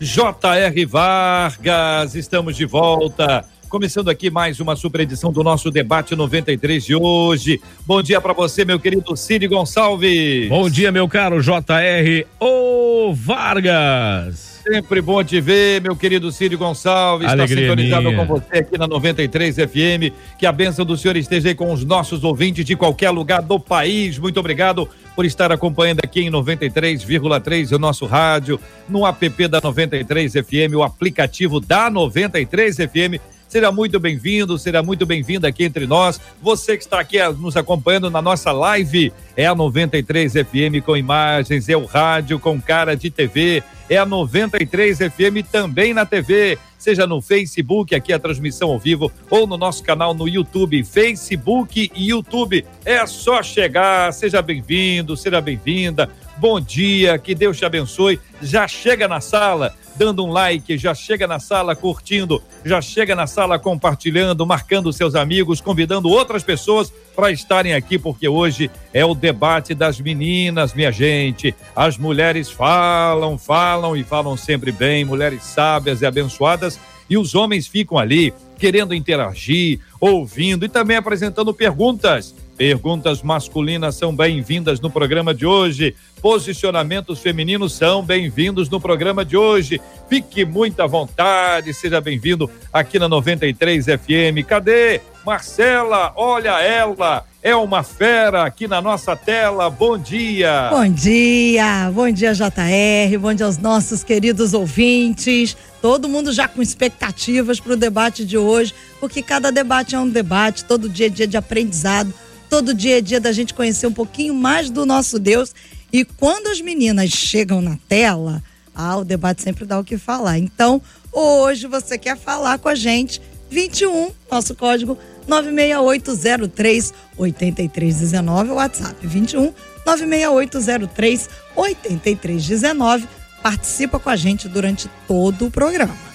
J.R. 0.00 0.86
Vargas. 0.86 2.14
Estamos 2.14 2.56
de 2.56 2.64
volta 2.64 3.44
Começando 3.70 4.08
aqui 4.08 4.30
mais 4.30 4.58
uma 4.58 4.74
super 4.74 5.02
edição 5.02 5.30
do 5.30 5.44
nosso 5.44 5.70
debate 5.70 6.16
93 6.16 6.84
de 6.84 6.96
hoje. 6.96 7.62
Bom 7.86 8.02
dia 8.02 8.20
para 8.20 8.32
você, 8.32 8.64
meu 8.64 8.80
querido 8.80 9.16
Cid 9.16 9.46
Gonçalves. 9.46 10.48
Bom 10.48 10.68
dia, 10.68 10.90
meu 10.90 11.06
caro 11.06 11.40
JR 11.40 12.26
O 12.40 13.14
Vargas. 13.14 14.49
Sempre 14.62 15.00
bom 15.00 15.24
te 15.24 15.40
ver, 15.40 15.80
meu 15.80 15.96
querido 15.96 16.30
Cid 16.30 16.54
Gonçalves. 16.56 17.30
Está 17.30 17.46
sintonizado 17.46 18.10
minha. 18.10 18.16
com 18.16 18.26
você 18.26 18.58
aqui 18.58 18.76
na 18.76 18.86
93 18.86 19.56
FM. 19.56 20.14
Que 20.38 20.44
a 20.44 20.52
bênção 20.52 20.84
do 20.84 20.96
Senhor 20.96 21.16
esteja 21.16 21.48
aí 21.48 21.54
com 21.54 21.72
os 21.72 21.84
nossos 21.84 22.22
ouvintes 22.24 22.64
de 22.64 22.76
qualquer 22.76 23.10
lugar 23.10 23.42
do 23.42 23.58
país. 23.58 24.18
Muito 24.18 24.38
obrigado 24.38 24.88
por 25.16 25.24
estar 25.24 25.50
acompanhando 25.50 26.00
aqui 26.04 26.20
em 26.20 26.30
93,3 26.30 27.72
o 27.72 27.78
nosso 27.78 28.06
rádio, 28.06 28.60
no 28.88 29.06
app 29.06 29.48
da 29.48 29.60
93 29.62 30.32
FM, 30.32 30.74
o 30.76 30.82
aplicativo 30.82 31.60
da 31.60 31.90
93 31.90 32.76
FM 32.76 33.39
Seja 33.50 33.72
muito 33.72 33.98
bem-vindo, 33.98 34.56
seja 34.56 34.80
muito 34.80 35.04
bem-vinda 35.04 35.48
aqui 35.48 35.64
entre 35.64 35.84
nós. 35.84 36.20
Você 36.40 36.76
que 36.76 36.84
está 36.84 37.00
aqui 37.00 37.18
eh, 37.18 37.32
nos 37.32 37.56
acompanhando 37.56 38.08
na 38.08 38.22
nossa 38.22 38.52
live, 38.52 39.12
é 39.36 39.44
a 39.44 39.56
93 39.56 40.34
FM 40.34 40.86
com 40.86 40.96
imagens, 40.96 41.68
é 41.68 41.76
o 41.76 41.84
rádio 41.84 42.38
com 42.38 42.62
cara 42.62 42.94
de 42.94 43.10
TV, 43.10 43.60
é 43.88 43.96
a 43.96 44.06
93 44.06 44.98
FM 44.98 45.44
também 45.50 45.92
na 45.92 46.06
TV, 46.06 46.60
seja 46.78 47.08
no 47.08 47.20
Facebook, 47.20 47.92
aqui 47.92 48.12
a 48.12 48.20
transmissão 48.20 48.70
ao 48.70 48.78
vivo, 48.78 49.10
ou 49.28 49.48
no 49.48 49.58
nosso 49.58 49.82
canal 49.82 50.14
no 50.14 50.28
YouTube, 50.28 50.84
Facebook 50.84 51.90
e 51.92 52.10
YouTube. 52.10 52.64
É 52.84 53.04
só 53.04 53.42
chegar, 53.42 54.12
seja 54.12 54.40
bem-vindo, 54.40 55.16
seja 55.16 55.40
bem-vinda. 55.40 56.08
Bom 56.36 56.60
dia, 56.60 57.18
que 57.18 57.34
Deus 57.34 57.58
te 57.58 57.64
abençoe. 57.64 58.20
Já 58.40 58.68
chega 58.68 59.08
na 59.08 59.20
sala, 59.20 59.74
dando 59.96 60.24
um 60.24 60.30
like, 60.30 60.78
já 60.78 60.94
chega 60.94 61.26
na 61.26 61.38
sala 61.38 61.76
curtindo, 61.76 62.42
já 62.64 62.80
chega 62.80 63.14
na 63.14 63.26
sala 63.26 63.58
compartilhando, 63.58 64.46
marcando 64.46 64.92
seus 64.92 65.14
amigos, 65.14 65.60
convidando 65.60 66.08
outras 66.08 66.42
pessoas 66.42 66.92
para 67.14 67.30
estarem 67.30 67.74
aqui, 67.74 67.98
porque 67.98 68.28
hoje 68.28 68.70
é 68.92 69.04
o 69.04 69.14
debate 69.14 69.74
das 69.74 70.00
meninas, 70.00 70.74
minha 70.74 70.90
gente. 70.90 71.54
As 71.74 71.98
mulheres 71.98 72.50
falam, 72.50 73.36
falam 73.36 73.96
e 73.96 74.02
falam 74.02 74.36
sempre 74.36 74.72
bem, 74.72 75.04
mulheres 75.04 75.42
sábias 75.44 76.00
e 76.02 76.06
abençoadas, 76.06 76.78
e 77.08 77.18
os 77.18 77.34
homens 77.34 77.66
ficam 77.66 77.98
ali 77.98 78.32
querendo 78.58 78.94
interagir, 78.94 79.80
ouvindo 79.98 80.64
e 80.64 80.68
também 80.68 80.96
apresentando 80.96 81.52
perguntas. 81.52 82.34
Perguntas 82.60 83.22
masculinas 83.22 83.94
são 83.94 84.14
bem-vindas 84.14 84.80
no 84.80 84.90
programa 84.90 85.32
de 85.32 85.46
hoje. 85.46 85.96
Posicionamentos 86.20 87.18
femininos 87.18 87.72
são 87.72 88.04
bem-vindos 88.04 88.68
no 88.68 88.78
programa 88.78 89.24
de 89.24 89.34
hoje. 89.34 89.80
Fique 90.10 90.44
muito 90.44 90.78
à 90.82 90.86
vontade, 90.86 91.72
seja 91.72 92.02
bem-vindo 92.02 92.50
aqui 92.70 92.98
na 92.98 93.08
93 93.08 93.86
FM. 93.86 94.46
Cadê? 94.46 95.00
Marcela, 95.24 96.12
olha 96.14 96.60
ela, 96.60 97.24
é 97.42 97.56
uma 97.56 97.82
fera 97.82 98.44
aqui 98.44 98.68
na 98.68 98.82
nossa 98.82 99.16
tela. 99.16 99.70
Bom 99.70 99.96
dia. 99.96 100.68
Bom 100.68 100.86
dia, 100.86 101.90
bom 101.94 102.10
dia 102.10 102.34
JR, 102.34 103.18
bom 103.18 103.32
dia 103.32 103.46
aos 103.46 103.56
nossos 103.56 104.04
queridos 104.04 104.52
ouvintes. 104.52 105.56
Todo 105.80 106.10
mundo 106.10 106.30
já 106.30 106.46
com 106.46 106.60
expectativas 106.60 107.58
para 107.58 107.72
o 107.72 107.76
debate 107.76 108.22
de 108.22 108.36
hoje, 108.36 108.74
porque 109.00 109.22
cada 109.22 109.50
debate 109.50 109.94
é 109.94 109.98
um 109.98 110.10
debate, 110.10 110.66
todo 110.66 110.90
dia 110.90 111.06
é 111.06 111.08
dia 111.08 111.26
de 111.26 111.38
aprendizado 111.38 112.12
Todo 112.50 112.74
dia 112.74 112.98
é 112.98 113.00
dia 113.00 113.20
da 113.20 113.30
gente 113.30 113.54
conhecer 113.54 113.86
um 113.86 113.92
pouquinho 113.92 114.34
mais 114.34 114.68
do 114.68 114.84
nosso 114.84 115.20
Deus. 115.20 115.54
E 115.92 116.04
quando 116.04 116.48
as 116.48 116.60
meninas 116.60 117.10
chegam 117.10 117.62
na 117.62 117.78
tela, 117.88 118.42
ah, 118.74 118.96
o 118.96 119.04
debate 119.04 119.40
sempre 119.40 119.64
dá 119.64 119.78
o 119.78 119.84
que 119.84 119.96
falar. 119.96 120.36
Então, 120.36 120.82
hoje 121.12 121.68
você 121.68 121.96
quer 121.96 122.18
falar 122.18 122.58
com 122.58 122.68
a 122.68 122.74
gente, 122.74 123.22
21, 123.48 124.10
nosso 124.28 124.56
código 124.56 124.98
96803 125.28 126.92
8319, 127.16 128.50
WhatsApp 128.50 129.06
21 129.06 129.52
96803 129.86 131.30
8319. 131.54 133.08
Participa 133.40 134.00
com 134.00 134.10
a 134.10 134.16
gente 134.16 134.48
durante 134.48 134.90
todo 135.06 135.46
o 135.46 135.50
programa. 135.50 136.09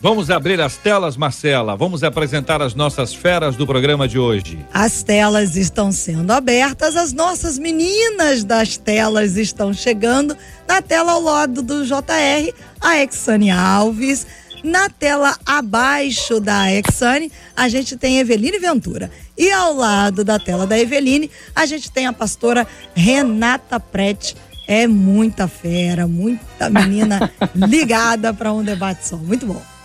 Vamos 0.00 0.30
abrir 0.30 0.60
as 0.60 0.76
telas, 0.76 1.16
Marcela. 1.16 1.74
Vamos 1.74 2.04
apresentar 2.04 2.60
as 2.60 2.74
nossas 2.74 3.14
feras 3.14 3.56
do 3.56 3.66
programa 3.66 4.06
de 4.06 4.18
hoje. 4.18 4.58
As 4.72 5.02
telas 5.02 5.56
estão 5.56 5.90
sendo 5.90 6.30
abertas, 6.32 6.96
as 6.96 7.14
nossas 7.14 7.58
meninas 7.58 8.44
das 8.44 8.76
telas 8.76 9.36
estão 9.36 9.72
chegando. 9.72 10.36
Na 10.68 10.82
tela 10.82 11.12
ao 11.12 11.22
lado 11.22 11.62
do 11.62 11.84
JR, 11.84 12.52
a 12.80 13.02
Exane 13.02 13.50
Alves. 13.50 14.26
Na 14.62 14.88
tela 14.90 15.36
abaixo 15.46 16.40
da 16.40 16.70
Exane, 16.72 17.30
a 17.56 17.68
gente 17.68 17.96
tem 17.96 18.18
Eveline 18.18 18.58
Ventura. 18.58 19.10
E 19.36 19.50
ao 19.50 19.74
lado 19.74 20.24
da 20.24 20.38
tela 20.38 20.66
da 20.66 20.78
Eveline, 20.78 21.30
a 21.54 21.64
gente 21.64 21.90
tem 21.90 22.06
a 22.06 22.12
pastora 22.12 22.66
Renata 22.94 23.80
Prete. 23.80 24.36
É 24.68 24.86
muita 24.86 25.46
fera, 25.46 26.06
muita 26.06 26.68
menina 26.68 27.30
ligada 27.54 28.34
para 28.34 28.52
um 28.52 28.64
debate 28.64 29.06
só. 29.06 29.16
Muito 29.16 29.46
bom. 29.46 29.75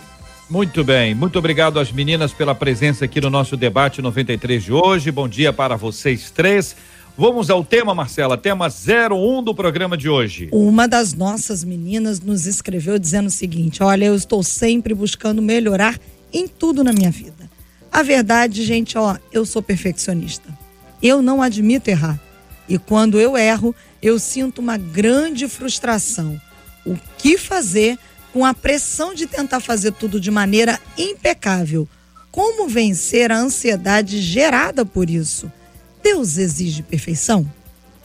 Muito 0.50 0.84
bem, 0.84 1.14
muito 1.14 1.38
obrigado 1.38 1.78
às 1.78 1.90
meninas 1.90 2.32
pela 2.32 2.54
presença 2.54 3.04
aqui 3.04 3.20
no 3.20 3.30
nosso 3.30 3.56
debate 3.56 4.02
93 4.02 4.62
de 4.62 4.72
hoje. 4.72 5.10
Bom 5.10 5.28
dia 5.28 5.52
para 5.52 5.76
vocês 5.76 6.30
três. 6.30 6.76
Vamos 7.16 7.50
ao 7.50 7.64
tema, 7.64 7.94
Marcela, 7.94 8.36
tema 8.36 8.68
01 8.68 9.42
do 9.42 9.54
programa 9.54 9.96
de 9.96 10.08
hoje. 10.08 10.48
Uma 10.50 10.88
das 10.88 11.12
nossas 11.14 11.62
meninas 11.62 12.20
nos 12.20 12.46
escreveu 12.46 12.98
dizendo 12.98 13.26
o 13.26 13.30
seguinte: 13.30 13.82
Olha, 13.82 14.06
eu 14.06 14.14
estou 14.14 14.42
sempre 14.42 14.94
buscando 14.94 15.40
melhorar 15.42 15.98
em 16.32 16.48
tudo 16.48 16.82
na 16.82 16.92
minha 16.92 17.10
vida. 17.10 17.50
A 17.90 18.02
verdade, 18.02 18.64
gente, 18.64 18.96
ó, 18.96 19.16
eu 19.30 19.44
sou 19.44 19.62
perfeccionista. 19.62 20.48
Eu 21.02 21.20
não 21.20 21.42
admito 21.42 21.90
errar. 21.90 22.18
E 22.68 22.78
quando 22.78 23.20
eu 23.20 23.36
erro, 23.36 23.74
eu 24.00 24.18
sinto 24.18 24.60
uma 24.60 24.78
grande 24.78 25.46
frustração. 25.46 26.40
O 26.86 26.96
que 27.18 27.36
fazer? 27.36 27.98
Com 28.32 28.44
a 28.44 28.54
pressão 28.54 29.14
de 29.14 29.26
tentar 29.26 29.60
fazer 29.60 29.92
tudo 29.92 30.18
de 30.18 30.30
maneira 30.30 30.80
impecável. 30.96 31.88
Como 32.30 32.66
vencer 32.66 33.30
a 33.30 33.38
ansiedade 33.38 34.20
gerada 34.20 34.86
por 34.86 35.10
isso? 35.10 35.52
Deus 36.02 36.38
exige 36.38 36.82
perfeição? 36.82 37.50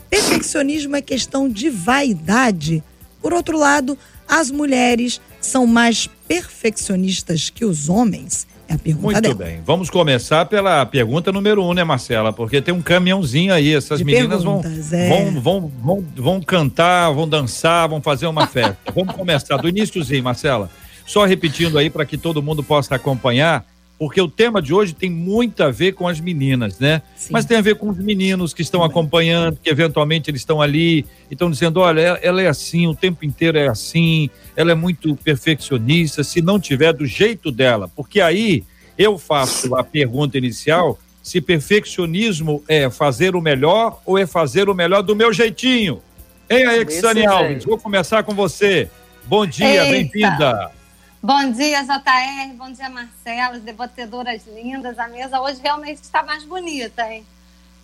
Perfeccionismo 0.10 0.96
é 0.96 1.02
questão 1.02 1.50
de 1.50 1.70
vaidade. 1.70 2.84
Por 3.22 3.34
outro 3.34 3.58
lado, 3.58 3.98
as 4.28 4.52
mulheres 4.52 5.22
são 5.40 5.66
mais 5.66 6.08
perfeccionistas 6.28 7.50
que 7.50 7.64
os 7.64 7.88
homens. 7.88 8.46
É 8.68 8.74
a 8.74 8.78
pergunta 8.78 9.14
Muito 9.14 9.22
dela. 9.22 9.36
bem. 9.36 9.62
Vamos 9.66 9.90
começar 9.90 10.46
pela 10.46 10.86
pergunta 10.86 11.32
número 11.32 11.64
um, 11.64 11.74
né, 11.74 11.84
Marcela? 11.84 12.34
Porque 12.34 12.62
tem 12.62 12.74
um 12.74 12.82
caminhãozinho 12.82 13.54
aí. 13.54 13.74
Essas 13.74 14.00
De 14.00 14.04
meninas 14.06 14.44
vão, 14.44 14.62
é. 14.92 15.10
vão, 15.10 15.42
vão, 15.42 15.72
vão, 15.82 16.06
vão 16.16 16.42
cantar, 16.42 17.12
vão 17.12 17.28
dançar, 17.28 17.88
vão 17.88 18.02
fazer 18.02 18.28
uma 18.28 18.46
festa. 18.46 18.78
Vamos 18.94 19.16
começar 19.16 19.56
do 19.58 19.70
iníciozinho, 19.70 20.24
Marcela. 20.24 20.70
Só 21.06 21.24
repetindo 21.24 21.78
aí 21.78 21.90
para 21.90 22.06
que 22.06 22.18
todo 22.18 22.44
mundo 22.44 22.62
possa 22.62 22.96
acompanhar 22.96 23.66
porque 24.00 24.22
o 24.22 24.28
tema 24.28 24.62
de 24.62 24.74
hoje 24.74 24.94
tem 24.94 25.10
muito 25.10 25.64
a 25.64 25.72
ver 25.72 25.94
com 25.94 26.08
as 26.08 26.20
meninas, 26.20 26.80
né? 26.80 27.02
Sim. 27.16 27.30
Mas 27.32 27.46
tem 27.46 27.58
a 27.58 27.62
ver 27.62 27.76
com 27.76 27.90
os 27.90 27.98
meninos 27.98 28.54
que 28.54 28.62
estão 28.62 28.84
acompanhando, 28.84 29.58
que 29.62 29.70
eventualmente 29.70 30.30
eles 30.30 30.42
estão 30.42 30.62
ali 30.62 31.00
e 31.30 31.34
estão 31.34 31.50
dizendo: 31.50 31.80
olha, 31.80 32.20
ela 32.22 32.42
é 32.42 32.48
assim, 32.48 32.86
o 32.86 32.94
tempo 32.94 33.26
inteiro 33.26 33.58
é 33.58 33.68
assim, 33.68 34.30
ela 34.56 34.72
é 34.72 34.76
muito 34.76 35.16
perfeccionista, 35.16 36.24
se 36.24 36.42
não 36.42 36.60
tiver 36.60 36.94
do 36.94 37.06
jeito 37.08 37.52
dela. 37.52 37.90
Porque 37.96 38.22
aí 38.22 38.64
eu 38.98 39.18
faço 39.18 39.76
a 39.76 39.84
pergunta 39.84 40.38
inicial: 40.38 41.00
se 41.24 41.42
perfeccionismo 41.42 42.64
é 42.68 42.90
fazer 42.92 43.36
o 43.36 43.42
melhor 43.42 44.00
ou 44.06 44.18
é 44.18 44.28
fazer 44.28 44.70
o 44.70 44.76
melhor 44.76 45.02
do 45.02 45.16
meu 45.16 45.34
jeitinho? 45.34 46.02
Hein, 46.48 46.86
Exane 46.88 47.26
Alves? 47.26 47.66
Vou 47.66 47.78
começar 47.80 48.24
com 48.24 48.34
você. 48.34 48.90
Bom 49.26 49.46
dia, 49.46 49.86
bem-vinda. 49.86 50.77
Bom 51.22 51.52
dia, 51.52 51.84
JR. 51.84 52.54
Bom 52.56 52.72
dia, 52.72 52.90
Marcela, 52.90 53.58
debatedoras 53.60 54.46
lindas. 54.46 55.00
A 55.00 55.08
mesa 55.08 55.42
hoje 55.42 55.60
realmente 55.62 56.04
está 56.04 56.22
mais 56.22 56.44
bonita, 56.44 57.12
hein? 57.12 57.26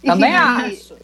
Também 0.04 0.34
acho. 0.38 0.96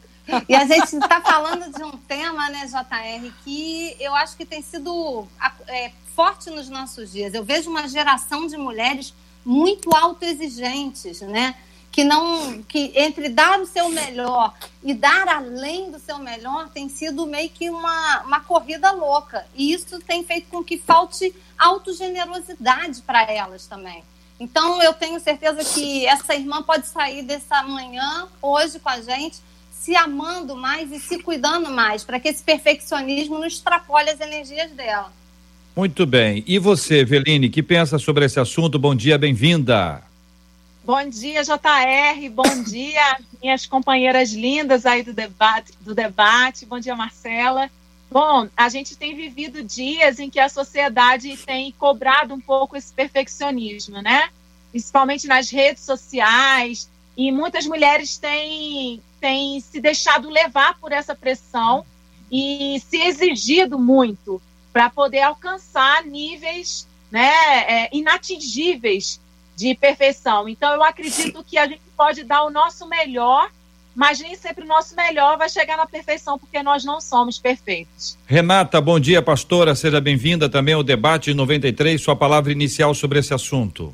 E 0.47 0.55
a 0.55 0.63
gente 0.63 0.95
está 0.95 1.21
falando 1.21 1.73
de 1.73 1.83
um 1.83 1.97
tema, 1.97 2.49
né, 2.49 2.67
JR, 2.67 3.33
que 3.43 3.95
eu 3.99 4.13
acho 4.13 4.37
que 4.37 4.45
tem 4.45 4.61
sido 4.61 5.27
é, 5.67 5.91
forte 6.15 6.51
nos 6.51 6.69
nossos 6.69 7.11
dias. 7.11 7.33
Eu 7.33 7.43
vejo 7.43 7.67
uma 7.67 7.87
geração 7.87 8.45
de 8.45 8.57
mulheres 8.57 9.11
muito 9.43 9.89
autoexigentes, 9.95 11.21
né? 11.21 11.55
Que 11.91 12.03
não, 12.03 12.61
que 12.63 12.91
entre 12.95 13.29
dar 13.29 13.59
o 13.59 13.65
seu 13.65 13.89
melhor 13.89 14.53
e 14.83 14.93
dar 14.93 15.27
além 15.27 15.91
do 15.91 15.99
seu 15.99 16.17
melhor 16.19 16.69
tem 16.69 16.87
sido 16.87 17.25
meio 17.25 17.49
que 17.49 17.69
uma, 17.69 18.21
uma 18.21 18.39
corrida 18.41 18.91
louca. 18.91 19.45
E 19.55 19.73
isso 19.73 19.99
tem 19.99 20.23
feito 20.23 20.47
com 20.49 20.63
que 20.63 20.77
falte 20.77 21.33
autogenerosidade 21.57 23.01
para 23.01 23.23
elas 23.23 23.65
também. 23.65 24.03
Então, 24.39 24.81
eu 24.81 24.93
tenho 24.93 25.19
certeza 25.19 25.63
que 25.63 26.05
essa 26.05 26.33
irmã 26.33 26.63
pode 26.63 26.87
sair 26.87 27.23
dessa 27.23 27.61
manhã, 27.61 28.27
hoje, 28.41 28.79
com 28.79 28.87
a 28.87 29.01
gente, 29.01 29.37
se 29.69 29.95
amando 29.95 30.55
mais 30.55 30.91
e 30.91 30.99
se 30.99 31.19
cuidando 31.19 31.69
mais, 31.69 32.03
para 32.03 32.19
que 32.19 32.29
esse 32.29 32.41
perfeccionismo 32.41 33.37
não 33.37 33.45
extrapole 33.45 34.09
as 34.09 34.21
energias 34.21 34.71
dela. 34.71 35.11
Muito 35.75 36.05
bem. 36.05 36.43
E 36.47 36.57
você, 36.57 37.03
Veline, 37.03 37.49
que 37.49 37.61
pensa 37.61 37.97
sobre 37.97 38.25
esse 38.25 38.39
assunto? 38.39 38.79
Bom 38.79 38.95
dia, 38.95 39.17
bem-vinda. 39.17 40.08
Bom 40.89 41.07
dia, 41.07 41.43
JR. 41.43 42.29
Bom 42.31 42.63
dia, 42.63 43.19
minhas 43.39 43.67
companheiras 43.67 44.31
lindas 44.31 44.87
aí 44.87 45.03
do 45.03 45.13
debate, 45.13 45.71
do 45.81 45.93
debate. 45.93 46.65
Bom 46.65 46.79
dia, 46.79 46.95
Marcela. 46.95 47.69
Bom, 48.09 48.49
a 48.57 48.69
gente 48.69 48.97
tem 48.97 49.15
vivido 49.15 49.61
dias 49.61 50.17
em 50.17 50.31
que 50.31 50.39
a 50.39 50.49
sociedade 50.49 51.37
tem 51.45 51.71
cobrado 51.73 52.33
um 52.33 52.41
pouco 52.41 52.75
esse 52.75 52.91
perfeccionismo, 52.91 54.01
né? 54.01 54.29
Principalmente 54.71 55.27
nas 55.27 55.51
redes 55.51 55.83
sociais, 55.83 56.89
e 57.15 57.31
muitas 57.31 57.67
mulheres 57.67 58.17
têm, 58.17 58.99
têm 59.21 59.59
se 59.61 59.79
deixado 59.79 60.27
levar 60.27 60.79
por 60.79 60.91
essa 60.91 61.13
pressão 61.13 61.85
e 62.31 62.81
se 62.89 62.97
exigido 62.97 63.77
muito 63.77 64.41
para 64.73 64.89
poder 64.89 65.21
alcançar 65.21 66.03
níveis 66.03 66.87
né, 67.11 67.29
é, 67.67 67.89
inatingíveis 67.95 69.21
de 69.59 69.75
perfeição. 69.75 70.47
Então, 70.47 70.73
eu 70.73 70.81
acredito 70.81 71.43
que 71.43 71.57
a 71.57 71.67
gente 71.67 71.81
pode 71.97 72.23
dar 72.23 72.43
o 72.43 72.49
nosso 72.49 72.87
melhor 72.87 73.51
mas 73.95 74.19
nem 74.21 74.33
sempre 74.33 74.63
o 74.63 74.67
nosso 74.67 74.95
melhor 74.95 75.37
vai 75.37 75.49
chegar 75.49 75.75
na 75.75 75.85
perfeição, 75.85 76.39
porque 76.39 76.63
nós 76.63 76.85
não 76.85 77.01
somos 77.01 77.37
perfeitos. 77.37 78.17
Renata, 78.25 78.79
bom 78.79 78.97
dia, 78.97 79.21
pastora, 79.21 79.75
seja 79.75 79.99
bem-vinda 79.99 80.47
também 80.47 80.73
ao 80.73 80.83
debate 80.83 81.33
93, 81.33 82.01
sua 82.01 82.15
palavra 82.15 82.49
inicial 82.49 82.93
sobre 82.93 83.19
esse 83.19 83.33
assunto. 83.33 83.93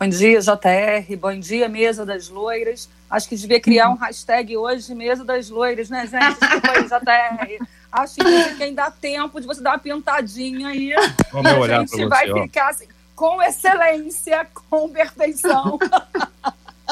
Bom 0.00 0.08
dia, 0.08 0.40
JR, 0.40 1.16
bom 1.20 1.38
dia, 1.38 1.68
mesa 1.68 2.04
das 2.04 2.28
loiras. 2.28 2.88
Acho 3.08 3.28
que 3.28 3.36
devia 3.36 3.60
criar 3.60 3.90
um 3.90 3.94
hashtag 3.94 4.56
hoje, 4.56 4.92
mesa 4.92 5.24
das 5.24 5.50
loiras, 5.50 5.88
né, 5.88 6.08
gente? 6.08 6.40
Desculpa 6.40 6.72
aí, 6.72 6.84
JR. 6.84 7.66
Acho 7.92 8.14
que 8.56 8.62
ainda 8.64 8.86
dá 8.86 8.90
tempo 8.90 9.40
de 9.40 9.46
você 9.46 9.62
dar 9.62 9.70
uma 9.70 9.78
pintadinha 9.78 10.68
aí. 10.68 10.92
Vamos 11.32 11.52
olhar 11.52 11.82
a 11.82 11.86
gente 11.86 12.06
vai 12.06 12.26
ficar 12.42 12.70
assim, 12.70 12.86
com 13.16 13.42
excelência, 13.42 14.46
com 14.68 14.90
perfeição. 14.90 15.78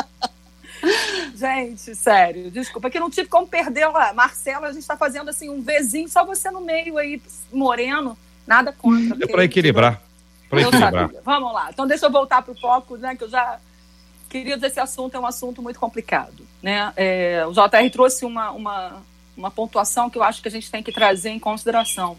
gente, 1.36 1.94
sério, 1.94 2.50
desculpa, 2.50 2.90
que 2.90 2.98
não 2.98 3.10
tive 3.10 3.28
como 3.28 3.46
perder 3.46 3.86
lá. 3.88 4.14
Marcela, 4.14 4.68
a 4.68 4.72
gente 4.72 4.80
está 4.80 4.96
fazendo 4.96 5.28
assim 5.28 5.50
um 5.50 5.60
Vzinho, 5.60 6.08
só 6.08 6.24
você 6.24 6.50
no 6.50 6.62
meio 6.62 6.96
aí, 6.96 7.20
moreno, 7.52 8.16
nada 8.46 8.72
contra. 8.72 9.22
É 9.22 9.28
para 9.28 9.44
equilibrar. 9.44 10.02
Pra 10.48 10.62
equilibrar. 10.62 11.10
Vamos 11.22 11.52
lá. 11.52 11.68
Então 11.70 11.86
deixa 11.86 12.06
eu 12.06 12.10
voltar 12.10 12.40
para 12.40 12.52
o 12.52 12.58
foco, 12.58 12.96
né? 12.96 13.14
Que 13.14 13.24
eu 13.24 13.28
já. 13.28 13.60
Queridos, 14.30 14.64
esse 14.64 14.80
assunto 14.80 15.14
é 15.14 15.20
um 15.20 15.26
assunto 15.26 15.62
muito 15.62 15.78
complicado. 15.78 16.44
Né? 16.60 16.92
É, 16.96 17.44
o 17.46 17.52
JR 17.52 17.88
trouxe 17.92 18.24
uma, 18.24 18.50
uma, 18.50 19.02
uma 19.36 19.50
pontuação 19.50 20.10
que 20.10 20.18
eu 20.18 20.24
acho 20.24 20.42
que 20.42 20.48
a 20.48 20.50
gente 20.50 20.70
tem 20.70 20.82
que 20.82 20.90
trazer 20.90 21.30
em 21.30 21.38
consideração. 21.38 22.16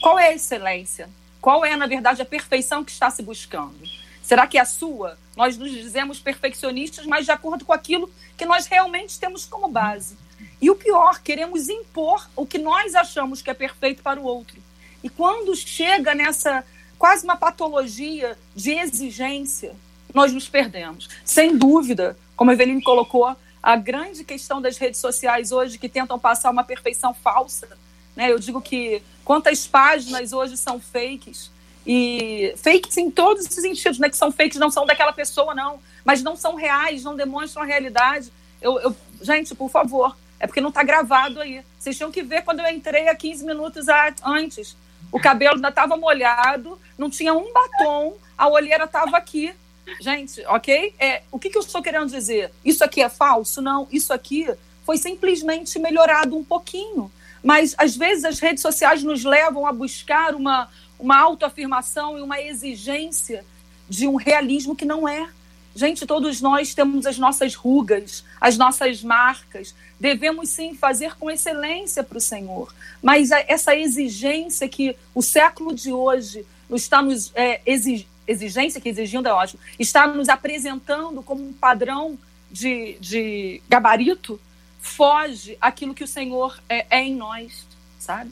Qual 0.00 0.18
é 0.18 0.28
a 0.28 0.34
excelência? 0.34 1.10
Qual 1.40 1.64
é, 1.64 1.76
na 1.76 1.86
verdade, 1.86 2.20
a 2.22 2.24
perfeição 2.26 2.84
que 2.84 2.90
está 2.90 3.10
se 3.10 3.22
buscando? 3.22 3.80
Será 4.22 4.46
que 4.46 4.58
é 4.58 4.60
a 4.60 4.66
sua? 4.66 5.18
Nós 5.36 5.56
nos 5.56 5.70
dizemos 5.70 6.20
perfeccionistas, 6.20 7.06
mas 7.06 7.24
de 7.24 7.32
acordo 7.32 7.64
com 7.64 7.72
aquilo 7.72 8.10
que 8.36 8.44
nós 8.44 8.66
realmente 8.66 9.18
temos 9.18 9.44
como 9.44 9.68
base. 9.68 10.16
E 10.60 10.70
o 10.70 10.76
pior, 10.76 11.20
queremos 11.22 11.68
impor 11.68 12.28
o 12.36 12.46
que 12.46 12.58
nós 12.58 12.94
achamos 12.94 13.40
que 13.40 13.50
é 13.50 13.54
perfeito 13.54 14.02
para 14.02 14.20
o 14.20 14.24
outro. 14.24 14.56
E 15.02 15.08
quando 15.08 15.56
chega 15.56 16.14
nessa 16.14 16.64
quase 16.98 17.24
uma 17.24 17.36
patologia 17.36 18.36
de 18.54 18.72
exigência, 18.72 19.74
nós 20.12 20.32
nos 20.32 20.48
perdemos. 20.48 21.08
Sem 21.24 21.56
dúvida, 21.56 22.16
como 22.36 22.50
a 22.50 22.54
Eveline 22.54 22.82
colocou, 22.82 23.34
a 23.62 23.76
grande 23.76 24.22
questão 24.24 24.60
das 24.60 24.76
redes 24.76 25.00
sociais 25.00 25.52
hoje 25.52 25.78
que 25.78 25.88
tentam 25.88 26.18
passar 26.18 26.50
uma 26.50 26.64
perfeição 26.64 27.14
falsa. 27.14 27.68
Né? 28.14 28.30
Eu 28.30 28.38
digo 28.38 28.60
que 28.60 29.02
quantas 29.30 29.64
páginas 29.64 30.32
hoje 30.32 30.56
são 30.56 30.80
fakes, 30.80 31.52
e 31.86 32.52
fakes 32.56 32.96
em 32.96 33.08
todos 33.08 33.46
os 33.46 33.54
sentidos, 33.54 34.00
né? 34.00 34.10
Que 34.10 34.16
são 34.16 34.32
fakes, 34.32 34.58
não 34.58 34.72
são 34.72 34.84
daquela 34.84 35.12
pessoa, 35.12 35.54
não. 35.54 35.78
Mas 36.04 36.20
não 36.20 36.34
são 36.34 36.56
reais, 36.56 37.04
não 37.04 37.14
demonstram 37.14 37.62
a 37.62 37.64
realidade. 37.64 38.32
Eu, 38.60 38.80
eu 38.80 38.96
gente, 39.22 39.54
por 39.54 39.70
favor, 39.70 40.16
é 40.40 40.48
porque 40.48 40.60
não 40.60 40.70
está 40.70 40.82
gravado 40.82 41.40
aí. 41.40 41.62
Vocês 41.78 41.96
tinham 41.96 42.10
que 42.10 42.24
ver 42.24 42.42
quando 42.42 42.58
eu 42.58 42.68
entrei 42.74 43.06
há 43.06 43.14
15 43.14 43.44
minutos 43.44 43.86
antes. 44.24 44.76
O 45.12 45.20
cabelo 45.20 45.54
ainda 45.54 45.68
estava 45.68 45.96
molhado, 45.96 46.76
não 46.98 47.08
tinha 47.08 47.32
um 47.32 47.52
batom, 47.52 48.16
a 48.36 48.48
olheira 48.48 48.82
estava 48.82 49.16
aqui. 49.16 49.54
Gente, 50.00 50.44
ok? 50.48 50.92
É, 50.98 51.22
o 51.30 51.38
que, 51.38 51.50
que 51.50 51.56
eu 51.56 51.62
estou 51.62 51.80
querendo 51.80 52.10
dizer? 52.10 52.50
Isso 52.64 52.82
aqui 52.82 53.00
é 53.00 53.08
falso? 53.08 53.62
Não, 53.62 53.86
isso 53.92 54.12
aqui 54.12 54.52
foi 54.84 54.98
simplesmente 54.98 55.78
melhorado 55.78 56.36
um 56.36 56.42
pouquinho. 56.42 57.12
Mas 57.42 57.74
às 57.78 57.96
vezes 57.96 58.24
as 58.24 58.38
redes 58.38 58.62
sociais 58.62 59.02
nos 59.02 59.24
levam 59.24 59.66
a 59.66 59.72
buscar 59.72 60.34
uma, 60.34 60.68
uma 60.98 61.18
autoafirmação 61.18 62.18
e 62.18 62.22
uma 62.22 62.40
exigência 62.40 63.44
de 63.88 64.06
um 64.06 64.16
realismo 64.16 64.76
que 64.76 64.84
não 64.84 65.08
é. 65.08 65.28
Gente, 65.74 66.04
todos 66.04 66.40
nós 66.40 66.74
temos 66.74 67.06
as 67.06 67.18
nossas 67.18 67.54
rugas, 67.54 68.24
as 68.40 68.58
nossas 68.58 69.02
marcas. 69.02 69.74
Devemos 69.98 70.48
sim 70.48 70.74
fazer 70.74 71.16
com 71.16 71.30
excelência 71.30 72.02
para 72.02 72.18
o 72.18 72.20
Senhor. 72.20 72.74
Mas 73.02 73.30
essa 73.30 73.74
exigência 73.74 74.68
que 74.68 74.96
o 75.14 75.22
século 75.22 75.74
de 75.74 75.92
hoje 75.92 76.44
está 76.70 77.00
nos 77.00 77.32
é, 77.34 77.60
exig, 77.64 78.06
exigência 78.26 78.80
que 78.80 78.88
exigindo 78.88 79.28
é 79.28 79.32
ótimo, 79.32 79.60
está 79.78 80.06
nos 80.06 80.28
apresentando 80.28 81.22
como 81.22 81.42
um 81.42 81.52
padrão 81.52 82.18
de, 82.50 82.96
de 83.00 83.62
gabarito, 83.68 84.40
foge 84.80 85.56
aquilo 85.60 85.94
que 85.94 86.04
o 86.04 86.08
Senhor 86.08 86.58
é, 86.68 86.86
é 86.90 87.02
em 87.04 87.14
nós, 87.14 87.66
sabe? 87.98 88.30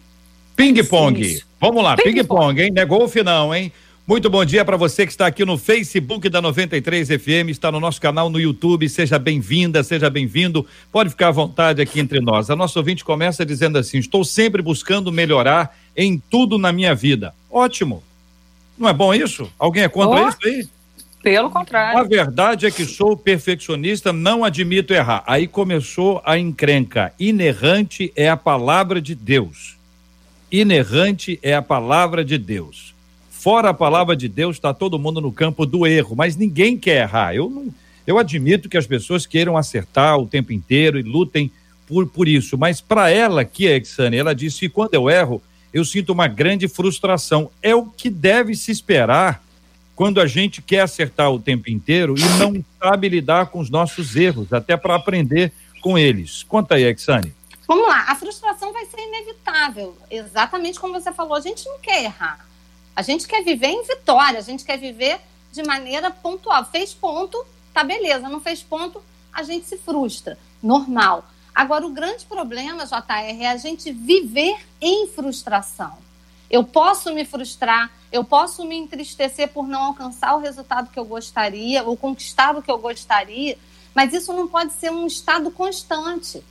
Ping-pong. 0.56 1.42
Vamos 1.60 1.82
lá, 1.82 1.96
ping-pong, 1.96 2.60
hein? 2.60 2.72
Não 2.74 2.82
é 2.82 2.86
golfe 2.86 3.22
não, 3.22 3.54
hein? 3.54 3.72
Muito 4.08 4.30
bom 4.30 4.42
dia 4.42 4.64
para 4.64 4.78
você 4.78 5.04
que 5.04 5.12
está 5.12 5.26
aqui 5.26 5.44
no 5.44 5.58
Facebook 5.58 6.30
da 6.30 6.40
93 6.40 7.08
FM, 7.08 7.50
está 7.50 7.70
no 7.70 7.78
nosso 7.78 8.00
canal 8.00 8.30
no 8.30 8.40
YouTube. 8.40 8.88
Seja 8.88 9.18
bem-vinda, 9.18 9.84
seja 9.84 10.08
bem-vindo. 10.08 10.66
Pode 10.90 11.10
ficar 11.10 11.28
à 11.28 11.30
vontade 11.30 11.82
aqui 11.82 12.00
entre 12.00 12.18
nós. 12.18 12.48
A 12.48 12.56
nossa 12.56 12.78
ouvinte 12.78 13.04
começa 13.04 13.44
dizendo 13.44 13.76
assim: 13.76 13.98
Estou 13.98 14.24
sempre 14.24 14.62
buscando 14.62 15.12
melhorar 15.12 15.76
em 15.94 16.18
tudo 16.30 16.56
na 16.56 16.72
minha 16.72 16.94
vida. 16.94 17.34
Ótimo. 17.50 18.02
Não 18.78 18.88
é 18.88 18.94
bom 18.94 19.12
isso? 19.12 19.52
Alguém 19.58 19.82
é 19.82 19.88
contra 19.90 20.24
oh, 20.24 20.28
isso 20.30 20.38
aí? 20.42 20.68
Pelo 21.22 21.50
contrário. 21.50 21.98
A 21.98 22.04
verdade 22.04 22.66
é 22.66 22.70
que 22.70 22.84
sou 22.84 23.16
perfeccionista, 23.16 24.12
não 24.12 24.44
admito 24.44 24.94
errar. 24.94 25.24
Aí 25.26 25.46
começou 25.46 26.22
a 26.24 26.38
encrenca. 26.38 27.12
Inerrante 27.18 28.12
é 28.14 28.28
a 28.28 28.36
palavra 28.36 29.00
de 29.00 29.14
Deus 29.14 29.78
inerrante 30.50 31.38
é 31.42 31.54
a 31.54 31.62
palavra 31.62 32.24
de 32.24 32.38
Deus. 32.38 32.94
Fora 33.30 33.70
a 33.70 33.74
palavra 33.74 34.16
de 34.16 34.28
Deus, 34.28 34.56
está 34.56 34.74
todo 34.74 34.98
mundo 34.98 35.20
no 35.20 35.30
campo 35.30 35.64
do 35.64 35.86
erro, 35.86 36.16
mas 36.16 36.36
ninguém 36.36 36.76
quer 36.76 37.02
errar. 37.02 37.34
Eu, 37.34 37.48
não, 37.48 37.68
eu 38.06 38.18
admito 38.18 38.68
que 38.68 38.76
as 38.76 38.86
pessoas 38.86 39.26
queiram 39.26 39.56
acertar 39.56 40.18
o 40.18 40.26
tempo 40.26 40.52
inteiro 40.52 40.98
e 40.98 41.02
lutem 41.02 41.50
por, 41.86 42.06
por 42.06 42.26
isso, 42.26 42.58
mas 42.58 42.80
para 42.80 43.10
ela, 43.10 43.44
que 43.44 43.66
é 43.66 43.76
Exane, 43.76 44.16
ela 44.16 44.34
disse 44.34 44.60
que 44.60 44.68
quando 44.68 44.94
eu 44.94 45.08
erro, 45.08 45.40
eu 45.72 45.84
sinto 45.84 46.12
uma 46.12 46.26
grande 46.26 46.66
frustração. 46.66 47.50
É 47.62 47.74
o 47.74 47.86
que 47.86 48.10
deve 48.10 48.54
se 48.54 48.72
esperar 48.72 49.42
quando 49.98 50.20
a 50.20 50.28
gente 50.28 50.62
quer 50.62 50.82
acertar 50.82 51.28
o 51.28 51.40
tempo 51.40 51.68
inteiro 51.68 52.14
e 52.16 52.22
não 52.38 52.64
sabe 52.80 53.08
lidar 53.08 53.46
com 53.46 53.58
os 53.58 53.68
nossos 53.68 54.14
erros, 54.14 54.52
até 54.52 54.76
para 54.76 54.94
aprender 54.94 55.52
com 55.80 55.98
eles. 55.98 56.44
Conta 56.44 56.76
aí, 56.76 56.84
Exane. 56.84 57.34
Vamos 57.66 57.88
lá, 57.88 58.04
a 58.06 58.14
frustração 58.14 58.72
vai 58.72 58.86
ser 58.86 59.00
inevitável. 59.00 59.98
Exatamente 60.08 60.78
como 60.78 60.94
você 60.94 61.10
falou, 61.12 61.34
a 61.34 61.40
gente 61.40 61.66
não 61.66 61.80
quer 61.80 62.04
errar. 62.04 62.46
A 62.94 63.02
gente 63.02 63.26
quer 63.26 63.42
viver 63.42 63.66
em 63.66 63.82
vitória, 63.82 64.38
a 64.38 64.42
gente 64.42 64.64
quer 64.64 64.78
viver 64.78 65.18
de 65.50 65.64
maneira 65.64 66.12
pontual. 66.12 66.64
Fez 66.66 66.94
ponto, 66.94 67.44
tá 67.74 67.82
beleza. 67.82 68.28
Não 68.28 68.40
fez 68.40 68.62
ponto, 68.62 69.02
a 69.32 69.42
gente 69.42 69.66
se 69.66 69.78
frustra. 69.78 70.38
Normal. 70.62 71.28
Agora, 71.52 71.84
o 71.84 71.90
grande 71.90 72.24
problema, 72.24 72.86
JR, 72.86 73.42
é 73.42 73.50
a 73.50 73.56
gente 73.56 73.90
viver 73.90 74.58
em 74.80 75.08
frustração. 75.08 75.98
Eu 76.48 76.62
posso 76.62 77.12
me 77.12 77.24
frustrar, 77.24 77.90
eu 78.10 78.24
posso 78.24 78.64
me 78.64 78.76
entristecer 78.76 79.48
por 79.48 79.66
não 79.66 79.84
alcançar 79.84 80.34
o 80.34 80.40
resultado 80.40 80.90
que 80.90 80.98
eu 80.98 81.04
gostaria, 81.04 81.84
ou 81.84 81.96
conquistar 81.96 82.56
o 82.56 82.62
que 82.62 82.70
eu 82.70 82.78
gostaria, 82.78 83.58
mas 83.94 84.12
isso 84.12 84.32
não 84.32 84.48
pode 84.48 84.72
ser 84.72 84.90
um 84.90 85.06
estado 85.06 85.50
constante. 85.50 86.42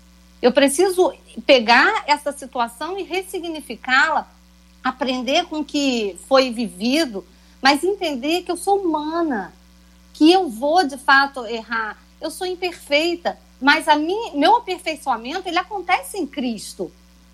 Eu 0.42 0.52
preciso 0.52 1.14
pegar 1.46 2.04
essa 2.06 2.32
situação 2.32 2.98
e 3.00 3.04
ressignificá-la, 3.04 4.30
aprender 4.84 5.46
com 5.46 5.60
o 5.60 5.66
que 5.66 6.18
foi 6.28 6.52
vivido, 6.52 7.26
mas 7.62 7.84
entender 7.84 8.44
que 8.44 8.52
eu 8.52 8.58
sou 8.58 8.80
humana, 8.80 9.54
que 10.14 10.32
eu 10.32 10.50
vou 10.50 10.86
de 10.86 10.98
fato 10.98 11.46
errar. 11.46 11.98
Eu 12.22 12.30
sou 12.30 12.46
imperfeita, 12.46 13.38
mas 13.60 13.88
a 13.88 13.96
meu 13.96 14.58
aperfeiçoamento 14.58 15.48
ele 15.48 15.58
acontece 15.58 16.18
em 16.18 16.28
Cristo. 16.28 16.92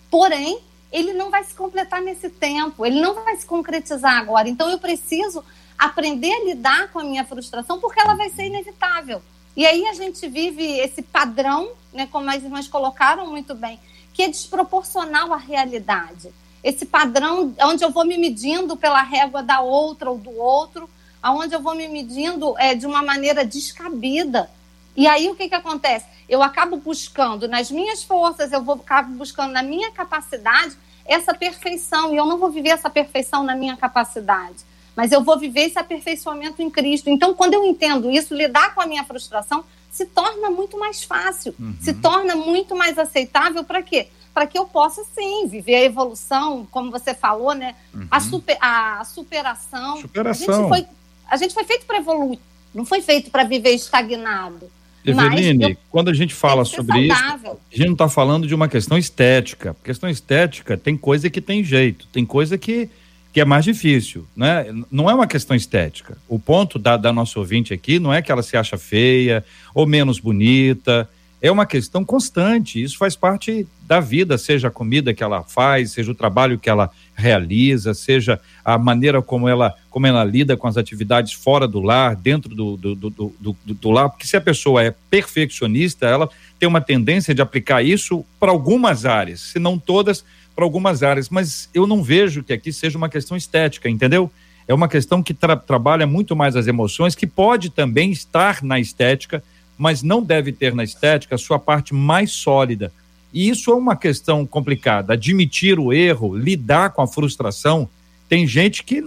Porém, 0.09 0.59
ele 0.93 1.11
não 1.11 1.31
vai 1.31 1.43
se 1.43 1.55
completar 1.55 2.01
nesse 2.03 2.29
tempo, 2.29 2.85
ele 2.85 3.01
não 3.01 3.15
vai 3.15 3.35
se 3.35 3.45
concretizar 3.47 4.19
agora. 4.19 4.47
Então 4.47 4.69
eu 4.69 4.77
preciso 4.77 5.43
aprender 5.77 6.31
a 6.31 6.45
lidar 6.45 6.87
com 6.89 6.99
a 6.99 7.03
minha 7.03 7.25
frustração, 7.25 7.79
porque 7.79 7.99
ela 7.99 8.13
vai 8.13 8.29
ser 8.29 8.45
inevitável. 8.45 9.19
E 9.57 9.65
aí 9.65 9.87
a 9.87 9.93
gente 9.93 10.27
vive 10.27 10.63
esse 10.63 11.01
padrão, 11.01 11.71
né, 11.91 12.07
como 12.11 12.29
as 12.29 12.43
irmãs 12.43 12.67
colocaram 12.67 13.27
muito 13.27 13.55
bem, 13.55 13.79
que 14.13 14.21
é 14.21 14.29
desproporcional 14.29 15.33
à 15.33 15.37
realidade. 15.37 16.31
Esse 16.63 16.85
padrão 16.85 17.53
onde 17.61 17.83
eu 17.83 17.89
vou 17.89 18.05
me 18.05 18.17
medindo 18.17 18.77
pela 18.77 19.01
régua 19.01 19.41
da 19.41 19.61
outra 19.61 20.11
ou 20.11 20.17
do 20.19 20.31
outro, 20.37 20.87
aonde 21.21 21.55
eu 21.55 21.59
vou 21.59 21.73
me 21.73 21.87
medindo 21.87 22.55
é, 22.59 22.75
de 22.75 22.85
uma 22.85 23.01
maneira 23.01 23.43
descabida. 23.43 24.49
E 24.95 25.07
aí 25.07 25.27
o 25.27 25.35
que, 25.35 25.49
que 25.49 25.55
acontece? 25.55 26.05
Eu 26.29 26.43
acabo 26.43 26.77
buscando 26.77 27.47
nas 27.47 27.71
minhas 27.71 28.03
forças, 28.03 28.51
eu 28.51 28.63
vou 28.63 28.75
acabo 28.75 29.13
buscando 29.15 29.51
na 29.51 29.63
minha 29.63 29.91
capacidade 29.91 30.77
essa 31.05 31.33
perfeição, 31.33 32.13
e 32.13 32.17
eu 32.17 32.25
não 32.25 32.37
vou 32.37 32.49
viver 32.49 32.69
essa 32.69 32.89
perfeição 32.89 33.43
na 33.43 33.55
minha 33.55 33.75
capacidade 33.77 34.63
mas 34.95 35.11
eu 35.11 35.23
vou 35.23 35.37
viver 35.39 35.61
esse 35.61 35.79
aperfeiçoamento 35.79 36.61
em 36.61 36.69
Cristo. 36.69 37.09
Então, 37.09 37.33
quando 37.33 37.53
eu 37.53 37.65
entendo 37.65 38.11
isso, 38.11 38.33
lidar 38.33 38.73
com 38.75 38.81
a 38.81 38.85
minha 38.85 39.03
frustração 39.03 39.63
se 39.91 40.05
torna 40.05 40.49
muito 40.49 40.77
mais 40.77 41.03
fácil, 41.03 41.53
uhum. 41.59 41.75
se 41.79 41.93
torna 41.93 42.35
muito 42.35 42.75
mais 42.75 42.97
aceitável 42.97 43.63
para 43.63 43.83
quê? 43.83 44.07
Para 44.33 44.47
que 44.47 44.57
eu 44.57 44.65
possa, 44.65 45.03
sim, 45.13 45.47
viver 45.47 45.75
a 45.75 45.83
evolução, 45.83 46.67
como 46.71 46.89
você 46.89 47.13
falou, 47.13 47.53
né? 47.53 47.75
Uhum. 47.93 48.07
A, 48.09 48.19
super, 48.19 48.57
a 48.59 49.05
superação. 49.05 50.01
Superação. 50.01 50.49
A 50.49 50.57
gente 50.57 50.67
foi, 50.67 50.87
a 51.29 51.37
gente 51.37 51.53
foi 51.53 51.63
feito 51.63 51.85
para 51.85 51.97
evoluir, 51.97 52.39
não 52.73 52.85
foi 52.85 53.01
feito 53.01 53.29
para 53.29 53.43
viver 53.43 53.69
estagnado. 53.69 54.71
Eveline, 55.05 55.71
eu, 55.71 55.77
quando 55.89 56.09
a 56.09 56.13
gente 56.13 56.33
fala 56.33 56.63
sobre 56.65 57.07
saudável. 57.07 57.51
isso, 57.51 57.61
a 57.71 57.75
gente 57.75 57.85
não 57.87 57.93
está 57.93 58.09
falando 58.09 58.47
de 58.47 58.55
uma 58.55 58.67
questão 58.67 58.97
estética. 58.97 59.75
Questão 59.83 60.09
estética 60.09 60.77
tem 60.77 60.95
coisa 60.95 61.29
que 61.29 61.41
tem 61.41 61.63
jeito, 61.63 62.07
tem 62.11 62.25
coisa 62.25 62.57
que 62.57 62.89
que 63.33 63.41
é 63.41 63.45
mais 63.45 63.65
difícil, 63.65 64.27
né? 64.35 64.67
Não 64.91 65.09
é 65.09 65.13
uma 65.15 65.25
questão 65.25 65.57
estética. 65.57 66.15
O 66.29 66.37
ponto 66.37 66.77
da, 66.77 66.95
da 66.95 67.11
nossa 67.11 67.39
ouvinte 67.39 67.73
aqui 67.73 67.97
não 67.97 68.13
é 68.13 68.21
que 68.21 68.31
ela 68.31 68.43
se 68.43 68.55
acha 68.55 68.77
feia 68.77 69.43
ou 69.73 69.87
menos 69.87 70.19
bonita, 70.19 71.09
é 71.41 71.51
uma 71.51 71.65
questão 71.65 72.05
constante. 72.05 72.81
Isso 72.81 72.95
faz 72.95 73.15
parte 73.15 73.67
da 73.87 73.99
vida, 73.99 74.37
seja 74.37 74.67
a 74.67 74.71
comida 74.71 75.15
que 75.15 75.23
ela 75.23 75.41
faz, 75.41 75.91
seja 75.91 76.11
o 76.11 76.15
trabalho 76.15 76.59
que 76.59 76.69
ela 76.69 76.91
realiza, 77.23 77.93
seja 77.93 78.39
a 78.63 78.77
maneira 78.77 79.21
como 79.21 79.47
ela, 79.47 79.73
como 79.89 80.05
ela 80.05 80.23
lida 80.23 80.57
com 80.57 80.67
as 80.67 80.77
atividades 80.77 81.31
fora 81.33 81.67
do 81.67 81.79
lar, 81.79 82.15
dentro 82.15 82.53
do, 82.53 82.75
do, 82.75 82.95
do, 82.95 83.35
do, 83.39 83.57
do 83.65 83.91
lar. 83.91 84.09
Porque 84.09 84.27
se 84.27 84.35
a 84.35 84.41
pessoa 84.41 84.83
é 84.83 84.93
perfeccionista, 85.09 86.05
ela 86.05 86.29
tem 86.59 86.67
uma 86.67 86.81
tendência 86.81 87.33
de 87.33 87.41
aplicar 87.41 87.81
isso 87.81 88.25
para 88.39 88.51
algumas 88.51 89.05
áreas, 89.05 89.39
se 89.39 89.59
não 89.59 89.79
todas 89.79 90.23
para 90.55 90.65
algumas 90.65 91.01
áreas, 91.01 91.29
mas 91.29 91.69
eu 91.73 91.87
não 91.87 92.03
vejo 92.03 92.43
que 92.43 92.53
aqui 92.53 92.71
seja 92.71 92.97
uma 92.97 93.09
questão 93.09 93.35
estética, 93.35 93.89
entendeu? 93.89 94.29
É 94.67 94.73
uma 94.73 94.87
questão 94.87 95.23
que 95.23 95.33
tra 95.33 95.55
trabalha 95.55 96.05
muito 96.05 96.35
mais 96.35 96.55
as 96.55 96.67
emoções, 96.67 97.15
que 97.15 97.25
pode 97.25 97.69
também 97.69 98.11
estar 98.11 98.61
na 98.61 98.79
estética, 98.79 99.43
mas 99.77 100.03
não 100.03 100.21
deve 100.21 100.51
ter 100.51 100.75
na 100.75 100.83
estética 100.83 101.35
a 101.35 101.37
sua 101.39 101.57
parte 101.57 101.93
mais 101.93 102.31
sólida. 102.31 102.91
E 103.33 103.49
isso 103.49 103.71
é 103.71 103.75
uma 103.75 103.95
questão 103.95 104.45
complicada. 104.45 105.13
Admitir 105.13 105.79
o 105.79 105.91
erro, 105.91 106.37
lidar 106.37 106.91
com 106.91 107.01
a 107.01 107.07
frustração. 107.07 107.89
Tem 108.29 108.45
gente 108.45 108.83
que 108.83 109.03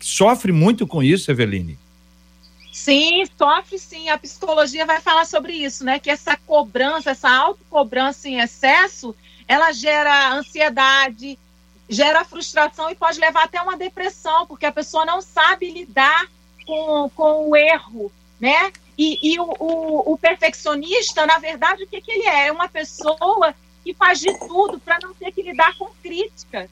sofre 0.00 0.50
muito 0.50 0.86
com 0.86 1.02
isso, 1.02 1.30
Eveline. 1.30 1.78
Sim, 2.72 3.24
sofre 3.38 3.78
sim. 3.78 4.08
A 4.08 4.18
psicologia 4.18 4.84
vai 4.84 5.00
falar 5.00 5.24
sobre 5.24 5.52
isso, 5.52 5.84
né? 5.84 5.98
Que 5.98 6.10
essa 6.10 6.36
cobrança, 6.36 7.10
essa 7.10 7.30
autocobrança 7.30 8.28
em 8.28 8.40
excesso, 8.40 9.14
ela 9.46 9.72
gera 9.72 10.32
ansiedade, 10.32 11.38
gera 11.88 12.24
frustração 12.24 12.90
e 12.90 12.94
pode 12.94 13.20
levar 13.20 13.44
até 13.44 13.60
uma 13.60 13.76
depressão, 13.76 14.46
porque 14.46 14.66
a 14.66 14.72
pessoa 14.72 15.04
não 15.04 15.20
sabe 15.20 15.70
lidar 15.70 16.28
com, 16.66 17.10
com 17.14 17.50
o 17.50 17.56
erro, 17.56 18.10
né? 18.40 18.72
E, 19.02 19.18
e 19.22 19.40
o, 19.40 19.44
o, 19.58 20.12
o, 20.12 20.18
perfeccionista, 20.18 21.24
na 21.24 21.38
verdade, 21.38 21.84
o 21.84 21.86
que, 21.86 22.02
que 22.02 22.12
ele 22.12 22.28
é? 22.28 22.48
É 22.48 22.52
uma 22.52 22.68
pessoa 22.68 23.54
que 23.82 23.94
faz 23.94 24.20
de 24.20 24.38
tudo 24.40 24.78
para 24.78 24.98
não 25.02 25.14
ter 25.14 25.32
que 25.32 25.40
lidar 25.40 25.74
com 25.78 25.88
crítica, 26.02 26.68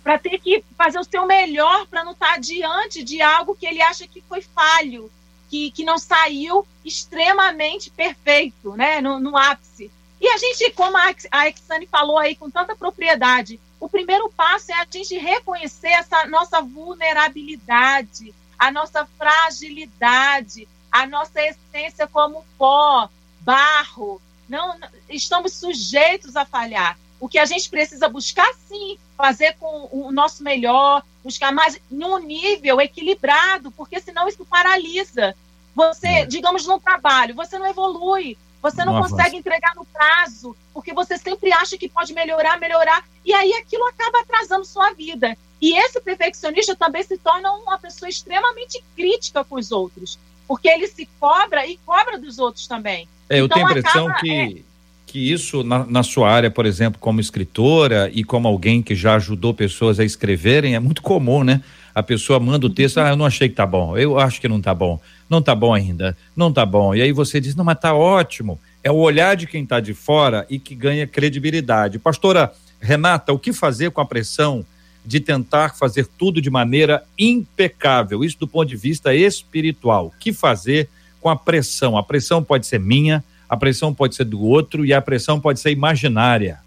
para 0.00 0.16
ter 0.16 0.38
que 0.38 0.64
fazer 0.78 1.00
o 1.00 1.04
seu 1.04 1.26
melhor 1.26 1.84
para 1.88 2.04
não 2.04 2.12
estar 2.12 2.34
tá 2.34 2.38
diante 2.38 3.02
de 3.02 3.20
algo 3.20 3.56
que 3.56 3.66
ele 3.66 3.82
acha 3.82 4.06
que 4.06 4.20
foi 4.20 4.40
falho, 4.40 5.10
que, 5.50 5.72
que 5.72 5.82
não 5.82 5.98
saiu 5.98 6.64
extremamente 6.84 7.90
perfeito, 7.90 8.76
né? 8.76 9.00
no, 9.00 9.18
no 9.18 9.36
ápice. 9.36 9.90
E 10.20 10.28
a 10.28 10.38
gente, 10.38 10.70
como 10.70 10.96
a 10.96 11.48
Exane 11.48 11.88
falou 11.88 12.16
aí 12.16 12.36
com 12.36 12.48
tanta 12.48 12.76
propriedade, 12.76 13.58
o 13.80 13.88
primeiro 13.88 14.30
passo 14.30 14.70
é 14.70 14.76
a 14.76 14.86
gente 14.88 15.18
reconhecer 15.18 15.88
essa 15.88 16.26
nossa 16.26 16.62
vulnerabilidade, 16.62 18.32
a 18.56 18.70
nossa 18.70 19.04
fragilidade, 19.18 20.68
a 20.92 21.06
nossa 21.06 21.40
essência 21.40 22.06
como 22.06 22.44
pó, 22.58 23.08
barro. 23.40 24.20
Não, 24.48 24.76
estamos 25.08 25.54
sujeitos 25.54 26.36
a 26.36 26.44
falhar. 26.44 26.98
O 27.18 27.28
que 27.28 27.38
a 27.38 27.46
gente 27.46 27.70
precisa 27.70 28.08
buscar, 28.08 28.52
sim, 28.68 28.98
fazer 29.16 29.56
com 29.58 29.88
o 29.90 30.12
nosso 30.12 30.42
melhor, 30.42 31.02
buscar 31.24 31.52
mais 31.52 31.80
num 31.90 32.18
nível 32.18 32.80
equilibrado, 32.80 33.70
porque 33.70 34.00
senão 34.00 34.28
isso 34.28 34.44
paralisa. 34.44 35.34
Você, 35.74 36.08
é. 36.08 36.26
digamos, 36.26 36.66
no 36.66 36.78
trabalho, 36.78 37.34
você 37.34 37.58
não 37.58 37.66
evolui, 37.66 38.36
você 38.60 38.84
não, 38.84 38.94
não 38.94 39.02
consegue 39.02 39.36
entregar 39.36 39.74
no 39.74 39.84
prazo, 39.86 40.54
porque 40.74 40.92
você 40.92 41.16
sempre 41.16 41.52
acha 41.52 41.78
que 41.78 41.88
pode 41.88 42.12
melhorar, 42.12 42.60
melhorar, 42.60 43.04
e 43.24 43.32
aí 43.32 43.52
aquilo 43.54 43.86
acaba 43.86 44.20
atrasando 44.20 44.64
sua 44.64 44.92
vida. 44.92 45.36
E 45.60 45.78
esse 45.78 46.00
perfeccionista 46.00 46.74
também 46.74 47.04
se 47.04 47.16
torna 47.16 47.52
uma 47.52 47.78
pessoa 47.78 48.08
extremamente 48.08 48.82
crítica 48.96 49.44
com 49.44 49.54
os 49.54 49.70
outros, 49.70 50.18
porque 50.52 50.68
ele 50.68 50.86
se 50.86 51.08
cobra 51.18 51.66
e 51.66 51.78
cobra 51.78 52.18
dos 52.18 52.38
outros 52.38 52.66
também. 52.66 53.08
É, 53.26 53.40
eu 53.40 53.46
então, 53.46 53.56
tenho 53.56 53.68
a 53.68 53.70
impressão 53.70 54.04
acaba, 54.06 54.20
que, 54.20 54.30
é... 54.30 54.54
que 55.06 55.32
isso, 55.32 55.64
na, 55.64 55.86
na 55.86 56.02
sua 56.02 56.30
área, 56.30 56.50
por 56.50 56.66
exemplo, 56.66 57.00
como 57.00 57.22
escritora 57.22 58.10
e 58.12 58.22
como 58.22 58.46
alguém 58.46 58.82
que 58.82 58.94
já 58.94 59.14
ajudou 59.14 59.54
pessoas 59.54 59.98
a 59.98 60.04
escreverem, 60.04 60.74
é 60.74 60.78
muito 60.78 61.00
comum, 61.00 61.42
né? 61.42 61.62
A 61.94 62.02
pessoa 62.02 62.38
manda 62.38 62.66
o 62.66 62.70
texto, 62.70 62.98
ah, 62.98 63.08
eu 63.08 63.16
não 63.16 63.24
achei 63.24 63.48
que 63.48 63.54
tá 63.54 63.64
bom, 63.64 63.96
eu 63.96 64.18
acho 64.18 64.42
que 64.42 64.46
não 64.46 64.60
tá 64.60 64.74
bom 64.74 65.00
não 65.32 65.38
está 65.38 65.54
bom 65.54 65.72
ainda, 65.72 66.14
não 66.36 66.50
está 66.50 66.66
bom. 66.66 66.94
E 66.94 67.00
aí 67.00 67.10
você 67.10 67.40
diz, 67.40 67.54
não, 67.54 67.64
mas 67.64 67.76
está 67.76 67.94
ótimo. 67.94 68.60
É 68.84 68.90
o 68.90 68.96
olhar 68.96 69.34
de 69.34 69.46
quem 69.46 69.62
está 69.62 69.80
de 69.80 69.94
fora 69.94 70.46
e 70.50 70.58
que 70.58 70.74
ganha 70.74 71.06
credibilidade. 71.06 71.98
Pastora 71.98 72.52
Renata, 72.78 73.32
o 73.32 73.38
que 73.38 73.50
fazer 73.50 73.90
com 73.92 74.02
a 74.02 74.04
pressão 74.04 74.62
de 75.04 75.20
tentar 75.20 75.74
fazer 75.76 76.06
tudo 76.06 76.40
de 76.40 76.50
maneira 76.50 77.04
impecável? 77.18 78.24
Isso 78.24 78.38
do 78.38 78.48
ponto 78.48 78.68
de 78.68 78.76
vista 78.76 79.14
espiritual. 79.14 80.06
O 80.06 80.10
que 80.18 80.32
fazer 80.32 80.88
com 81.20 81.28
a 81.28 81.36
pressão? 81.36 81.96
A 81.96 82.02
pressão 82.02 82.42
pode 82.42 82.66
ser 82.66 82.78
minha, 82.80 83.24
a 83.48 83.56
pressão 83.56 83.92
pode 83.92 84.14
ser 84.14 84.24
do 84.24 84.40
outro 84.40 84.84
e 84.84 84.92
a 84.92 85.02
pressão 85.02 85.40
pode 85.40 85.60
ser 85.60 85.70
imaginária. 85.70 86.60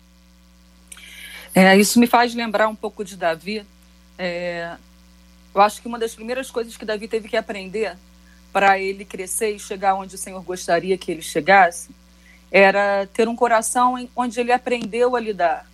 É, 1.53 1.77
isso 1.77 1.99
me 1.99 2.07
faz 2.07 2.35
lembrar 2.35 2.67
um 2.67 2.75
pouco 2.75 3.03
de 3.03 3.15
Davi. 3.15 3.65
É, 4.17 4.75
eu 5.53 5.61
acho 5.61 5.81
que 5.81 5.87
uma 5.87 5.97
das 5.97 6.13
primeiras 6.13 6.51
coisas 6.51 6.75
que 6.75 6.83
Davi 6.83 7.07
teve 7.07 7.29
que 7.29 7.37
aprender 7.37 7.95
para 8.51 8.79
ele 8.79 9.03
crescer 9.03 9.51
e 9.51 9.59
chegar 9.59 9.95
onde 9.95 10.15
o 10.15 10.17
Senhor 10.17 10.41
gostaria 10.41 10.97
que 10.97 11.11
ele 11.11 11.21
chegasse, 11.21 11.89
era 12.51 13.05
ter 13.07 13.27
um 13.27 13.35
coração 13.35 14.07
onde 14.15 14.39
ele 14.39 14.51
aprendeu 14.51 15.15
a 15.15 15.19
lidar. 15.19 15.65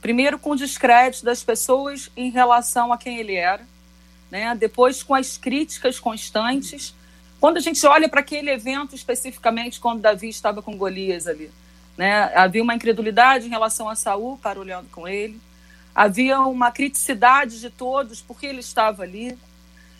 Primeiro 0.00 0.38
com 0.38 0.50
o 0.50 0.56
descrédito 0.56 1.24
das 1.24 1.42
pessoas 1.42 2.10
em 2.16 2.30
relação 2.30 2.92
a 2.92 2.98
quem 2.98 3.18
ele 3.18 3.34
era, 3.34 3.66
né? 4.30 4.54
depois 4.54 5.02
com 5.02 5.14
as 5.14 5.36
críticas 5.36 5.98
constantes. 5.98 6.94
Quando 7.40 7.56
a 7.56 7.60
gente 7.60 7.84
olha 7.86 8.08
para 8.08 8.20
aquele 8.20 8.50
evento 8.50 8.94
especificamente, 8.94 9.80
quando 9.80 10.00
Davi 10.00 10.28
estava 10.28 10.62
com 10.62 10.76
Golias 10.76 11.26
ali, 11.26 11.50
né? 11.96 12.30
havia 12.34 12.62
uma 12.62 12.74
incredulidade 12.74 13.46
em 13.46 13.50
relação 13.50 13.88
a 13.88 13.94
Saul 13.94 14.38
para 14.38 14.60
olhando 14.60 14.88
com 14.90 15.08
ele, 15.08 15.40
havia 15.94 16.40
uma 16.40 16.70
criticidade 16.70 17.58
de 17.58 17.70
todos 17.70 18.20
porque 18.20 18.46
ele 18.46 18.60
estava 18.60 19.02
ali, 19.02 19.36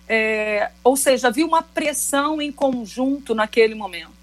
é, 0.08 0.70
ou 0.84 0.96
seja, 0.96 1.28
havia 1.28 1.46
uma 1.46 1.62
pressão 1.62 2.40
em 2.40 2.52
conjunto 2.52 3.34
naquele 3.34 3.74
momento. 3.74 4.14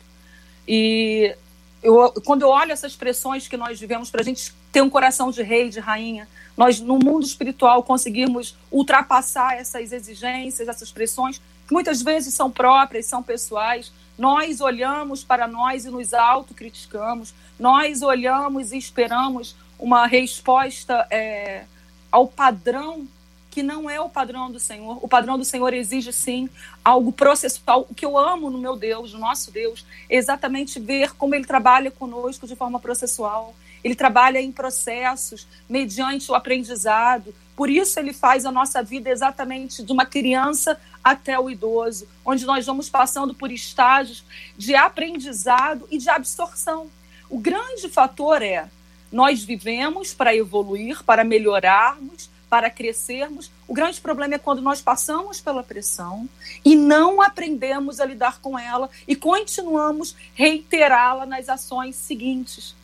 E 0.68 1.36
Eu, 1.84 2.14
quando 2.26 2.44
eu 2.44 2.50
olho 2.50 2.72
essas 2.72 2.96
pressões 2.96 3.48
que 3.48 3.58
nós 3.58 3.80
vivemos 3.80 4.10
para 4.10 4.22
a 4.22 4.24
gente 4.24 4.54
ter 4.72 4.82
um 4.82 4.90
coração 4.90 5.30
de 5.30 5.44
rei, 5.44 5.70
de 5.70 5.80
rainha, 5.80 6.28
nós 6.56 6.80
no 6.80 6.98
mundo 6.98 7.26
espiritual 7.26 7.84
conseguirmos 7.84 8.56
ultrapassar 8.72 9.58
essas 9.58 9.92
exigências, 9.92 10.68
essas 10.68 10.92
pressões, 10.92 11.42
que 11.68 11.74
muitas 11.74 12.02
vezes 12.02 12.34
são 12.34 12.50
próprias, 12.50 13.06
são 13.06 13.22
pessoais. 13.22 13.92
Nós 14.18 14.62
olhamos 14.62 15.24
para 15.24 15.48
nós 15.48 15.86
e 15.86 15.90
nos 15.90 16.14
autocriticamos, 16.14 17.34
nós 17.60 18.02
olhamos 18.02 18.72
e 18.72 18.78
esperamos 18.78 19.56
uma 19.78 20.08
resposta 20.08 21.06
é, 21.12 21.66
ao 22.12 22.28
padrão 22.28 23.08
que 23.54 23.62
não 23.62 23.88
é 23.88 24.02
o 24.02 24.10
padrão 24.10 24.52
do 24.52 24.60
Senhor. 24.60 24.98
O 25.00 25.08
padrão 25.08 25.38
do 25.38 25.46
Senhor 25.46 25.72
exige 25.76 26.12
sim 26.12 26.50
algo 26.84 27.12
processual. 27.12 27.86
O 27.88 27.94
que 27.94 28.04
eu 28.04 28.18
amo 28.18 28.50
no 28.50 28.58
meu 28.58 28.76
Deus, 28.76 29.14
no 29.14 29.20
nosso 29.20 29.52
Deus, 29.52 29.86
é 30.10 30.16
exatamente 30.16 30.80
ver 30.80 31.14
como 31.14 31.36
ele 31.36 31.46
trabalha 31.46 31.92
conosco 31.92 32.48
de 32.48 32.56
forma 32.56 32.80
processual. 32.80 33.54
Ele 33.84 33.94
trabalha 33.94 34.42
em 34.42 34.52
processos, 34.52 35.48
mediante 35.70 36.32
o 36.32 36.34
aprendizado. 36.34 37.32
Por 37.56 37.70
isso 37.70 38.00
ele 38.00 38.12
faz 38.12 38.44
a 38.44 38.52
nossa 38.52 38.82
vida 38.82 39.12
exatamente 39.12 39.84
de 39.84 39.92
uma 39.92 40.06
criança 40.06 40.82
até 41.04 41.40
o 41.40 41.48
idoso, 41.48 42.08
onde 42.26 42.48
nós 42.48 42.66
vamos 42.66 42.90
passando 42.90 43.36
por 43.36 43.52
estágios 43.52 44.26
de 44.58 44.74
aprendizado 44.74 45.88
e 45.92 46.00
de 46.00 46.10
absorção. 46.10 46.90
O 47.30 47.38
grande 47.38 47.88
fator 47.88 48.42
é 48.42 48.68
nós 49.12 49.44
vivemos 49.44 50.12
para 50.12 50.36
evoluir, 50.36 51.04
para 51.04 51.24
melhorarmos, 51.24 52.33
para 52.54 52.70
crescermos. 52.70 53.50
O 53.68 53.74
grande 53.74 54.00
problema 54.00 54.36
é 54.36 54.38
quando 54.38 54.62
nós 54.62 54.80
passamos 54.80 55.42
pela 55.42 55.64
pressão 55.64 56.30
e 56.64 56.76
não 56.76 57.20
aprendemos 57.20 58.00
a 58.00 58.06
lidar 58.06 58.40
com 58.42 58.60
ela 58.60 58.92
e 59.08 59.16
continuamos 59.16 60.16
reiterá-la 60.36 61.26
nas 61.26 61.50
ações 61.50 61.96
seguintes. 61.96 62.76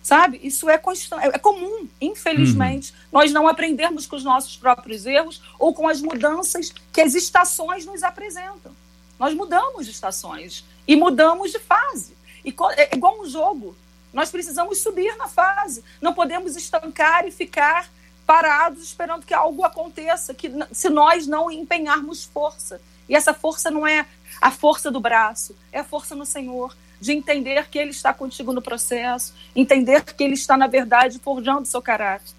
Sabe? 0.00 0.38
Isso 0.44 0.70
é, 0.70 0.78
constante, 0.78 1.26
é 1.26 1.38
comum, 1.40 1.88
infelizmente, 2.00 2.92
uhum. 2.92 2.98
nós 3.10 3.32
não 3.32 3.48
aprendermos 3.48 4.06
com 4.06 4.14
os 4.14 4.22
nossos 4.22 4.56
próprios 4.56 5.04
erros 5.04 5.42
ou 5.58 5.74
com 5.74 5.88
as 5.88 6.00
mudanças 6.00 6.72
que 6.92 7.00
as 7.00 7.16
estações 7.16 7.84
nos 7.84 8.04
apresentam. 8.04 8.70
Nós 9.18 9.34
mudamos 9.34 9.86
de 9.86 9.90
estações 9.90 10.64
e 10.86 10.94
mudamos 10.94 11.50
de 11.50 11.58
fase. 11.58 12.16
E 12.44 12.54
é 12.76 12.94
igual 12.94 13.20
um 13.20 13.28
jogo. 13.28 13.76
Nós 14.12 14.30
precisamos 14.30 14.78
subir 14.78 15.16
na 15.16 15.26
fase. 15.26 15.82
Não 16.00 16.14
podemos 16.14 16.54
estancar 16.54 17.26
e 17.26 17.32
ficar 17.32 17.90
parados 18.30 18.84
esperando 18.84 19.26
que 19.26 19.34
algo 19.34 19.64
aconteça, 19.64 20.32
que 20.32 20.48
se 20.70 20.88
nós 20.88 21.26
não 21.26 21.50
empenharmos 21.50 22.22
força. 22.22 22.80
E 23.08 23.16
essa 23.16 23.34
força 23.34 23.72
não 23.72 23.84
é 23.84 24.06
a 24.40 24.52
força 24.52 24.88
do 24.88 25.00
braço, 25.00 25.56
é 25.72 25.80
a 25.80 25.84
força 25.84 26.14
no 26.14 26.24
Senhor, 26.24 26.76
de 27.00 27.10
entender 27.10 27.66
que 27.68 27.76
Ele 27.76 27.90
está 27.90 28.14
contigo 28.14 28.52
no 28.52 28.62
processo, 28.62 29.34
entender 29.56 30.04
que 30.04 30.22
Ele 30.22 30.34
está, 30.34 30.56
na 30.56 30.68
verdade, 30.68 31.18
forjando 31.18 31.66
seu 31.66 31.82
caráter. 31.82 32.32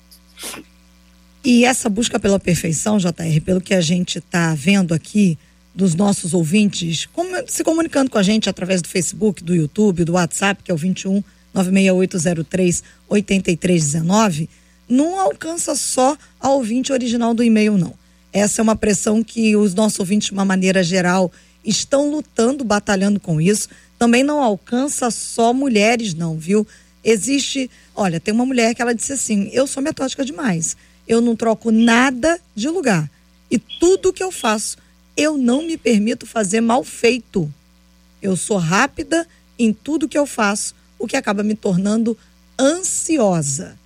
E 1.43 1.65
essa 1.65 1.89
busca 1.89 2.17
pela 2.17 2.39
perfeição, 2.39 2.97
JR, 2.97 3.41
pelo 3.43 3.59
que 3.59 3.73
a 3.73 3.81
gente 3.81 4.19
está 4.19 4.55
vendo 4.55 4.93
aqui 4.93 5.37
dos 5.75 5.93
nossos 5.93 6.33
ouvintes, 6.33 7.09
se 7.47 7.63
comunicando 7.65 8.09
com 8.09 8.17
a 8.17 8.23
gente 8.23 8.49
através 8.49 8.81
do 8.81 8.87
Facebook, 8.87 9.43
do 9.43 9.53
YouTube, 9.53 10.05
do 10.05 10.13
WhatsApp, 10.13 10.63
que 10.63 10.71
é 10.71 10.73
o 10.73 10.77
21 10.77 11.21
96803 11.53 12.81
8319 13.09 14.60
não 14.91 15.17
alcança 15.17 15.73
só 15.73 16.17
a 16.37 16.49
ouvinte 16.49 16.91
original 16.91 17.33
do 17.33 17.41
e-mail, 17.41 17.77
não. 17.77 17.93
Essa 18.33 18.61
é 18.61 18.63
uma 18.63 18.75
pressão 18.75 19.23
que 19.23 19.55
os 19.55 19.73
nossos 19.73 19.99
ouvintes, 19.99 20.27
de 20.27 20.33
uma 20.33 20.43
maneira 20.43 20.83
geral, 20.83 21.31
estão 21.63 22.11
lutando, 22.11 22.65
batalhando 22.65 23.17
com 23.17 23.39
isso. 23.39 23.69
Também 23.97 24.21
não 24.21 24.43
alcança 24.43 25.09
só 25.09 25.53
mulheres, 25.53 26.13
não, 26.13 26.37
viu? 26.37 26.67
Existe. 27.03 27.71
Olha, 27.95 28.19
tem 28.19 28.33
uma 28.33 28.45
mulher 28.45 28.75
que 28.75 28.81
ela 28.81 28.93
disse 28.93 29.13
assim: 29.13 29.49
eu 29.53 29.65
sou 29.65 29.81
metódica 29.81 30.25
demais. 30.25 30.75
Eu 31.07 31.21
não 31.21 31.37
troco 31.37 31.71
nada 31.71 32.37
de 32.53 32.67
lugar. 32.67 33.09
E 33.49 33.57
tudo 33.57 34.11
que 34.11 34.23
eu 34.23 34.31
faço, 34.31 34.77
eu 35.15 35.37
não 35.37 35.63
me 35.63 35.77
permito 35.77 36.25
fazer 36.25 36.59
mal 36.59 36.83
feito. 36.83 37.51
Eu 38.21 38.35
sou 38.35 38.57
rápida 38.57 39.25
em 39.57 39.71
tudo 39.71 40.07
que 40.09 40.17
eu 40.17 40.25
faço, 40.25 40.75
o 40.99 41.07
que 41.07 41.15
acaba 41.15 41.43
me 41.43 41.55
tornando 41.55 42.17
ansiosa. 42.59 43.79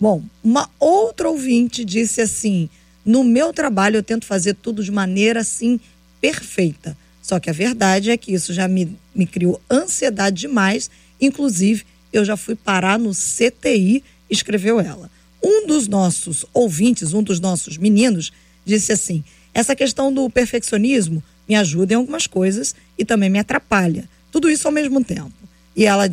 Bom, 0.00 0.22
uma 0.42 0.70
outra 0.78 1.28
ouvinte 1.28 1.84
disse 1.84 2.20
assim: 2.20 2.68
no 3.04 3.24
meu 3.24 3.52
trabalho 3.52 3.96
eu 3.96 4.02
tento 4.02 4.26
fazer 4.26 4.54
tudo 4.54 4.84
de 4.84 4.92
maneira 4.92 5.40
assim 5.40 5.80
perfeita. 6.20 6.96
Só 7.22 7.38
que 7.38 7.50
a 7.50 7.52
verdade 7.52 8.10
é 8.10 8.16
que 8.16 8.32
isso 8.32 8.52
já 8.52 8.68
me, 8.68 8.96
me 9.14 9.26
criou 9.26 9.60
ansiedade 9.70 10.40
demais. 10.40 10.90
Inclusive, 11.20 11.84
eu 12.12 12.24
já 12.24 12.36
fui 12.36 12.54
parar 12.54 12.98
no 12.98 13.10
CTI, 13.12 14.02
escreveu 14.30 14.80
ela. 14.80 15.10
Um 15.42 15.66
dos 15.66 15.86
nossos 15.86 16.46
ouvintes, 16.54 17.12
um 17.12 17.22
dos 17.22 17.40
nossos 17.40 17.76
meninos, 17.76 18.32
disse 18.64 18.92
assim: 18.92 19.24
essa 19.52 19.74
questão 19.74 20.12
do 20.12 20.28
perfeccionismo 20.30 21.22
me 21.48 21.54
ajuda 21.54 21.94
em 21.94 21.96
algumas 21.96 22.26
coisas 22.26 22.74
e 22.96 23.04
também 23.04 23.30
me 23.30 23.38
atrapalha. 23.38 24.08
Tudo 24.30 24.50
isso 24.50 24.68
ao 24.68 24.72
mesmo 24.72 25.02
tempo. 25.02 25.32
E 25.74 25.84
ela 25.84 26.04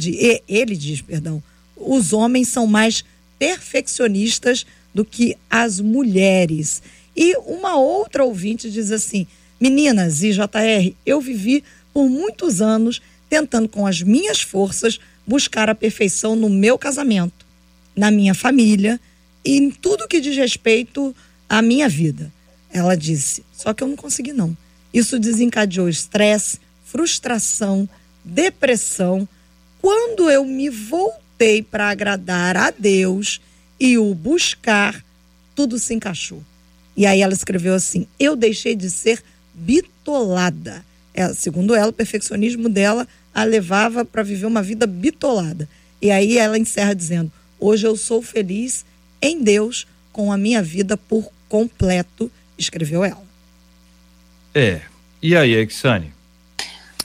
ele 0.48 0.76
diz, 0.76 1.02
perdão, 1.02 1.44
os 1.76 2.14
homens 2.14 2.48
são 2.48 2.66
mais 2.66 3.04
perfeccionistas 3.38 4.66
do 4.94 5.04
que 5.04 5.38
as 5.50 5.80
mulheres. 5.80 6.82
E 7.16 7.36
uma 7.38 7.78
outra 7.78 8.24
ouvinte 8.24 8.72
diz 8.72 8.92
assim: 8.92 9.28
Meninas 9.60 10.24
e 10.24 10.32
JR, 10.32 10.94
eu 11.06 11.22
vivi 11.22 11.64
por 11.94 12.10
muitos 12.10 12.62
anos 12.62 13.02
tentando 13.30 13.68
com 13.68 13.86
as 13.86 14.02
minhas 14.02 14.42
forças 14.42 15.00
buscar 15.26 15.70
a 15.70 15.76
perfeição 15.76 16.36
no 16.36 16.50
meu 16.50 16.78
casamento, 16.78 17.46
na 17.96 18.12
minha 18.12 18.34
família 18.34 19.00
e 19.44 19.58
em 19.58 19.72
tudo 19.72 20.08
que 20.08 20.22
diz 20.22 20.36
respeito 20.36 21.16
à 21.50 21.62
minha 21.62 21.90
vida. 21.90 22.32
Ela 22.72 22.96
disse: 22.96 23.44
só 23.54 23.74
que 23.74 23.84
eu 23.84 23.88
não 23.88 23.96
consegui 23.96 24.34
não. 24.34 24.56
Isso 24.94 25.20
desencadeou 25.20 25.90
estresse, 25.90 26.60
frustração, 26.86 27.88
depressão. 28.24 29.28
Quando 29.82 30.30
eu 30.30 30.46
me 30.46 30.70
voltei 30.70 31.25
lutei 31.36 31.62
para 31.62 31.90
agradar 31.90 32.56
a 32.56 32.72
Deus 32.72 33.42
e 33.80 33.98
o 33.98 34.14
buscar, 34.16 35.04
tudo 35.54 35.78
se 35.78 35.94
encaixou. 35.94 36.42
E 36.96 37.06
aí 37.06 37.22
ela 37.22 37.34
escreveu 37.34 37.74
assim: 37.74 38.08
Eu 38.18 38.36
deixei 38.36 38.76
de 38.76 38.90
ser 38.90 39.22
bitolada. 39.54 40.84
É, 41.14 41.34
segundo 41.34 41.76
ela, 41.76 41.90
o 41.90 41.94
perfeccionismo 41.94 42.70
dela 42.70 43.08
a 43.34 43.44
levava 43.44 44.06
para 44.06 44.24
viver 44.24 44.46
uma 44.46 44.64
vida 44.64 44.88
bitolada. 44.88 45.68
E 46.02 46.10
aí 46.10 46.38
ela 46.38 46.58
encerra 46.58 46.94
dizendo: 46.94 47.32
Hoje 47.60 47.86
eu 47.86 47.98
sou 47.98 48.22
feliz 48.22 48.86
em 49.22 49.44
Deus 49.44 49.86
com 50.12 50.32
a 50.32 50.38
minha 50.38 50.64
vida 50.64 50.96
por 50.96 51.30
completo, 51.50 52.32
escreveu 52.58 53.04
ela. 53.04 53.24
É. 54.54 54.82
E 55.22 55.36
aí, 55.36 55.54
Exane? 55.54 56.15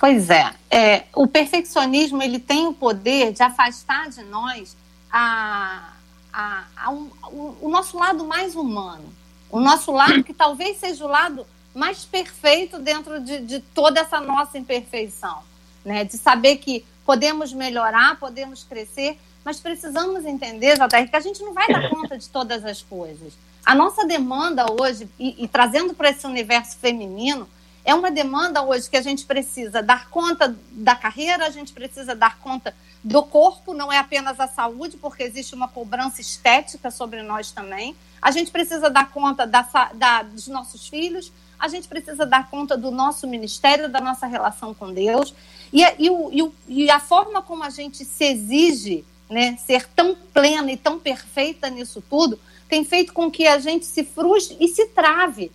Pois 0.00 0.30
é, 0.30 0.50
é, 0.70 1.04
o 1.14 1.26
perfeccionismo 1.26 2.22
ele 2.22 2.38
tem 2.38 2.66
o 2.66 2.72
poder 2.72 3.34
de 3.34 3.42
afastar 3.42 4.08
de 4.08 4.22
nós 4.22 4.74
a, 5.12 5.92
a, 6.32 6.64
a 6.74 6.90
um, 6.90 7.10
o, 7.24 7.56
o 7.60 7.68
nosso 7.68 7.98
lado 7.98 8.24
mais 8.24 8.56
humano, 8.56 9.12
o 9.50 9.60
nosso 9.60 9.92
lado 9.92 10.24
que 10.24 10.32
talvez 10.32 10.78
seja 10.78 11.04
o 11.04 11.06
lado 11.06 11.46
mais 11.74 12.06
perfeito 12.06 12.78
dentro 12.78 13.20
de, 13.20 13.40
de 13.40 13.60
toda 13.60 14.00
essa 14.00 14.22
nossa 14.22 14.56
imperfeição, 14.56 15.42
né? 15.84 16.02
De 16.02 16.16
saber 16.16 16.56
que 16.56 16.82
podemos 17.04 17.52
melhorar, 17.52 18.18
podemos 18.18 18.64
crescer, 18.64 19.18
mas 19.44 19.60
precisamos 19.60 20.24
entender, 20.24 20.76
JR, 20.76 21.10
que 21.10 21.16
a 21.16 21.20
gente 21.20 21.42
não 21.42 21.52
vai 21.52 21.68
dar 21.68 21.90
conta 21.90 22.16
de 22.16 22.26
todas 22.26 22.64
as 22.64 22.80
coisas. 22.80 23.34
A 23.66 23.74
nossa 23.74 24.06
demanda 24.06 24.64
hoje, 24.72 25.06
e, 25.18 25.44
e 25.44 25.46
trazendo 25.46 25.92
para 25.92 26.08
esse 26.08 26.26
universo 26.26 26.78
feminino, 26.78 27.46
é 27.84 27.94
uma 27.94 28.10
demanda 28.10 28.62
hoje 28.62 28.88
que 28.88 28.96
a 28.96 29.02
gente 29.02 29.24
precisa 29.24 29.82
dar 29.82 30.08
conta 30.08 30.56
da 30.72 30.94
carreira, 30.94 31.46
a 31.46 31.50
gente 31.50 31.72
precisa 31.72 32.14
dar 32.14 32.38
conta 32.38 32.74
do 33.02 33.22
corpo, 33.22 33.72
não 33.72 33.90
é 33.90 33.98
apenas 33.98 34.38
a 34.38 34.46
saúde, 34.46 34.96
porque 34.96 35.22
existe 35.22 35.54
uma 35.54 35.68
cobrança 35.68 36.20
estética 36.20 36.90
sobre 36.90 37.22
nós 37.22 37.50
também. 37.50 37.96
A 38.20 38.30
gente 38.30 38.50
precisa 38.50 38.90
dar 38.90 39.10
conta 39.10 39.46
da, 39.46 39.62
da, 39.94 40.22
dos 40.22 40.46
nossos 40.48 40.86
filhos, 40.86 41.32
a 41.58 41.68
gente 41.68 41.88
precisa 41.88 42.26
dar 42.26 42.48
conta 42.50 42.76
do 42.76 42.90
nosso 42.90 43.26
ministério, 43.26 43.88
da 43.88 44.00
nossa 44.00 44.26
relação 44.26 44.74
com 44.74 44.92
Deus. 44.92 45.34
E, 45.72 45.82
e, 45.82 46.08
e, 46.08 46.52
e 46.68 46.90
a 46.90 47.00
forma 47.00 47.40
como 47.40 47.62
a 47.62 47.70
gente 47.70 48.04
se 48.04 48.24
exige 48.24 49.04
né, 49.30 49.56
ser 49.56 49.86
tão 49.88 50.16
plena 50.34 50.70
e 50.72 50.76
tão 50.76 50.98
perfeita 50.98 51.70
nisso 51.70 52.02
tudo 52.10 52.38
tem 52.68 52.84
feito 52.84 53.12
com 53.12 53.30
que 53.30 53.46
a 53.46 53.58
gente 53.58 53.84
se 53.84 54.04
frustre 54.04 54.56
e 54.60 54.68
se 54.68 54.86
trave 54.86 55.50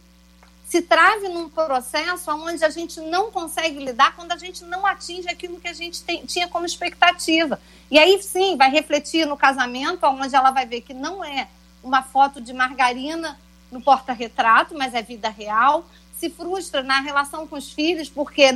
se 0.65 0.82
trave 0.82 1.30
num 1.30 1.47
processo 1.47 2.32
onde 2.32 2.65
a 2.65 2.69
gente 2.69 2.99
não 2.99 3.32
consegue 3.32 3.80
lidar 3.80 4.15
quando 4.15 4.32
a 4.32 4.38
gente 4.38 4.63
não 4.63 4.86
atinge 4.86 5.30
aquilo 5.30 5.60
que 5.60 5.67
a 5.67 5.73
gente 5.73 6.04
tem, 6.04 6.25
tinha 6.25 6.47
como 6.47 6.65
expectativa. 6.65 7.60
E 7.89 7.99
aí 7.99 8.21
sim, 8.21 8.58
vai 8.58 8.71
refletir 8.71 9.25
no 9.28 9.38
casamento, 9.38 10.06
onde 10.06 10.36
ela 10.36 10.51
vai 10.51 10.65
ver 10.65 10.82
que 10.82 10.93
não 10.93 11.23
é 11.23 11.47
uma 11.84 12.01
foto 12.01 12.41
de 12.41 12.51
margarina 12.51 13.39
no 13.71 13.80
porta-retrato, 13.80 14.75
mas 14.75 14.93
é 14.95 15.01
vida 15.01 15.30
real. 15.30 15.86
Se 16.17 16.30
frustra 16.30 16.82
na 16.82 16.99
relação 16.99 17.45
com 17.45 17.56
os 17.56 17.71
filhos, 17.71 18.10
porque 18.10 18.51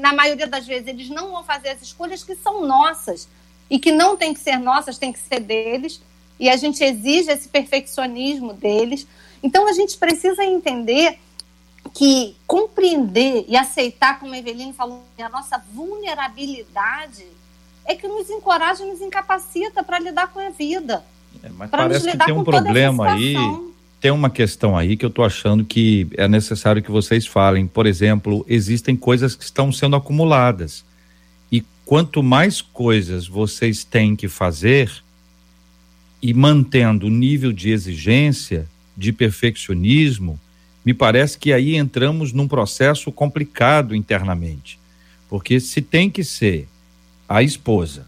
na 0.00 0.12
maioria 0.12 0.46
das 0.46 0.66
vezes 0.66 0.86
eles 0.86 1.08
não 1.08 1.30
vão 1.30 1.42
fazer 1.42 1.70
as 1.70 1.80
escolhas 1.80 2.22
que 2.22 2.36
são 2.36 2.66
nossas, 2.66 3.26
e 3.70 3.78
que 3.78 3.90
não 3.90 4.16
tem 4.16 4.34
que 4.34 4.40
ser 4.40 4.58
nossas, 4.58 4.98
tem 4.98 5.12
que 5.12 5.18
ser 5.18 5.40
deles, 5.40 6.00
e 6.38 6.50
a 6.50 6.56
gente 6.56 6.84
exige 6.84 7.30
esse 7.30 7.48
perfeccionismo 7.48 8.52
deles. 8.52 9.06
Então 9.42 9.66
a 9.66 9.72
gente 9.72 9.96
precisa 9.96 10.44
entender 10.44 11.18
que 11.94 12.34
compreender 12.44 13.44
e 13.48 13.56
aceitar, 13.56 14.18
como 14.18 14.34
a 14.34 14.38
Eveline 14.38 14.72
falou, 14.72 15.04
a 15.16 15.28
nossa 15.28 15.62
vulnerabilidade 15.72 17.24
é 17.86 17.94
que 17.94 18.08
nos 18.08 18.28
encoraja, 18.28 18.84
nos 18.84 19.00
incapacita 19.00 19.82
para 19.84 20.00
lidar 20.00 20.26
com 20.28 20.40
a 20.40 20.50
vida. 20.50 21.04
É, 21.42 21.48
mas 21.50 21.70
parece 21.70 22.10
que 22.10 22.18
tem 22.18 22.34
um 22.34 22.42
problema 22.42 23.12
aí, 23.12 23.36
tem 24.00 24.10
uma 24.10 24.28
questão 24.28 24.76
aí 24.76 24.96
que 24.96 25.04
eu 25.04 25.08
estou 25.08 25.24
achando 25.24 25.64
que 25.64 26.08
é 26.16 26.26
necessário 26.26 26.82
que 26.82 26.90
vocês 26.90 27.26
falem. 27.26 27.66
Por 27.66 27.86
exemplo, 27.86 28.44
existem 28.48 28.96
coisas 28.96 29.36
que 29.36 29.44
estão 29.44 29.70
sendo 29.70 29.94
acumuladas. 29.94 30.84
E 31.52 31.62
quanto 31.84 32.22
mais 32.22 32.60
coisas 32.60 33.28
vocês 33.28 33.84
têm 33.84 34.16
que 34.16 34.26
fazer, 34.26 34.90
e 36.20 36.34
mantendo 36.34 37.06
o 37.06 37.10
nível 37.10 37.52
de 37.52 37.70
exigência, 37.70 38.66
de 38.96 39.12
perfeccionismo, 39.12 40.40
me 40.84 40.92
parece 40.92 41.38
que 41.38 41.52
aí 41.52 41.76
entramos 41.76 42.32
num 42.32 42.46
processo 42.46 43.10
complicado 43.10 43.94
internamente. 43.94 44.78
Porque 45.28 45.58
se 45.58 45.80
tem 45.80 46.10
que 46.10 46.22
ser 46.22 46.68
a 47.28 47.42
esposa 47.42 48.06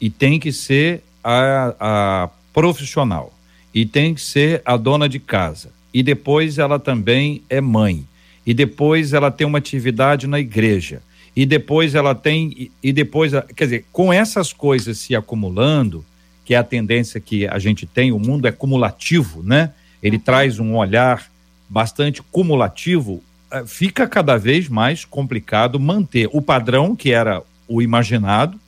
e 0.00 0.10
tem 0.10 0.38
que 0.38 0.52
ser 0.52 1.02
a, 1.24 1.74
a 1.80 2.28
profissional 2.52 3.32
e 3.74 3.86
tem 3.86 4.14
que 4.14 4.20
ser 4.20 4.60
a 4.64 4.76
dona 4.76 5.08
de 5.08 5.18
casa 5.18 5.70
e 5.94 6.02
depois 6.02 6.58
ela 6.58 6.78
também 6.78 7.42
é 7.48 7.60
mãe 7.60 8.06
e 8.44 8.52
depois 8.52 9.12
ela 9.12 9.30
tem 9.30 9.46
uma 9.46 9.58
atividade 9.58 10.26
na 10.26 10.38
igreja 10.38 11.02
e 11.34 11.46
depois 11.46 11.94
ela 11.94 12.14
tem 12.14 12.52
e, 12.56 12.72
e 12.82 12.92
depois 12.92 13.32
quer 13.56 13.64
dizer 13.64 13.86
com 13.90 14.12
essas 14.12 14.52
coisas 14.52 14.98
se 14.98 15.16
acumulando 15.16 16.04
que 16.44 16.54
é 16.54 16.58
a 16.58 16.64
tendência 16.64 17.20
que 17.20 17.46
a 17.46 17.58
gente 17.58 17.86
tem 17.86 18.12
o 18.12 18.18
mundo 18.18 18.46
é 18.46 18.52
cumulativo 18.52 19.42
né 19.42 19.72
ele 20.02 20.16
uhum. 20.16 20.22
traz 20.22 20.58
um 20.58 20.76
olhar 20.76 21.31
bastante 21.72 22.22
cumulativo, 22.22 23.22
eh, 23.50 23.64
fica 23.66 24.06
cada 24.06 24.36
vez 24.36 24.68
mais 24.68 25.06
complicado 25.06 25.80
manter 25.80 26.28
o 26.30 26.42
padrão 26.42 26.94
que 26.94 27.12
era 27.12 27.42
o 27.66 27.80
imaginado, 27.80 28.60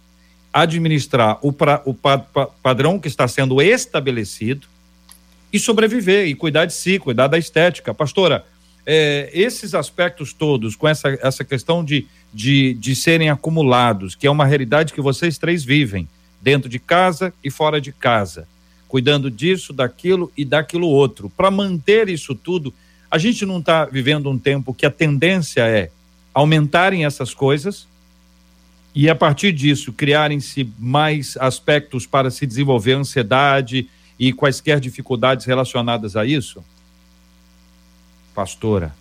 administrar 0.51 1.38
o, 1.43 1.53
pra, 1.53 1.83
o 1.85 1.93
pa, 1.93 2.17
pa, 2.17 2.47
padrão 2.62 2.99
que 2.99 3.07
está 3.07 3.29
sendo 3.29 3.61
estabelecido 3.61 4.67
e 5.53 5.59
sobreviver 5.59 6.29
e 6.29 6.35
cuidar 6.35 6.64
de 6.64 6.73
si, 6.73 6.99
cuidar 6.99 7.27
da 7.27 7.37
estética. 7.37 7.93
Pastora, 7.93 8.43
é, 8.87 9.29
esses 9.35 9.75
aspectos 9.75 10.33
todos, 10.33 10.75
com 10.75 10.88
essa, 10.88 11.11
essa 11.21 11.45
questão 11.45 11.85
de, 11.85 12.07
de, 12.33 12.73
de 12.73 12.97
serem 12.97 13.29
acumulados, 13.29 14.14
que 14.14 14.27
é 14.27 14.31
uma 14.31 14.47
realidade 14.47 14.95
que 14.95 15.03
vocês 15.03 15.37
três 15.37 15.62
vivem, 15.62 16.09
dentro 16.40 16.71
de 16.71 16.79
casa 16.79 17.35
e 17.45 17.51
fora 17.51 17.83
de 17.83 17.93
casa, 17.93 18.49
cuidando 18.88 19.31
disso, 19.31 19.75
daquilo 19.75 20.33
e 20.35 20.43
daquilo 20.43 20.87
outro. 20.87 21.29
Para 21.29 21.51
manter 21.51 22.09
isso 22.09 22.35
tudo, 22.35 22.73
a 23.14 23.18
gente 23.18 23.46
não 23.46 23.61
está 23.61 23.85
vivendo 23.85 24.29
um 24.29 24.37
tempo 24.37 24.74
que 24.74 24.85
a 24.85 24.90
tendência 24.90 25.61
é 25.61 25.88
aumentarem 26.35 27.05
essas 27.05 27.33
coisas 27.33 27.87
e, 28.92 29.09
a 29.09 29.14
partir 29.14 29.53
disso, 29.53 29.92
criarem-se 29.92 30.68
mais 30.77 31.37
aspectos 31.37 32.07
para 32.07 32.29
se 32.29 32.44
desenvolver 32.44 32.94
ansiedade 32.94 33.88
e 34.18 34.33
quaisquer 34.33 34.81
dificuldades 34.81 35.46
relacionadas 35.46 36.16
a 36.16 36.27
isso? 36.27 36.64
Pastora. 38.35 38.92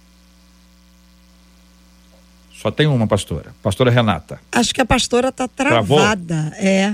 Só 2.53 2.69
tem 2.69 2.85
uma 2.85 3.07
pastora. 3.07 3.51
Pastora 3.63 3.89
Renata. 3.89 4.39
Acho 4.51 4.75
que 4.75 4.81
a 4.81 4.85
pastora 4.85 5.29
está 5.29 5.47
travada. 5.47 6.51
Travou? 6.51 6.67
É. 6.67 6.93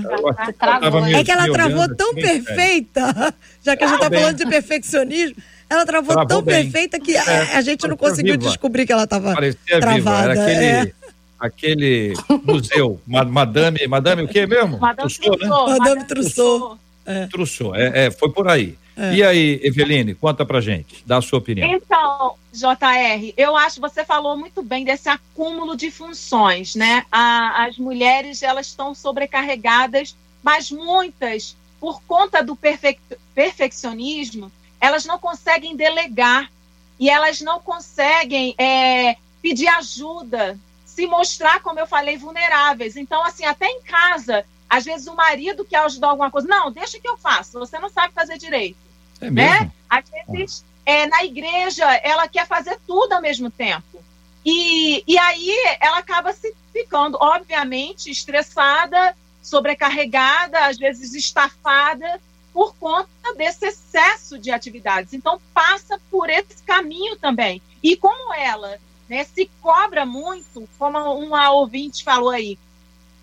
Travou. 0.58 1.04
É 1.04 1.22
que 1.22 1.30
ela 1.30 1.52
travou 1.52 1.94
tão 1.94 2.12
assim, 2.12 2.22
perfeita, 2.22 3.34
já 3.62 3.76
que 3.76 3.84
a 3.84 3.88
gente 3.88 4.02
está 4.02 4.10
falando 4.10 4.36
de 4.38 4.46
perfeccionismo. 4.46 5.36
Ela 5.70 5.86
travou, 5.86 6.14
travou 6.14 6.26
tão 6.26 6.42
bem. 6.42 6.64
perfeita 6.64 6.98
que 6.98 7.16
a, 7.16 7.24
é, 7.24 7.56
a 7.56 7.60
gente 7.62 7.86
não 7.86 7.96
conseguiu 7.96 8.34
viva. 8.34 8.48
descobrir 8.48 8.84
que 8.84 8.92
ela 8.92 9.04
estava 9.04 9.34
travada. 9.34 9.94
Viva. 9.94 10.22
Era 10.22 10.32
aquele, 10.32 10.64
é. 10.64 10.92
aquele 11.38 12.14
museu, 12.44 13.00
madame, 13.06 13.86
madame 13.86 14.22
o 14.22 14.28
que 14.28 14.44
mesmo? 14.48 14.78
Madame 14.78 15.08
Trussou, 15.08 15.38
né? 15.38 15.48
Madame 15.48 16.04
Trussou. 16.04 16.78
É. 17.06 17.26
Trussou, 17.28 17.76
é, 17.76 18.06
é, 18.06 18.10
foi 18.10 18.32
por 18.32 18.48
aí. 18.48 18.76
É. 18.96 19.14
E 19.14 19.22
aí, 19.22 19.60
Eveline, 19.62 20.14
conta 20.14 20.44
pra 20.44 20.60
gente, 20.60 21.02
dá 21.06 21.18
a 21.18 21.22
sua 21.22 21.38
opinião. 21.38 21.68
Então, 21.68 22.34
JR, 22.52 23.32
eu 23.36 23.56
acho 23.56 23.76
que 23.76 23.80
você 23.80 24.04
falou 24.04 24.36
muito 24.36 24.62
bem 24.62 24.84
desse 24.84 25.08
acúmulo 25.08 25.76
de 25.76 25.90
funções, 25.90 26.74
né? 26.74 27.04
A, 27.10 27.64
as 27.64 27.78
mulheres, 27.78 28.42
elas 28.42 28.66
estão 28.66 28.92
sobrecarregadas, 28.92 30.16
mas 30.42 30.70
muitas, 30.70 31.56
por 31.80 32.02
conta 32.02 32.42
do 32.42 32.56
perfe 32.56 32.98
perfeccionismo, 33.34 34.50
elas 34.80 35.04
não 35.04 35.18
conseguem 35.18 35.76
delegar 35.76 36.50
e 36.98 37.08
elas 37.08 37.40
não 37.40 37.60
conseguem 37.60 38.54
é, 38.58 39.16
pedir 39.42 39.68
ajuda, 39.68 40.58
se 40.84 41.06
mostrar, 41.06 41.60
como 41.62 41.78
eu 41.78 41.86
falei, 41.86 42.16
vulneráveis. 42.16 42.96
Então, 42.96 43.24
assim, 43.24 43.44
até 43.44 43.66
em 43.66 43.82
casa, 43.82 44.44
às 44.68 44.84
vezes 44.84 45.06
o 45.06 45.14
marido 45.14 45.64
quer 45.64 45.78
ajudar 45.78 46.08
alguma 46.08 46.30
coisa. 46.30 46.46
Não, 46.46 46.70
deixa 46.70 47.00
que 47.00 47.08
eu 47.08 47.16
faço, 47.16 47.58
você 47.58 47.78
não 47.78 47.88
sabe 47.88 48.14
fazer 48.14 48.38
direito. 48.38 48.78
É 49.20 49.30
né? 49.30 49.50
mesmo? 49.50 49.72
Às 49.88 50.04
vezes, 50.10 50.64
é, 50.84 51.06
na 51.06 51.24
igreja, 51.24 51.84
ela 51.96 52.28
quer 52.28 52.46
fazer 52.46 52.78
tudo 52.86 53.12
ao 53.12 53.22
mesmo 53.22 53.50
tempo. 53.50 54.02
E, 54.44 55.04
e 55.06 55.18
aí 55.18 55.54
ela 55.80 55.98
acaba 55.98 56.32
se 56.32 56.54
ficando, 56.72 57.18
obviamente, 57.20 58.10
estressada, 58.10 59.16
sobrecarregada, 59.42 60.66
às 60.66 60.78
vezes 60.78 61.14
estafada, 61.14 62.20
por 62.52 62.74
conta 62.76 63.34
desse 63.36 63.66
excesso 63.66 64.38
de 64.38 64.50
atividades. 64.50 65.12
Então, 65.12 65.40
passa 65.54 66.00
por 66.10 66.28
esse 66.28 66.62
caminho 66.62 67.16
também. 67.16 67.62
E 67.82 67.96
como 67.96 68.34
ela 68.34 68.78
né, 69.08 69.24
se 69.24 69.50
cobra 69.60 70.04
muito, 70.04 70.68
como 70.78 70.98
uma 71.18 71.50
ouvinte 71.50 72.04
falou 72.04 72.30
aí, 72.30 72.58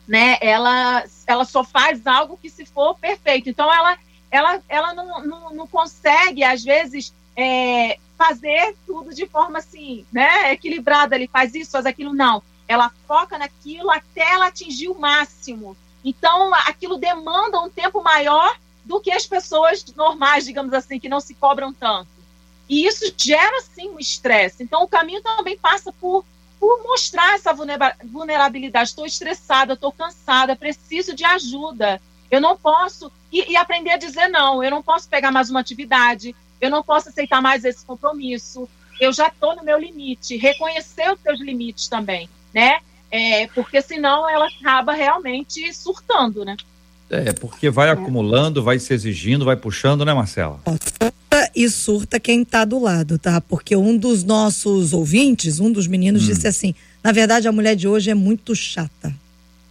né, 0.08 0.38
ela, 0.42 1.04
ela 1.26 1.46
só 1.46 1.63
faz 1.63 2.06
algo 2.08 2.38
que 2.38 2.50
se 2.50 2.66
for 2.66 2.96
perfeito. 2.96 3.50
Então, 3.50 3.72
ela, 3.72 3.98
ela, 4.32 4.62
ela 4.68 4.94
não, 4.94 5.24
não, 5.26 5.54
não 5.54 5.68
consegue, 5.68 6.44
às 6.44 6.63
vezes, 6.63 7.13
é, 7.36 7.98
fazer 8.18 8.76
tudo 8.86 9.13
de 9.13 9.28
forma 9.28 9.60
assim, 9.60 10.06
né, 10.12 10.52
equilibrada. 10.52 11.16
Ele 11.16 11.28
faz 11.28 11.54
isso, 11.54 11.72
faz 11.72 11.86
aquilo. 11.86 12.13
Não. 12.13 12.42
Ela 12.68 12.92
foca 13.08 13.38
naquilo 13.38 13.92
até 13.92 14.30
ela 14.34 14.48
atingir 14.48 14.90
o 14.90 15.00
máximo. 15.00 15.78
Então, 16.04 16.54
aquilo 16.54 16.98
demanda 16.98 17.60
um 17.60 17.70
tempo 17.70 18.02
maior 18.02 18.58
do 18.88 19.02
que 19.02 19.12
as 19.12 19.28
pessoas 19.28 19.86
normais, 19.95 20.45
digamos 20.45 20.73
assim, 20.73 20.97
que 20.97 21.10
não 21.10 21.19
se 21.19 21.36
cobram 21.36 21.73
tanto. 21.73 22.08
E 22.69 22.88
isso 22.88 23.13
gera, 23.17 23.62
sim, 23.62 23.89
um 23.89 24.00
estresse. 24.00 24.63
Então, 24.63 24.82
o 24.84 24.88
caminho 24.88 25.21
também 25.21 25.58
passa 25.58 25.91
por, 25.91 26.26
por 26.58 26.84
mostrar 26.84 27.36
essa 27.36 27.54
vulnerabilidade. 27.54 28.89
Estou 28.89 29.06
estressada, 29.06 29.73
estou 29.73 29.91
cansada, 29.91 30.56
preciso 30.56 31.13
de 31.13 31.26
ajuda. 31.26 32.02
Eu 32.32 32.39
não 32.39 32.58
posso. 32.58 33.12
E, 33.32 33.52
e, 33.52 33.58
aprender 33.58 33.91
a 33.91 33.97
dizer 33.97 34.30
não. 34.30 34.63
Eu 34.63 34.71
não 34.71 34.82
posso 34.82 35.10
pegar 35.10 35.32
mais 35.32 35.50
uma 35.50 35.60
atividade. 35.60 36.34
Eu 36.62 36.69
não 36.69 36.82
posso 36.82 37.10
aceitar 37.10 37.41
mais 37.41 37.65
esse 37.65 37.86
compromisso. 37.86 38.69
Eu 39.02 39.12
já 39.12 39.28
estou 39.28 39.54
no 39.56 39.63
meu 39.63 39.78
limite. 39.78 40.38
Reconhecer 40.38 41.12
os 41.12 41.19
seus 41.19 41.39
limites 41.41 41.89
também, 41.89 42.30
né? 42.54 42.80
É, 43.12 43.47
porque 43.47 43.82
senão 43.82 44.30
ela 44.30 44.47
acaba 44.47 44.93
realmente 44.93 45.73
surtando, 45.73 46.43
né? 46.43 46.56
É, 47.10 47.32
porque 47.32 47.70
vai 47.70 47.88
é. 47.88 47.91
acumulando, 47.91 48.62
vai 48.62 48.80
se 48.80 48.93
exigindo, 48.93 49.46
vai 49.46 49.56
puxando, 49.56 50.04
né, 50.04 50.13
Marcela? 50.13 50.60
E 51.56 51.70
surta 51.70 52.20
quem 52.20 52.41
está 52.41 52.65
do 52.65 52.80
lado, 52.80 53.17
tá? 53.17 53.39
Porque 53.41 53.76
um 53.76 53.98
dos 53.98 54.24
nossos 54.24 54.93
ouvintes, 54.93 55.60
um 55.60 55.72
dos 55.72 55.88
meninos, 55.88 56.24
hum. 56.24 56.28
disse 56.28 56.48
assim: 56.48 56.76
na 57.04 57.12
verdade, 57.12 57.48
a 57.48 57.52
mulher 57.52 57.76
de 57.76 57.88
hoje 57.88 58.10
é 58.10 58.13
muito 58.13 58.56
chata. 58.56 59.13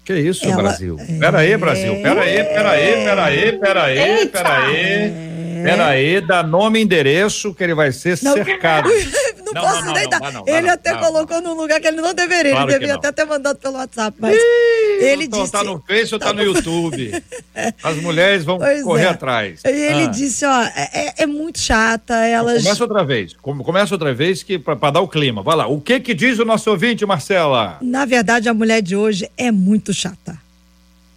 Que 0.04 0.14
isso, 0.18 0.46
Ela, 0.46 0.62
Brasil? 0.62 0.96
É... 1.00 1.18
Pera 1.18 1.38
aí, 1.38 1.56
Brasil. 1.56 1.94
Pera 2.00 2.22
aí, 2.22 2.44
pera 2.44 2.70
aí, 2.70 3.04
pera 3.04 3.24
aí, 3.24 3.52
pera 3.58 3.82
aí, 3.84 4.26
pera 4.26 4.58
aí. 4.64 4.76
É... 4.76 5.36
Peraí, 5.66 6.20
dá 6.20 6.44
nome 6.44 6.78
e 6.78 6.82
endereço 6.82 7.52
que 7.52 7.64
ele 7.64 7.74
vai 7.74 7.90
ser 7.90 8.16
não, 8.22 8.34
cercado. 8.34 8.88
não, 8.88 9.52
não, 9.52 9.62
posso 9.62 9.84
não, 9.84 9.92
nem 9.94 10.08
dar. 10.08 10.20
ele 10.46 10.68
até 10.68 10.94
colocou 10.94 11.42
num 11.42 11.54
lugar 11.54 11.80
que 11.80 11.88
ele 11.88 12.00
não 12.00 12.14
deveria. 12.14 12.52
Claro 12.52 12.70
ele 12.70 12.78
devia 12.78 12.94
até 12.94 13.10
ter 13.10 13.24
mandado 13.24 13.58
pelo 13.58 13.74
WhatsApp. 13.74 14.16
Mas 14.20 14.36
Ih, 14.36 14.85
ele 15.04 15.24
então, 15.24 15.40
disse. 15.40 15.52
Tá 15.52 15.64
no 15.64 15.82
Face 15.86 16.14
ou 16.14 16.18
tá, 16.18 16.26
tá 16.26 16.32
no 16.32 16.42
YouTube? 16.42 17.22
As 17.82 17.96
mulheres 17.96 18.44
vão 18.44 18.58
pois 18.58 18.82
correr 18.82 19.04
é. 19.04 19.08
atrás. 19.08 19.60
E 19.64 19.68
ele 19.68 20.04
ah. 20.04 20.06
disse: 20.06 20.44
ó, 20.44 20.62
é, 20.62 20.90
é, 20.92 21.14
é 21.18 21.26
muito 21.26 21.58
chata. 21.58 22.14
Elas... 22.14 22.62
Começa 22.62 22.84
outra 22.84 23.04
vez. 23.04 23.34
Começa 23.34 23.94
outra 23.94 24.14
vez 24.14 24.42
que 24.42 24.58
para 24.58 24.90
dar 24.90 25.00
o 25.00 25.08
clima. 25.08 25.42
Vai 25.42 25.56
lá. 25.56 25.66
O 25.66 25.80
que 25.80 26.00
que 26.00 26.14
diz 26.14 26.38
o 26.38 26.44
nosso 26.44 26.70
ouvinte, 26.70 27.04
Marcela? 27.06 27.78
Na 27.80 28.04
verdade, 28.04 28.48
a 28.48 28.54
mulher 28.54 28.82
de 28.82 28.96
hoje 28.96 29.30
é 29.36 29.50
muito 29.50 29.92
chata. 29.92 30.38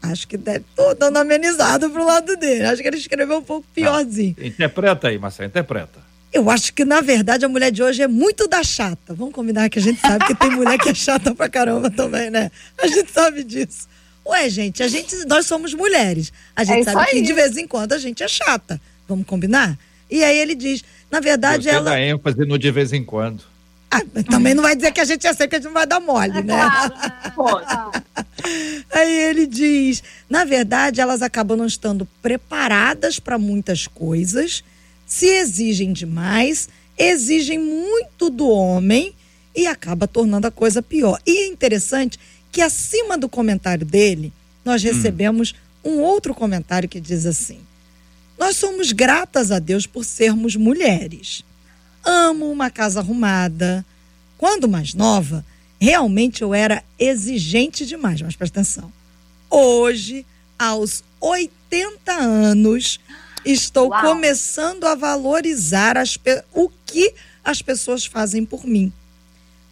Acho 0.02 0.28
que 0.28 0.38
deve 0.38 0.64
tô 0.76 0.94
dando 0.94 1.18
amenizado 1.18 1.90
pro 1.90 2.06
lado 2.06 2.36
dele. 2.38 2.66
Acho 2.66 2.82
que 2.82 2.88
ele 2.88 2.98
escreveu 2.98 3.38
um 3.38 3.44
pouco 3.44 3.66
piorzinho. 3.74 4.36
Não. 4.38 4.48
Interpreta 4.48 5.10
aí, 5.10 5.20
Marcelo, 5.20 5.50
interpreta. 5.50 6.09
Eu 6.32 6.50
acho 6.50 6.74
que, 6.74 6.86
na 6.86 7.02
verdade, 7.02 7.44
a 7.44 7.50
mulher 7.50 7.72
de 7.72 7.82
hoje 7.82 8.04
é 8.04 8.08
muito 8.08 8.48
da 8.48 8.64
chata. 8.64 9.14
Vamos 9.14 9.34
combinar 9.34 9.70
que 9.70 9.80
a 9.80 9.82
gente 9.82 10.00
sabe 10.00 10.26
que 10.26 10.36
tem 10.36 10.52
mulher 10.52 10.78
que 10.78 10.90
é 10.90 10.94
chata 10.94 11.34
pra 11.34 11.50
caramba 11.50 11.90
também, 11.90 12.30
né? 12.30 12.52
A 12.78 12.88
gente 12.88 13.12
sabe 13.12 13.44
disso. 13.44 13.88
Ué, 14.26 14.48
gente, 14.48 14.84
a 14.84 14.88
gente, 14.88 15.16
nós 15.26 15.48
somos 15.48 15.74
mulheres. 15.74 16.32
A 16.56 16.64
gente 16.64 16.88
é 16.88 16.92
sabe 16.92 17.12
que 17.12 17.22
de 17.22 17.34
vez 17.34 17.58
em 17.58 17.68
quando 17.68 17.94
a 17.94 17.98
gente 17.98 18.22
é 18.22 18.28
chata. 18.28 18.80
Vamos 19.08 19.26
combinar? 19.26 19.78
E 20.10 20.24
aí 20.24 20.38
ele 20.38 20.54
diz, 20.54 20.84
na 21.10 21.20
verdade 21.20 21.64
Você 21.64 21.70
ela. 21.72 21.92
dá 21.92 22.00
ênfase 22.00 22.46
no 22.46 22.60
de 22.60 22.70
vez 22.70 22.94
em 22.94 23.04
quando. 23.04 23.44
Ah, 23.92 24.02
também 24.30 24.54
não 24.54 24.62
vai 24.62 24.76
dizer 24.76 24.92
que 24.92 25.02
a 25.02 25.06
gente 25.06 25.26
é 25.26 25.32
sempre 25.34 25.48
que 25.48 25.56
a 25.56 25.58
gente 25.58 25.66
não 25.66 25.74
vai 25.74 25.88
dar 25.88 26.00
mole, 26.00 26.38
é 26.38 26.44
né? 26.44 26.56
Claro, 27.34 27.92
né? 27.92 28.04
Aí 28.94 29.12
ele 29.30 29.48
diz: 29.48 30.04
na 30.30 30.46
verdade, 30.46 31.02
elas 31.02 31.24
acabam 31.24 31.58
não 31.58 31.66
estando 31.66 32.08
preparadas 32.22 33.20
para 33.20 33.40
muitas 33.40 33.88
coisas, 33.88 34.64
se 35.10 35.26
exigem 35.26 35.92
demais, 35.92 36.70
exigem 36.98 37.60
muito 37.60 38.30
do 38.30 38.48
homem 38.48 39.14
e 39.54 39.68
acaba 39.68 40.08
tornando 40.08 40.48
a 40.48 40.52
coisa 40.52 40.82
pior. 40.82 41.20
E 41.26 41.46
é 41.46 41.48
interessante 41.48 42.18
que 42.50 42.62
acima 42.62 43.18
do 43.18 43.28
comentário 43.28 43.86
dele, 43.86 44.32
nós 44.64 44.82
hum. 44.82 44.88
recebemos 44.88 45.54
hum. 45.84 45.96
um 45.96 46.02
outro 46.02 46.34
comentário 46.34 46.88
que 46.88 47.02
diz 47.02 47.26
assim: 47.26 47.60
Nós 48.38 48.56
somos 48.56 48.94
gratas 48.94 49.52
a 49.52 49.60
Deus 49.60 49.86
por 49.86 50.06
sermos 50.06 50.56
mulheres 50.56 51.44
amo 52.04 52.52
uma 52.52 52.70
casa 52.70 53.00
arrumada. 53.00 53.86
Quando 54.38 54.68
mais 54.68 54.94
nova, 54.94 55.46
realmente 55.80 56.42
eu 56.42 56.54
era 56.54 56.84
exigente 56.98 57.86
demais, 57.86 58.22
mas 58.22 58.36
presta 58.36 58.60
atenção. 58.60 58.92
Hoje, 59.50 60.26
aos 60.58 61.04
80 61.20 62.12
anos, 62.12 63.00
estou 63.46 63.90
Uau. 63.90 64.02
começando 64.02 64.86
a 64.86 64.96
valorizar 64.96 65.98
as, 65.98 66.18
o 66.54 66.70
que 66.86 67.14
as 67.44 67.62
pessoas 67.62 68.06
fazem 68.06 68.46
por 68.46 68.66
mim. 68.66 68.92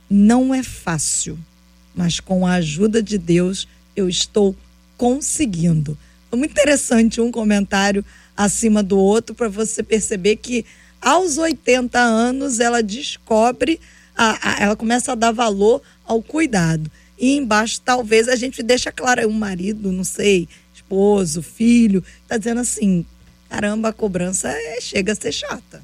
Não 0.09 0.53
é 0.53 0.63
fácil, 0.63 1.37
mas 1.93 2.19
com 2.19 2.45
a 2.45 2.53
ajuda 2.53 3.01
de 3.01 3.17
Deus 3.17 3.67
eu 3.95 4.07
estou 4.07 4.55
conseguindo. 4.97 5.97
É 6.31 6.35
muito 6.35 6.51
interessante 6.51 7.21
um 7.21 7.31
comentário 7.31 8.03
acima 8.35 8.83
do 8.83 8.97
outro 8.97 9.35
para 9.35 9.49
você 9.49 9.81
perceber 9.81 10.37
que 10.37 10.65
aos 11.01 11.37
80 11.37 11.99
anos, 11.99 12.59
ela 12.59 12.81
descobre, 12.81 13.79
a, 14.15 14.49
a, 14.49 14.63
ela 14.63 14.75
começa 14.75 15.11
a 15.11 15.15
dar 15.15 15.31
valor 15.31 15.81
ao 16.05 16.21
cuidado. 16.21 16.89
E 17.19 17.35
embaixo, 17.35 17.81
talvez, 17.83 18.27
a 18.27 18.35
gente 18.35 18.61
deixa 18.61 18.91
claro, 18.91 19.27
um 19.27 19.33
marido, 19.33 19.91
não 19.91 20.03
sei, 20.03 20.47
esposo, 20.73 21.41
filho, 21.41 22.03
tá 22.27 22.37
dizendo 22.37 22.61
assim: 22.61 23.05
caramba, 23.49 23.89
a 23.89 23.93
cobrança 23.93 24.49
é, 24.49 24.81
chega 24.81 25.11
a 25.13 25.15
ser 25.15 25.31
chata. 25.31 25.83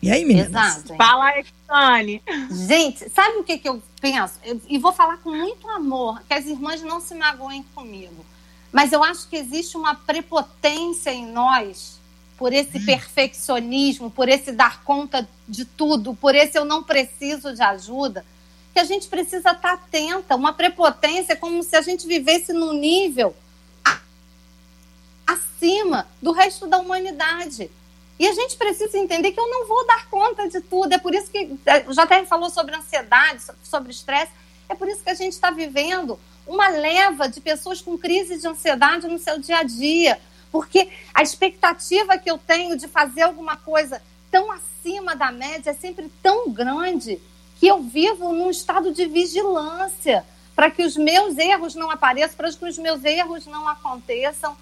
E 0.00 0.10
aí, 0.10 0.24
meninas? 0.24 0.76
Exato. 0.76 0.96
Fala 0.96 1.24
aí, 1.26 1.44
Tani. 1.66 2.22
Gente, 2.50 3.10
sabe 3.10 3.38
o 3.38 3.44
que, 3.44 3.58
que 3.58 3.68
eu 3.68 3.82
penso? 4.00 4.34
Eu, 4.44 4.60
e 4.68 4.78
vou 4.78 4.92
falar 4.92 5.16
com 5.18 5.30
muito 5.30 5.68
amor, 5.68 6.22
que 6.26 6.34
as 6.34 6.46
irmãs 6.46 6.80
não 6.82 7.00
se 7.00 7.14
magoem 7.14 7.64
comigo. 7.74 8.24
Mas 8.72 8.92
eu 8.92 9.02
acho 9.02 9.28
que 9.28 9.36
existe 9.36 9.76
uma 9.76 9.94
prepotência 9.94 11.10
em 11.10 11.26
nós 11.26 11.98
por 12.36 12.52
esse 12.52 12.78
perfeccionismo, 12.80 14.10
por 14.10 14.28
esse 14.28 14.52
dar 14.52 14.84
conta 14.84 15.28
de 15.48 15.64
tudo, 15.64 16.14
por 16.14 16.34
esse 16.34 16.56
eu 16.56 16.64
não 16.64 16.84
preciso 16.84 17.52
de 17.52 17.62
ajuda, 17.62 18.24
que 18.72 18.78
a 18.78 18.84
gente 18.84 19.08
precisa 19.08 19.50
estar 19.50 19.72
atenta. 19.72 20.36
Uma 20.36 20.52
prepotência 20.52 21.32
é 21.32 21.36
como 21.36 21.60
se 21.64 21.74
a 21.74 21.82
gente 21.82 22.06
vivesse 22.06 22.52
num 22.52 22.72
nível 22.72 23.34
acima 25.28 26.08
do 26.22 26.32
resto 26.32 26.66
da 26.66 26.78
humanidade. 26.78 27.70
E 28.18 28.26
a 28.26 28.32
gente 28.32 28.56
precisa 28.56 28.98
entender 28.98 29.32
que 29.32 29.38
eu 29.38 29.48
não 29.48 29.68
vou 29.68 29.86
dar 29.86 30.08
conta 30.08 30.48
de 30.48 30.60
tudo. 30.60 30.92
É 30.92 30.98
por 30.98 31.14
isso 31.14 31.30
que 31.30 31.56
é, 31.66 31.84
o 31.86 31.92
JR 31.92 32.26
falou 32.26 32.50
sobre 32.50 32.74
ansiedade, 32.74 33.42
sobre 33.62 33.92
estresse. 33.92 34.32
É 34.68 34.74
por 34.74 34.88
isso 34.88 35.02
que 35.02 35.10
a 35.10 35.14
gente 35.14 35.32
está 35.32 35.50
vivendo 35.50 36.18
uma 36.46 36.68
leva 36.68 37.28
de 37.28 37.40
pessoas 37.40 37.80
com 37.80 37.96
crise 37.96 38.38
de 38.38 38.46
ansiedade 38.48 39.06
no 39.06 39.18
seu 39.18 39.38
dia 39.38 39.58
a 39.58 39.62
dia 39.62 40.18
porque 40.50 40.88
a 41.12 41.22
expectativa 41.22 42.18
que 42.18 42.30
eu 42.30 42.38
tenho 42.38 42.76
de 42.76 42.88
fazer 42.88 43.22
alguma 43.22 43.56
coisa 43.56 44.02
tão 44.30 44.50
acima 44.50 45.14
da 45.14 45.30
média 45.30 45.70
é 45.70 45.74
sempre 45.74 46.10
tão 46.22 46.50
grande 46.50 47.20
que 47.58 47.66
eu 47.66 47.82
vivo 47.82 48.32
num 48.32 48.50
estado 48.50 48.92
de 48.92 49.06
vigilância 49.06 50.24
para 50.54 50.70
que 50.70 50.84
os 50.84 50.96
meus 50.96 51.36
erros 51.38 51.74
não 51.74 51.90
apareçam, 51.90 52.36
para 52.36 52.52
que 52.52 52.64
os 52.64 52.78
meus 52.78 53.04
erros 53.04 53.46
não 53.46 53.68
aconteçam. 53.68 54.56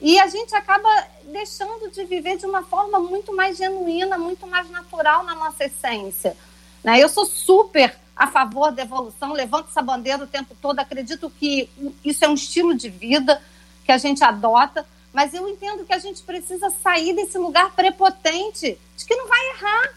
E 0.00 0.18
a 0.18 0.26
gente 0.26 0.54
acaba 0.54 0.88
deixando 1.24 1.90
de 1.90 2.04
viver 2.04 2.36
de 2.36 2.46
uma 2.46 2.62
forma 2.62 3.00
muito 3.00 3.34
mais 3.34 3.56
genuína, 3.56 4.18
muito 4.18 4.46
mais 4.46 4.70
natural 4.70 5.24
na 5.24 5.34
nossa 5.34 5.64
essência. 5.64 6.36
Né? 6.84 7.00
Eu 7.00 7.08
sou 7.08 7.24
super 7.24 7.96
a 8.14 8.26
favor 8.26 8.72
da 8.72 8.82
evolução, 8.82 9.32
levanto 9.32 9.68
essa 9.68 9.82
bandeira 9.82 10.24
o 10.24 10.26
tempo 10.26 10.56
todo, 10.60 10.78
acredito 10.78 11.30
que 11.38 11.68
isso 12.02 12.24
é 12.24 12.28
um 12.28 12.34
estilo 12.34 12.74
de 12.74 12.88
vida 12.88 13.42
que 13.84 13.92
a 13.92 13.98
gente 13.98 14.24
adota, 14.24 14.86
mas 15.12 15.34
eu 15.34 15.46
entendo 15.48 15.84
que 15.84 15.92
a 15.92 15.98
gente 15.98 16.22
precisa 16.22 16.70
sair 16.82 17.14
desse 17.14 17.36
lugar 17.36 17.74
prepotente 17.74 18.78
de 18.96 19.04
que 19.04 19.14
não 19.14 19.28
vai 19.28 19.48
errar, 19.50 19.94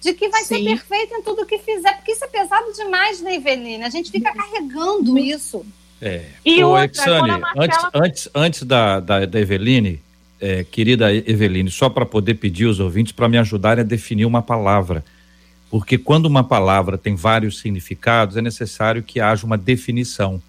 de 0.00 0.12
que 0.12 0.28
vai 0.28 0.44
Sim. 0.44 0.56
ser 0.56 0.64
perfeito 0.64 1.14
em 1.14 1.22
tudo 1.22 1.46
que 1.46 1.58
fizer, 1.58 1.96
porque 1.96 2.12
isso 2.12 2.24
é 2.24 2.28
pesado 2.28 2.72
demais, 2.72 3.20
né, 3.20 3.34
Eveline? 3.34 3.84
A 3.84 3.90
gente 3.90 4.10
fica 4.10 4.32
carregando 4.32 5.18
isso. 5.18 5.66
É. 6.00 6.24
E 6.44 6.62
Ô, 6.62 6.68
outra, 6.68 6.84
Exane, 6.84 7.28
Marcela... 7.40 7.54
antes, 7.56 7.78
antes, 7.94 8.28
antes 8.34 8.62
da, 8.62 9.00
da, 9.00 9.24
da 9.24 9.40
Eveline, 9.40 10.00
é, 10.40 10.64
querida 10.64 11.14
Eveline, 11.14 11.70
só 11.70 11.88
para 11.88 12.04
poder 12.04 12.34
pedir 12.34 12.66
os 12.66 12.80
ouvintes 12.80 13.12
para 13.12 13.28
me 13.28 13.38
ajudarem 13.38 13.82
a 13.82 13.86
definir 13.86 14.26
uma 14.26 14.42
palavra. 14.42 15.04
Porque 15.70 15.98
quando 15.98 16.26
uma 16.26 16.44
palavra 16.44 16.96
tem 16.96 17.14
vários 17.14 17.58
significados, 17.58 18.36
é 18.36 18.42
necessário 18.42 19.02
que 19.02 19.20
haja 19.20 19.44
uma 19.44 19.58
definição. 19.58 20.40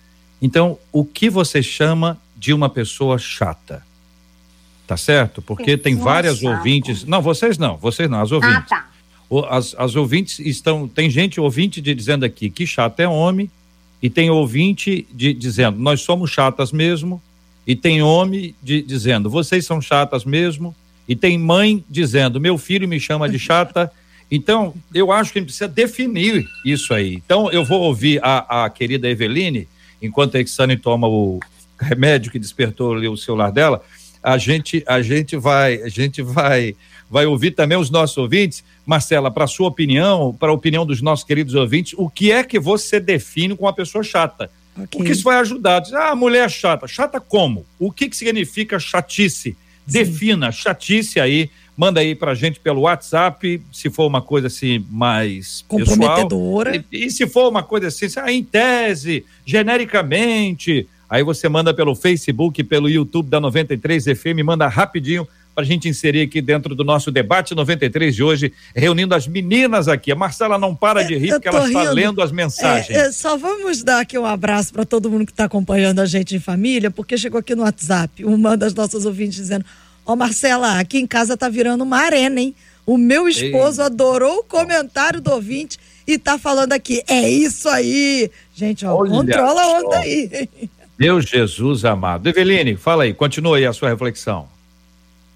Então, 0.41 0.77
o 0.91 1.03
que 1.03 1.29
você 1.29 1.63
chama 1.63 2.19
de 2.35 2.53
uma 2.53 2.69
pessoa 2.69 3.17
chata? 3.17 3.83
Tá 4.85 4.95
certo? 4.95 5.41
Porque 5.41 5.75
tem 5.75 5.95
várias 5.95 6.39
chato. 6.39 6.55
ouvintes. 6.55 7.03
Não, 7.03 7.21
vocês 7.21 7.57
não, 7.57 7.77
vocês 7.77 8.09
não, 8.09 8.21
as 8.21 8.31
ouvintes. 8.31 8.71
Ah, 8.71 8.81
tá. 8.81 8.89
O, 9.29 9.39
as, 9.43 9.75
as 9.77 9.95
ouvintes 9.95 10.39
estão. 10.39 10.87
Tem 10.87 11.09
gente 11.09 11.41
ouvinte 11.41 11.81
de, 11.81 11.93
dizendo 11.93 12.23
aqui 12.23 12.49
que 12.49 12.65
chato 12.65 12.99
é 12.99 13.07
homem, 13.07 13.51
e 14.01 14.09
tem 14.09 14.29
ouvinte 14.29 15.07
de, 15.11 15.33
dizendo 15.33 15.79
nós 15.79 16.01
somos 16.01 16.31
chatas 16.31 16.71
mesmo, 16.71 17.21
e 17.65 17.75
tem 17.75 18.01
homem 18.01 18.55
de, 18.63 18.81
dizendo 18.81 19.29
vocês 19.29 19.65
são 19.65 19.81
chatas 19.81 20.23
mesmo, 20.23 20.75
e 21.07 21.15
tem 21.15 21.37
mãe 21.37 21.83
dizendo 21.89 22.39
meu 22.39 22.57
filho 22.57 22.87
me 22.87 22.99
chama 22.99 23.29
de 23.29 23.39
chata. 23.39 23.91
Então, 24.29 24.73
eu 24.93 25.09
acho 25.09 25.31
que 25.31 25.39
a 25.39 25.41
gente 25.41 25.47
precisa 25.47 25.69
definir 25.69 26.45
isso 26.65 26.93
aí. 26.93 27.13
Então, 27.13 27.49
eu 27.49 27.63
vou 27.63 27.79
ouvir 27.83 28.19
a, 28.21 28.65
a 28.65 28.69
querida 28.69 29.09
Eveline, 29.09 29.69
enquanto 30.01 30.35
a 30.35 30.41
Exane 30.41 30.75
toma 30.75 31.07
o 31.07 31.39
remédio 31.79 32.29
que 32.29 32.37
despertou 32.37 32.93
ali 32.93 33.07
o 33.07 33.15
celular 33.15 33.53
dela, 33.53 33.81
a 34.21 34.37
gente, 34.37 34.83
a 34.85 35.01
gente 35.01 35.37
vai, 35.37 35.81
a 35.81 35.87
gente 35.87 36.21
vai, 36.21 36.75
vai 37.09 37.25
ouvir 37.25 37.51
também 37.51 37.77
os 37.77 37.89
nossos 37.89 38.17
ouvintes. 38.17 38.63
Marcela, 38.85 39.31
para 39.31 39.47
sua 39.47 39.67
opinião, 39.67 40.35
para 40.37 40.49
a 40.49 40.53
opinião 40.53 40.85
dos 40.85 41.01
nossos 41.01 41.25
queridos 41.25 41.55
ouvintes, 41.55 41.93
o 41.97 42.09
que 42.09 42.31
é 42.31 42.43
que 42.43 42.59
você 42.59 42.99
define 42.99 43.55
com 43.55 43.65
uma 43.65 43.73
pessoa 43.73 44.03
chata? 44.03 44.49
Okay. 44.75 44.87
Porque 44.91 45.11
isso 45.11 45.23
vai 45.23 45.37
ajudar. 45.39 45.79
Diz, 45.79 45.93
ah, 45.93 46.15
mulher 46.15 46.49
chata. 46.49 46.87
Chata 46.87 47.19
como? 47.19 47.65
O 47.79 47.91
que, 47.91 48.09
que 48.09 48.15
significa 48.15 48.79
chatice? 48.79 49.51
Sim. 49.51 49.55
Defina 49.85 50.51
chatice 50.51 51.19
aí. 51.19 51.49
Manda 51.75 51.99
aí 51.99 52.15
pra 52.15 52.33
gente 52.33 52.59
pelo 52.59 52.81
WhatsApp, 52.81 53.61
se 53.71 53.89
for 53.89 54.07
uma 54.07 54.21
coisa 54.21 54.47
assim 54.47 54.83
mais 54.89 55.63
comprometedora. 55.67 56.71
Pessoal. 56.71 56.87
E, 56.91 57.05
e 57.05 57.11
se 57.11 57.27
for 57.27 57.49
uma 57.49 57.61
coisa 57.61 57.87
assim, 57.87 58.07
ah, 58.17 58.31
em 58.31 58.43
tese, 58.43 59.23
genericamente, 59.45 60.87
Aí 61.09 61.23
você 61.23 61.47
manda 61.47 61.73
pelo 61.73 61.95
Facebook, 61.95 62.61
pelo 62.63 62.89
YouTube 62.89 63.29
da 63.29 63.39
93 63.39 64.05
FM, 64.05 64.43
manda 64.43 64.67
rapidinho 64.67 65.25
para 65.57 65.63
a 65.63 65.67
gente 65.67 65.89
inserir 65.89 66.21
aqui 66.21 66.39
dentro 66.39 66.75
do 66.75 66.83
nosso 66.83 67.09
debate 67.09 67.55
93 67.55 68.13
de 68.15 68.21
hoje, 68.21 68.53
reunindo 68.75 69.15
as 69.15 69.27
meninas 69.27 69.87
aqui. 69.87 70.11
A 70.11 70.15
Marcela 70.15 70.55
não 70.55 70.75
para 70.75 71.01
de 71.01 71.17
rir 71.17 71.31
porque 71.31 71.47
ela 71.47 71.65
rindo. 71.65 71.79
está 71.79 71.91
lendo 71.91 72.21
as 72.21 72.31
mensagens. 72.31 72.95
É, 72.95 73.07
é, 73.07 73.11
só 73.11 73.35
vamos 73.35 73.81
dar 73.81 74.01
aqui 74.01 74.19
um 74.19 74.25
abraço 74.27 74.71
para 74.71 74.85
todo 74.85 75.09
mundo 75.09 75.25
que 75.25 75.31
está 75.31 75.45
acompanhando 75.45 75.97
a 75.97 76.05
gente 76.05 76.35
em 76.35 76.39
família, 76.39 76.91
porque 76.91 77.17
chegou 77.17 77.39
aqui 77.39 77.55
no 77.55 77.63
WhatsApp 77.63 78.23
uma 78.23 78.55
das 78.55 78.75
nossas 78.75 79.03
ouvintes 79.03 79.37
dizendo: 79.37 79.65
Ó, 80.05 80.13
oh, 80.13 80.15
Marcela, 80.15 80.77
aqui 80.77 80.99
em 80.99 81.07
casa 81.07 81.35
tá 81.35 81.49
virando 81.49 81.83
uma 81.83 81.97
arena, 81.97 82.39
hein? 82.39 82.53
O 82.85 82.95
meu 82.95 83.27
esposo 83.27 83.81
Ei. 83.81 83.87
adorou 83.87 84.41
o 84.41 84.43
comentário 84.43 85.19
do 85.19 85.31
ouvinte 85.31 85.79
e 86.05 86.19
tá 86.19 86.37
falando 86.37 86.73
aqui. 86.73 87.01
É 87.07 87.27
isso 87.27 87.67
aí! 87.67 88.29
Gente, 88.53 88.85
ó, 88.85 88.95
Olha 88.95 89.09
controla 89.09 89.59
a 89.59 89.79
onda 89.79 89.97
aí. 89.97 90.47
Deus 90.99 91.25
Jesus 91.25 91.83
amado. 91.83 92.29
Eveline, 92.29 92.75
fala 92.75 93.05
aí, 93.05 93.13
continua 93.15 93.57
aí 93.57 93.65
a 93.65 93.73
sua 93.73 93.89
reflexão. 93.89 94.55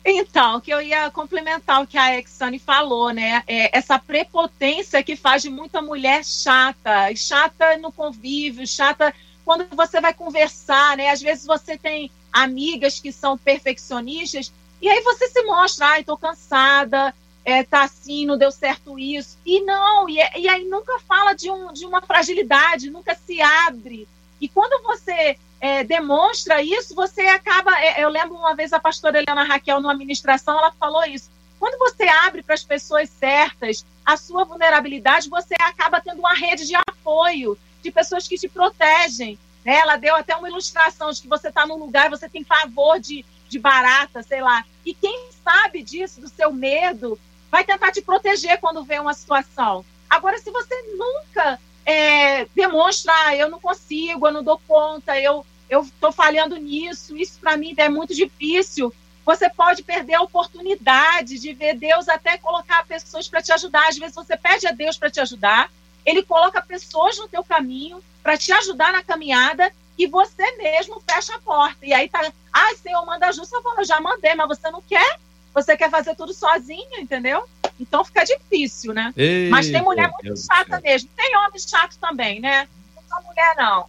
Então, 0.03 0.59
que 0.59 0.71
eu 0.71 0.81
ia 0.81 1.11
complementar 1.11 1.81
o 1.81 1.87
que 1.87 1.97
a 1.97 2.17
Exane 2.17 2.57
falou, 2.57 3.11
né? 3.11 3.43
É 3.47 3.77
essa 3.77 3.99
prepotência 3.99 5.03
que 5.03 5.15
faz 5.15 5.43
de 5.43 5.49
muita 5.49 5.81
mulher 5.81 6.25
chata, 6.25 7.15
chata 7.15 7.77
no 7.77 7.91
convívio, 7.91 8.65
chata 8.65 9.13
quando 9.45 9.67
você 9.75 10.01
vai 10.01 10.13
conversar, 10.13 10.97
né? 10.97 11.09
Às 11.09 11.21
vezes 11.21 11.45
você 11.45 11.77
tem 11.77 12.09
amigas 12.33 12.99
que 12.99 13.11
são 13.11 13.37
perfeccionistas 13.37 14.51
e 14.81 14.89
aí 14.89 15.01
você 15.01 15.27
se 15.27 15.43
mostra, 15.43 15.85
ai, 15.87 16.03
tô 16.03 16.17
cansada, 16.17 17.13
é, 17.45 17.63
tá 17.63 17.83
assim, 17.83 18.25
não 18.25 18.37
deu 18.37 18.51
certo 18.51 18.97
isso. 18.97 19.37
E 19.45 19.61
não, 19.61 20.09
e, 20.09 20.15
e 20.15 20.49
aí 20.49 20.65
nunca 20.65 20.99
fala 21.01 21.33
de, 21.33 21.51
um, 21.51 21.71
de 21.71 21.85
uma 21.85 22.01
fragilidade, 22.01 22.89
nunca 22.89 23.13
se 23.13 23.39
abre 23.39 24.07
E 24.41 24.49
quando 24.49 24.83
você 24.83 25.37
é, 25.61 25.83
demonstra 25.83 26.63
isso, 26.63 26.95
você 26.95 27.21
acaba. 27.21 27.79
É, 27.79 28.03
eu 28.03 28.09
lembro 28.09 28.35
uma 28.35 28.55
vez 28.55 28.73
a 28.73 28.79
pastora 28.79 29.19
Helena 29.19 29.43
Raquel, 29.43 29.79
numa 29.79 29.93
ministração, 29.93 30.57
ela 30.57 30.71
falou 30.71 31.05
isso. 31.05 31.29
Quando 31.59 31.77
você 31.77 32.05
abre 32.07 32.41
para 32.41 32.55
as 32.55 32.63
pessoas 32.63 33.07
certas 33.07 33.85
a 34.03 34.17
sua 34.17 34.43
vulnerabilidade, 34.43 35.29
você 35.29 35.53
acaba 35.59 36.01
tendo 36.01 36.17
uma 36.17 36.33
rede 36.33 36.65
de 36.65 36.73
apoio, 36.75 37.55
de 37.83 37.91
pessoas 37.91 38.27
que 38.27 38.35
te 38.35 38.49
protegem. 38.49 39.37
Né? 39.63 39.75
Ela 39.75 39.95
deu 39.95 40.15
até 40.15 40.35
uma 40.35 40.49
ilustração 40.49 41.11
de 41.11 41.21
que 41.21 41.27
você 41.27 41.49
está 41.49 41.67
num 41.67 41.77
lugar 41.77 42.09
você 42.09 42.27
tem 42.27 42.43
favor 42.43 42.99
de, 42.99 43.23
de 43.47 43.59
barata, 43.59 44.23
sei 44.23 44.41
lá. 44.41 44.65
E 44.83 44.95
quem 44.95 45.29
sabe 45.43 45.83
disso, 45.83 46.19
do 46.19 46.27
seu 46.27 46.51
medo, 46.51 47.19
vai 47.51 47.63
tentar 47.63 47.91
te 47.91 48.01
proteger 48.01 48.59
quando 48.59 48.83
vê 48.83 48.97
uma 48.97 49.13
situação. 49.13 49.85
Agora, 50.09 50.39
se 50.39 50.49
você 50.49 50.75
nunca 50.97 51.59
é, 51.85 52.45
demonstra, 52.55 53.13
ah, 53.25 53.35
eu 53.35 53.49
não 53.49 53.59
consigo, 53.59 54.27
eu 54.27 54.31
não 54.33 54.43
dou 54.43 54.61
conta, 54.67 55.19
eu 55.19 55.45
eu 55.71 55.83
estou 55.83 56.11
falhando 56.11 56.57
nisso, 56.57 57.15
isso 57.15 57.39
para 57.39 57.55
mim 57.55 57.73
é 57.77 57.87
muito 57.87 58.13
difícil. 58.13 58.93
Você 59.25 59.49
pode 59.49 59.83
perder 59.83 60.15
a 60.15 60.21
oportunidade 60.21 61.39
de 61.39 61.53
ver 61.53 61.75
Deus 61.75 62.09
até 62.09 62.37
colocar 62.37 62.85
pessoas 62.85 63.29
para 63.29 63.41
te 63.41 63.53
ajudar. 63.53 63.87
Às 63.87 63.97
vezes 63.97 64.13
você 64.13 64.35
pede 64.35 64.67
a 64.67 64.71
Deus 64.71 64.97
para 64.97 65.09
te 65.09 65.21
ajudar, 65.21 65.71
ele 66.05 66.23
coloca 66.23 66.61
pessoas 66.61 67.17
no 67.17 67.29
teu 67.29 67.41
caminho 67.41 68.03
para 68.21 68.37
te 68.37 68.51
ajudar 68.51 68.91
na 68.91 69.01
caminhada 69.01 69.71
e 69.97 70.07
você 70.07 70.57
mesmo 70.57 71.01
fecha 71.09 71.35
a 71.35 71.39
porta. 71.39 71.85
E 71.85 71.93
aí 71.93 72.09
tá, 72.09 72.19
ah, 72.51 72.75
Senhor, 72.75 73.05
manda 73.05 73.27
ajuda. 73.27 73.47
Eu 73.77 73.85
já 73.85 74.01
mandei, 74.01 74.35
mas 74.35 74.47
você 74.49 74.69
não 74.69 74.81
quer? 74.81 75.19
Você 75.53 75.77
quer 75.77 75.89
fazer 75.89 76.15
tudo 76.15 76.33
sozinho, 76.33 76.99
entendeu? 76.99 77.47
Então 77.81 78.05
fica 78.05 78.23
difícil, 78.23 78.93
né? 78.93 79.11
Ei, 79.17 79.49
mas 79.49 79.69
tem 79.69 79.81
mulher 79.81 80.09
muito 80.09 80.23
Deus 80.23 80.45
chata 80.45 80.79
mesmo. 80.79 81.09
Tem 81.17 81.35
homem 81.35 81.59
chato 81.59 81.97
também, 81.99 82.39
né? 82.39 82.67
Não 82.95 83.03
só 83.09 83.27
mulher, 83.27 83.55
não 83.57 83.87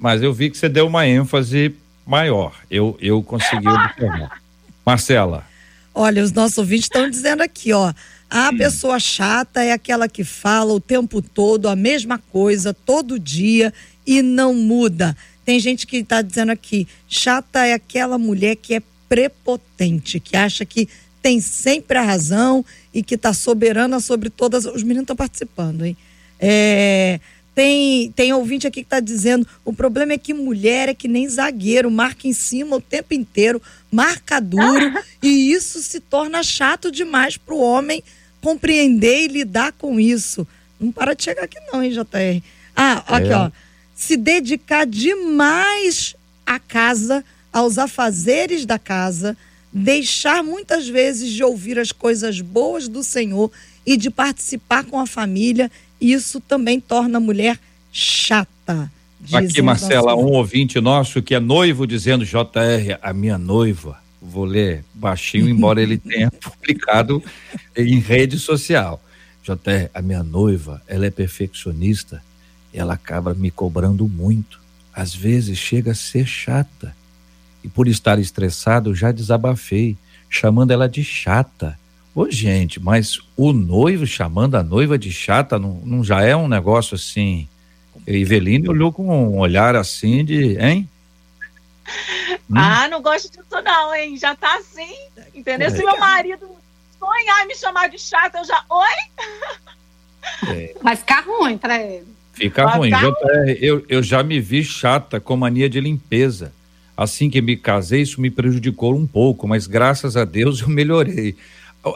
mas 0.00 0.22
eu 0.22 0.32
vi 0.32 0.48
que 0.50 0.56
você 0.56 0.68
deu 0.68 0.86
uma 0.86 1.06
ênfase 1.06 1.76
maior. 2.06 2.58
Eu, 2.70 2.96
eu 3.00 3.22
consegui 3.22 3.68
observar. 3.68 4.40
Marcela. 4.84 5.44
Olha, 5.94 6.24
os 6.24 6.32
nossos 6.32 6.56
ouvintes 6.56 6.86
estão 6.86 7.08
dizendo 7.08 7.42
aqui, 7.42 7.70
ó. 7.74 7.92
A 8.30 8.48
hum. 8.48 8.56
pessoa 8.56 8.98
chata 8.98 9.62
é 9.62 9.72
aquela 9.72 10.08
que 10.08 10.24
fala 10.24 10.72
o 10.72 10.80
tempo 10.80 11.20
todo 11.20 11.68
a 11.68 11.76
mesma 11.76 12.16
coisa, 12.16 12.72
todo 12.72 13.18
dia, 13.18 13.74
e 14.06 14.22
não 14.22 14.54
muda. 14.54 15.14
Tem 15.44 15.60
gente 15.60 15.86
que 15.86 15.98
está 15.98 16.22
dizendo 16.22 16.50
aqui, 16.50 16.88
chata 17.06 17.66
é 17.66 17.74
aquela 17.74 18.16
mulher 18.16 18.56
que 18.56 18.74
é 18.74 18.82
prepotente, 19.06 20.18
que 20.18 20.34
acha 20.34 20.64
que 20.64 20.88
tem 21.22 21.40
sempre 21.40 21.98
a 21.98 22.02
razão 22.02 22.64
e 22.92 23.02
que 23.02 23.14
está 23.14 23.32
soberana 23.32 24.00
sobre 24.00 24.30
todas. 24.30 24.64
Os 24.64 24.82
meninos 24.82 25.02
estão 25.02 25.16
participando, 25.16 25.84
hein? 25.84 25.96
É, 26.38 27.20
tem, 27.54 28.10
tem 28.12 28.32
ouvinte 28.32 28.66
aqui 28.66 28.80
que 28.80 28.86
está 28.86 29.00
dizendo: 29.00 29.46
o 29.64 29.72
problema 29.72 30.12
é 30.12 30.18
que 30.18 30.32
mulher 30.32 30.88
é 30.88 30.94
que 30.94 31.08
nem 31.08 31.28
zagueiro, 31.28 31.90
marca 31.90 32.26
em 32.26 32.32
cima 32.32 32.76
o 32.76 32.80
tempo 32.80 33.12
inteiro, 33.12 33.60
marca 33.90 34.40
duro, 34.40 34.92
e 35.22 35.52
isso 35.52 35.80
se 35.82 36.00
torna 36.00 36.42
chato 36.42 36.90
demais 36.90 37.36
para 37.36 37.54
o 37.54 37.60
homem 37.60 38.02
compreender 38.40 39.24
e 39.24 39.28
lidar 39.28 39.72
com 39.72 40.00
isso. 40.00 40.46
Não 40.80 40.90
para 40.90 41.14
de 41.14 41.22
chegar 41.22 41.44
aqui, 41.44 41.58
não, 41.70 41.82
hein, 41.82 41.90
JR? 41.90 42.42
Ah, 42.74 43.04
aqui, 43.06 43.28
é. 43.28 43.36
ó. 43.36 43.50
Se 43.94 44.16
dedicar 44.16 44.86
demais 44.86 46.16
à 46.46 46.58
casa, 46.58 47.22
aos 47.52 47.76
afazeres 47.76 48.64
da 48.64 48.78
casa, 48.78 49.36
deixar 49.72 50.42
muitas 50.42 50.88
vezes 50.88 51.30
de 51.30 51.44
ouvir 51.44 51.78
as 51.78 51.92
coisas 51.92 52.40
boas 52.40 52.88
do 52.88 53.02
Senhor 53.02 53.50
e 53.86 53.96
de 53.96 54.10
participar 54.10 54.84
com 54.84 54.98
a 54.98 55.06
família 55.06 55.70
isso 56.00 56.40
também 56.40 56.80
torna 56.80 57.18
a 57.18 57.20
mulher 57.20 57.58
chata. 57.92 58.90
Aqui, 59.32 59.60
Marcela, 59.60 60.16
um 60.16 60.32
ouvinte 60.32 60.80
nosso 60.80 61.20
que 61.20 61.34
é 61.34 61.40
noivo 61.40 61.86
dizendo, 61.86 62.24
JR, 62.24 62.98
a 63.02 63.12
minha 63.12 63.36
noiva, 63.36 63.98
vou 64.20 64.44
ler 64.44 64.82
baixinho, 64.94 65.48
embora 65.48 65.82
ele 65.82 65.98
tenha 65.98 66.30
publicado 66.40 67.22
em 67.76 67.98
rede 67.98 68.38
social. 68.38 69.02
JR, 69.42 69.90
a 69.92 70.00
minha 70.00 70.22
noiva, 70.22 70.80
ela 70.88 71.04
é 71.04 71.10
perfeccionista, 71.10 72.22
ela 72.72 72.94
acaba 72.94 73.34
me 73.34 73.50
cobrando 73.50 74.08
muito. 74.08 74.58
Às 74.94 75.14
vezes 75.14 75.58
chega 75.58 75.92
a 75.92 75.94
ser 75.94 76.26
chata. 76.26 76.96
E 77.62 77.68
por 77.68 77.88
estar 77.88 78.18
estressado, 78.18 78.94
já 78.94 79.12
desabafei, 79.12 79.96
chamando 80.28 80.70
ela 80.70 80.88
de 80.88 81.04
chata. 81.04 81.78
Ô, 82.14 82.30
gente, 82.30 82.80
mas 82.80 83.20
o 83.36 83.52
noivo 83.52 84.06
chamando 84.06 84.56
a 84.56 84.62
noiva 84.62 84.98
de 84.98 85.12
chata 85.12 85.58
não, 85.58 85.80
não 85.84 86.02
já 86.02 86.22
é 86.22 86.34
um 86.34 86.48
negócio 86.48 86.94
assim. 86.94 87.48
Eveline 88.06 88.68
olhou 88.68 88.92
com 88.92 89.08
um 89.08 89.38
olhar 89.38 89.76
assim 89.76 90.24
de, 90.24 90.58
hein? 90.58 90.88
Hum? 92.48 92.54
Ah, 92.54 92.88
não 92.88 93.00
gosto 93.00 93.30
disso 93.30 93.62
não, 93.64 93.94
hein? 93.94 94.16
Já 94.16 94.34
tá 94.34 94.56
assim, 94.56 94.92
entendeu? 95.32 95.68
É. 95.68 95.70
Se 95.70 95.84
meu 95.84 95.98
marido 95.98 96.48
sonhar 96.98 97.44
e 97.44 97.46
me 97.46 97.54
chamar 97.54 97.88
de 97.88 97.98
chata, 97.98 98.38
eu 98.38 98.44
já, 98.44 98.64
oi? 98.68 99.28
É. 100.48 100.74
Vai 100.82 100.96
ficar 100.96 101.24
ruim 101.24 101.56
pra 101.56 101.80
ele. 101.80 102.06
Fica 102.32 102.64
Vai 102.64 102.78
ruim. 102.78 102.90
Ficar 102.90 103.04
eu, 103.04 103.12
ruim. 103.12 103.56
Eu, 103.60 103.86
eu 103.88 104.02
já 104.02 104.22
me 104.22 104.40
vi 104.40 104.64
chata 104.64 105.20
com 105.20 105.36
mania 105.36 105.68
de 105.68 105.80
limpeza. 105.80 106.52
Assim 107.00 107.30
que 107.30 107.40
me 107.40 107.56
casei, 107.56 108.02
isso 108.02 108.20
me 108.20 108.30
prejudicou 108.30 108.94
um 108.94 109.06
pouco, 109.06 109.48
mas 109.48 109.66
graças 109.66 110.18
a 110.18 110.24
Deus 110.26 110.60
eu 110.60 110.68
melhorei. 110.68 111.34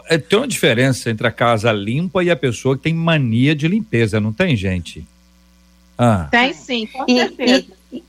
É, 0.07 0.17
tem 0.17 0.39
uma 0.39 0.47
diferença 0.47 1.11
entre 1.11 1.27
a 1.27 1.31
casa 1.31 1.71
limpa 1.71 2.23
e 2.23 2.31
a 2.31 2.35
pessoa 2.35 2.75
que 2.75 2.81
tem 2.81 2.93
mania 2.95 3.53
de 3.55 3.67
limpeza, 3.67 4.19
não 4.19 4.33
tem, 4.33 4.55
gente? 4.55 5.07
Ah. 5.95 6.27
Tem 6.31 6.51
sim, 6.53 6.87
com 6.87 7.05
e, 7.07 7.19
certeza. 7.19 7.67
E, 7.91 8.03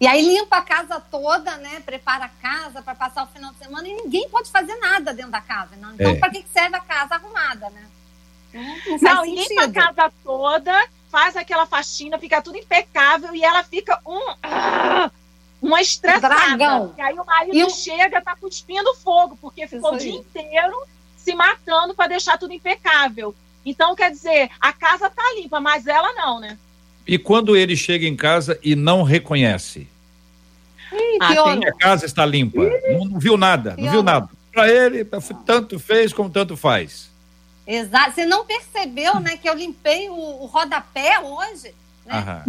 e, 0.00 0.06
aí 0.08 0.22
limpa 0.22 0.56
a 0.56 0.62
casa 0.62 0.98
toda, 0.98 1.56
né? 1.58 1.80
Prepara 1.86 2.24
a 2.24 2.28
casa 2.28 2.82
para 2.82 2.96
passar 2.96 3.22
o 3.22 3.28
final 3.28 3.52
de 3.52 3.58
semana 3.58 3.86
e 3.86 3.94
ninguém 3.94 4.28
pode 4.28 4.50
fazer 4.50 4.74
nada 4.80 5.14
dentro 5.14 5.30
da 5.30 5.40
casa. 5.40 5.76
Não? 5.80 5.94
Então, 5.94 6.10
é. 6.10 6.16
para 6.16 6.30
que 6.30 6.44
serve 6.52 6.74
a 6.74 6.80
casa 6.80 7.14
arrumada, 7.14 7.70
né? 7.70 7.86
Não, 9.00 9.14
não 9.14 9.24
limpa 9.24 9.62
a 9.62 9.70
casa 9.70 10.12
toda, 10.24 10.88
faz 11.12 11.36
aquela 11.36 11.64
faxina, 11.64 12.18
fica 12.18 12.42
tudo 12.42 12.58
impecável 12.58 13.36
e 13.36 13.44
ela 13.44 13.62
fica 13.62 14.00
um. 14.04 14.34
Uma 15.64 15.80
estressada. 15.80 16.28
Dragão. 16.28 16.94
E 16.96 17.00
aí 17.00 17.18
o 17.18 17.24
marido 17.24 17.56
e 17.56 17.70
chega, 17.70 18.20
tá 18.20 18.36
cuspindo 18.36 18.94
fogo, 18.96 19.38
porque 19.40 19.66
ficou 19.66 19.94
o 19.94 19.98
dia 19.98 20.12
inteiro 20.12 20.76
se 21.16 21.34
matando 21.34 21.94
para 21.94 22.08
deixar 22.08 22.36
tudo 22.36 22.52
impecável. 22.52 23.34
Então, 23.64 23.94
quer 23.94 24.10
dizer, 24.10 24.50
a 24.60 24.74
casa 24.74 25.08
tá 25.08 25.22
limpa, 25.36 25.58
mas 25.60 25.86
ela 25.86 26.12
não, 26.12 26.38
né? 26.38 26.58
E 27.06 27.18
quando 27.18 27.56
ele 27.56 27.74
chega 27.76 28.06
em 28.06 28.14
casa 28.14 28.58
e 28.62 28.76
não 28.76 29.02
reconhece? 29.02 29.88
Ih, 30.92 31.18
ah, 31.20 31.28
tem... 31.28 31.66
A 31.66 31.72
casa 31.72 32.04
está 32.04 32.26
limpa. 32.26 32.60
Não, 32.90 33.04
não, 33.06 33.18
viu 33.18 33.38
nada, 33.38 33.74
não 33.78 33.90
viu 33.90 34.02
nada. 34.02 34.28
Para 34.52 34.70
ele, 34.70 35.04
tanto 35.46 35.78
fez 35.80 36.12
como 36.12 36.28
tanto 36.28 36.58
faz. 36.58 37.10
Exato. 37.66 38.12
Você 38.12 38.26
não 38.26 38.44
percebeu, 38.44 39.18
né, 39.18 39.38
que 39.38 39.48
eu 39.48 39.54
limpei 39.54 40.10
o, 40.10 40.42
o 40.42 40.46
rodapé 40.46 41.18
hoje? 41.20 41.74
Né? 42.06 42.44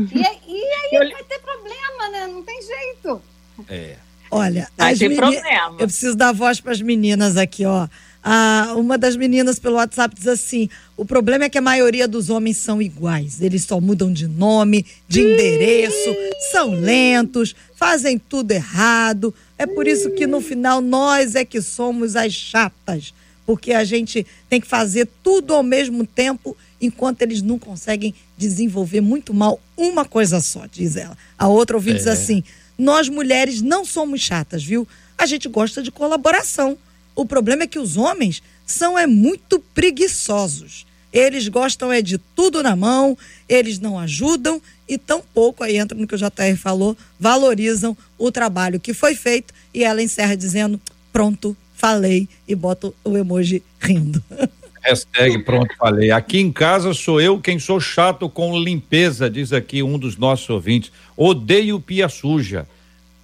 E, 0.47 0.51
e, 0.51 0.63
aí 0.63 0.89
eu... 0.93 1.11
vai 1.11 1.23
ter 1.23 1.39
problema, 1.39 2.09
né? 2.11 2.27
Não 2.27 2.43
tem 2.43 2.59
jeito. 2.61 3.21
É. 3.69 3.95
Olha, 4.29 4.67
vai 4.77 4.95
ter 4.95 5.07
meni... 5.07 5.19
problema. 5.19 5.75
eu 5.79 5.87
preciso 5.87 6.15
dar 6.15 6.33
voz 6.33 6.59
para 6.59 6.71
as 6.71 6.81
meninas 6.81 7.37
aqui, 7.37 7.65
ó. 7.65 7.87
Ah, 8.27 8.73
uma 8.75 8.97
das 8.97 9.15
meninas 9.15 9.59
pelo 9.59 9.75
WhatsApp 9.75 10.15
diz 10.15 10.27
assim: 10.27 10.67
o 10.97 11.05
problema 11.05 11.45
é 11.45 11.49
que 11.49 11.59
a 11.59 11.61
maioria 11.61 12.07
dos 12.07 12.31
homens 12.31 12.57
são 12.57 12.81
iguais. 12.81 13.39
Eles 13.39 13.63
só 13.63 13.79
mudam 13.79 14.11
de 14.11 14.27
nome, 14.27 14.83
de 15.07 15.21
endereço, 15.21 16.15
são 16.51 16.71
lentos, 16.71 17.55
fazem 17.75 18.17
tudo 18.17 18.51
errado. 18.51 19.31
É 19.59 19.67
por 19.67 19.87
isso 19.87 20.09
que 20.09 20.25
no 20.25 20.41
final 20.41 20.81
nós 20.81 21.35
é 21.35 21.45
que 21.45 21.61
somos 21.61 22.15
as 22.15 22.33
chatas. 22.33 23.13
Porque 23.45 23.73
a 23.73 23.83
gente 23.83 24.25
tem 24.49 24.59
que 24.59 24.65
fazer 24.65 25.07
tudo 25.21 25.53
ao 25.53 25.61
mesmo 25.61 26.03
tempo, 26.03 26.57
enquanto 26.85 27.21
eles 27.21 27.41
não 27.41 27.59
conseguem 27.59 28.13
desenvolver 28.37 29.01
muito 29.01 29.33
mal 29.33 29.59
uma 29.75 30.05
coisa 30.05 30.39
só, 30.39 30.65
diz 30.71 30.95
ela. 30.95 31.17
A 31.37 31.47
outra 31.47 31.75
ouvinte 31.75 31.95
é. 31.95 31.99
diz 31.99 32.07
assim: 32.07 32.43
nós 32.77 33.09
mulheres 33.09 33.61
não 33.61 33.83
somos 33.83 34.21
chatas, 34.21 34.63
viu? 34.63 34.87
A 35.17 35.25
gente 35.25 35.47
gosta 35.47 35.81
de 35.81 35.91
colaboração 35.91 36.77
o 37.15 37.25
problema 37.25 37.63
é 37.63 37.67
que 37.67 37.79
os 37.79 37.95
homens 37.95 38.43
são 38.65 38.99
é 38.99 39.07
muito 39.07 39.59
preguiçosos. 39.73 40.85
Eles 41.13 41.47
gostam 41.47 41.93
é 41.93 42.01
de 42.01 42.17
tudo 42.17 42.61
na 42.61 42.75
mão, 42.75 43.17
eles 43.47 43.79
não 43.79 43.97
ajudam 43.97 44.61
e 44.87 44.97
tampouco, 44.97 45.63
aí 45.63 45.77
entra 45.77 45.97
no 45.97 46.05
que 46.05 46.13
o 46.13 46.17
JR 46.17 46.57
falou, 46.57 46.97
valorizam 47.17 47.97
o 48.17 48.29
trabalho 48.29 48.81
que 48.81 48.93
foi 48.93 49.15
feito 49.15 49.53
e 49.73 49.81
ela 49.81 50.03
encerra 50.03 50.35
dizendo, 50.35 50.79
pronto, 51.13 51.55
falei 51.73 52.27
e 52.45 52.53
bota 52.53 52.91
o 53.01 53.17
emoji 53.17 53.63
rindo. 53.79 54.21
Hashtag 54.85 55.43
pronto, 55.43 55.75
falei. 55.77 56.11
Aqui 56.11 56.39
em 56.39 56.51
casa 56.51 56.93
sou 56.93 57.19
eu 57.19 57.39
quem 57.39 57.57
sou 57.57 57.79
chato 57.79 58.29
com 58.29 58.57
limpeza, 58.57 59.29
diz 59.29 59.51
aqui 59.51 59.81
um 59.81 59.97
dos 59.97 60.15
nossos 60.17 60.49
ouvintes. 60.49 60.91
Odeio 61.17 61.79
pia 61.79 62.07
suja. 62.07 62.67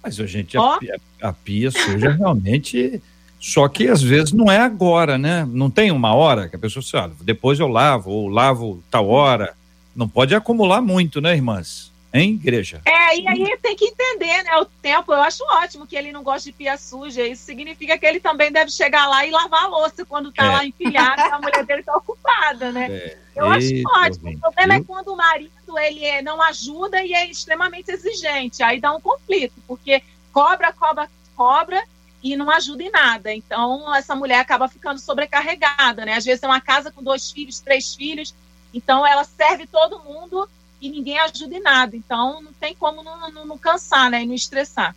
Mas, 0.02 0.16
gente, 0.16 0.58
a, 0.58 0.78
pia, 0.78 1.00
a 1.22 1.32
pia 1.32 1.70
suja 1.70 2.10
realmente 2.10 3.00
só 3.42 3.66
que 3.68 3.88
às 3.88 4.00
vezes 4.00 4.32
não 4.32 4.50
é 4.50 4.58
agora, 4.58 5.18
né? 5.18 5.44
Não 5.50 5.68
tem 5.68 5.90
uma 5.90 6.14
hora 6.14 6.48
que 6.48 6.54
a 6.54 6.58
pessoa 6.58 6.80
fala, 6.80 7.12
depois 7.22 7.58
eu 7.58 7.66
lavo, 7.66 8.08
ou 8.08 8.28
lavo 8.28 8.80
tal 8.88 9.08
hora. 9.08 9.54
Não 9.96 10.08
pode 10.08 10.32
acumular 10.32 10.80
muito, 10.80 11.20
né, 11.20 11.34
irmãs? 11.34 11.91
Hein, 12.14 12.34
igreja? 12.34 12.82
É, 12.84 13.18
e 13.18 13.26
aí 13.26 13.58
tem 13.62 13.74
que 13.74 13.86
entender, 13.86 14.42
né? 14.42 14.56
O 14.58 14.66
tempo, 14.66 15.14
eu 15.14 15.22
acho 15.22 15.42
ótimo 15.44 15.86
que 15.86 15.96
ele 15.96 16.12
não 16.12 16.22
gosta 16.22 16.50
de 16.50 16.56
pia 16.56 16.76
suja. 16.76 17.26
Isso 17.26 17.44
significa 17.44 17.96
que 17.96 18.04
ele 18.04 18.20
também 18.20 18.52
deve 18.52 18.70
chegar 18.70 19.06
lá 19.06 19.24
e 19.24 19.30
lavar 19.30 19.64
a 19.64 19.68
louça 19.68 20.04
quando 20.04 20.30
tá 20.30 20.44
é. 20.44 20.48
lá 20.50 20.64
empilhado, 20.64 21.22
a 21.22 21.40
mulher 21.40 21.64
dele 21.64 21.82
tá 21.82 21.96
ocupada, 21.96 22.70
né? 22.70 22.86
É. 22.90 23.18
Eu 23.34 23.46
acho 23.46 23.66
ótimo. 23.86 24.30
O 24.30 24.40
problema 24.40 24.74
é 24.74 24.82
quando 24.82 25.08
o 25.08 25.16
marido 25.16 25.78
ele 25.78 26.04
é, 26.04 26.20
não 26.20 26.42
ajuda 26.42 27.02
e 27.02 27.14
é 27.14 27.30
extremamente 27.30 27.90
exigente. 27.90 28.62
Aí 28.62 28.78
dá 28.78 28.94
um 28.94 29.00
conflito, 29.00 29.54
porque 29.66 30.02
cobra, 30.30 30.70
cobra, 30.70 31.08
cobra 31.34 31.82
e 32.22 32.36
não 32.36 32.50
ajuda 32.50 32.82
em 32.82 32.90
nada. 32.90 33.32
Então, 33.32 33.94
essa 33.94 34.14
mulher 34.14 34.40
acaba 34.40 34.68
ficando 34.68 35.00
sobrecarregada, 35.00 36.04
né? 36.04 36.16
Às 36.16 36.26
vezes 36.26 36.42
é 36.42 36.46
uma 36.46 36.60
casa 36.60 36.92
com 36.92 37.02
dois 37.02 37.30
filhos, 37.30 37.58
três 37.58 37.94
filhos, 37.94 38.34
então 38.74 39.06
ela 39.06 39.24
serve 39.24 39.66
todo 39.66 40.04
mundo 40.04 40.46
e 40.82 40.90
ninguém 40.90 41.18
ajuda 41.20 41.54
em 41.54 41.62
nada. 41.62 41.96
Então 41.96 42.42
não 42.42 42.52
tem 42.52 42.74
como 42.74 43.02
não, 43.02 43.30
não, 43.30 43.46
não 43.46 43.56
cansar, 43.56 44.10
né? 44.10 44.24
E 44.24 44.26
não 44.26 44.34
estressar. 44.34 44.94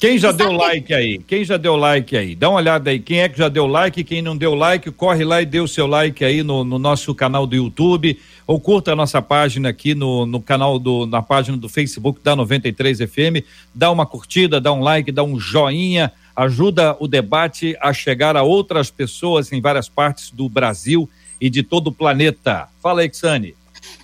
Quem 0.00 0.16
já 0.16 0.30
deu 0.30 0.52
like 0.52 0.94
aí? 0.94 1.18
Quem 1.18 1.44
já 1.44 1.56
deu 1.56 1.74
like 1.74 2.16
aí? 2.16 2.36
Dá 2.36 2.48
uma 2.48 2.58
olhada 2.58 2.88
aí. 2.88 3.00
Quem 3.00 3.20
é 3.20 3.28
que 3.28 3.36
já 3.36 3.48
deu 3.48 3.66
like? 3.66 4.04
Quem 4.04 4.22
não 4.22 4.36
deu 4.36 4.54
like, 4.54 4.92
corre 4.92 5.24
lá 5.24 5.42
e 5.42 5.46
dê 5.46 5.58
o 5.58 5.66
seu 5.66 5.88
like 5.88 6.24
aí 6.24 6.44
no, 6.44 6.62
no 6.62 6.78
nosso 6.78 7.12
canal 7.16 7.48
do 7.48 7.56
YouTube. 7.56 8.16
Ou 8.46 8.60
curta 8.60 8.92
a 8.92 8.96
nossa 8.96 9.20
página 9.20 9.68
aqui 9.68 9.96
no, 9.96 10.24
no 10.24 10.40
canal 10.40 10.78
do, 10.78 11.04
na 11.04 11.20
página 11.20 11.56
do 11.56 11.68
Facebook 11.68 12.20
da 12.22 12.36
93 12.36 12.98
FM. 13.00 13.44
Dá 13.74 13.90
uma 13.90 14.06
curtida, 14.06 14.60
dá 14.60 14.72
um 14.72 14.80
like, 14.80 15.10
dá 15.10 15.24
um 15.24 15.38
joinha. 15.38 16.12
Ajuda 16.36 16.96
o 17.00 17.08
debate 17.08 17.76
a 17.80 17.92
chegar 17.92 18.36
a 18.36 18.44
outras 18.44 18.92
pessoas 18.92 19.52
em 19.52 19.60
várias 19.60 19.88
partes 19.88 20.30
do 20.30 20.48
Brasil 20.48 21.10
e 21.40 21.50
de 21.50 21.64
todo 21.64 21.88
o 21.88 21.92
planeta. 21.92 22.68
Fala 22.80 23.00
aí, 23.00 23.10
Xane. 23.12 23.56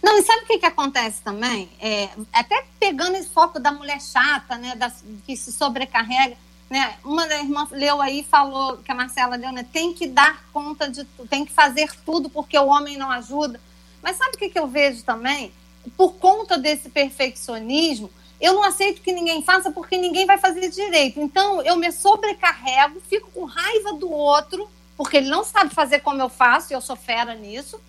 Não, 0.05 0.19
e 0.19 0.23
sabe 0.23 0.43
o 0.43 0.47
que, 0.47 0.59
que 0.59 0.67
acontece 0.67 1.23
também? 1.23 1.67
É, 1.81 2.11
até 2.31 2.63
pegando 2.79 3.17
esse 3.17 3.31
foco 3.31 3.59
da 3.59 3.73
mulher 3.73 3.99
chata, 4.03 4.59
né, 4.59 4.77
da, 4.77 4.93
que 5.25 5.35
se 5.35 5.51
sobrecarrega, 5.51 6.37
né? 6.69 6.99
Uma 7.03 7.27
das 7.27 7.41
irmãs 7.41 7.71
leu 7.71 8.03
aí 8.03 8.23
falou, 8.23 8.77
que 8.77 8.93
a 8.93 8.95
Marcela 8.95 9.35
leu, 9.35 9.51
né? 9.51 9.65
Tem 9.73 9.95
que 9.95 10.07
dar 10.07 10.45
conta 10.53 10.91
de 10.91 11.05
tudo, 11.05 11.27
tem 11.27 11.47
que 11.47 11.53
fazer 11.53 11.91
tudo 12.05 12.29
porque 12.29 12.59
o 12.59 12.67
homem 12.67 12.99
não 12.99 13.11
ajuda. 13.11 13.59
Mas 14.03 14.19
sabe 14.19 14.37
o 14.37 14.39
que, 14.39 14.51
que 14.51 14.59
eu 14.59 14.67
vejo 14.67 15.03
também? 15.05 15.51
Por 15.97 16.17
conta 16.17 16.59
desse 16.59 16.91
perfeccionismo, 16.91 18.11
eu 18.39 18.53
não 18.53 18.63
aceito 18.63 19.01
que 19.01 19.11
ninguém 19.11 19.43
faça 19.43 19.71
porque 19.71 19.97
ninguém 19.97 20.27
vai 20.27 20.37
fazer 20.37 20.69
direito. 20.69 21.19
Então, 21.19 21.63
eu 21.63 21.77
me 21.77 21.91
sobrecarrego, 21.91 23.01
fico 23.09 23.31
com 23.31 23.47
raiva 23.47 23.95
do 23.95 24.11
outro, 24.11 24.69
porque 24.99 25.17
ele 25.17 25.31
não 25.31 25.45
sabe 25.45 25.75
fazer 25.75 26.01
como 26.01 26.21
eu 26.21 26.29
faço, 26.29 26.73
e 26.73 26.75
eu 26.75 26.83
sou 26.83 26.95
fera 26.95 27.35
nisso. 27.35 27.81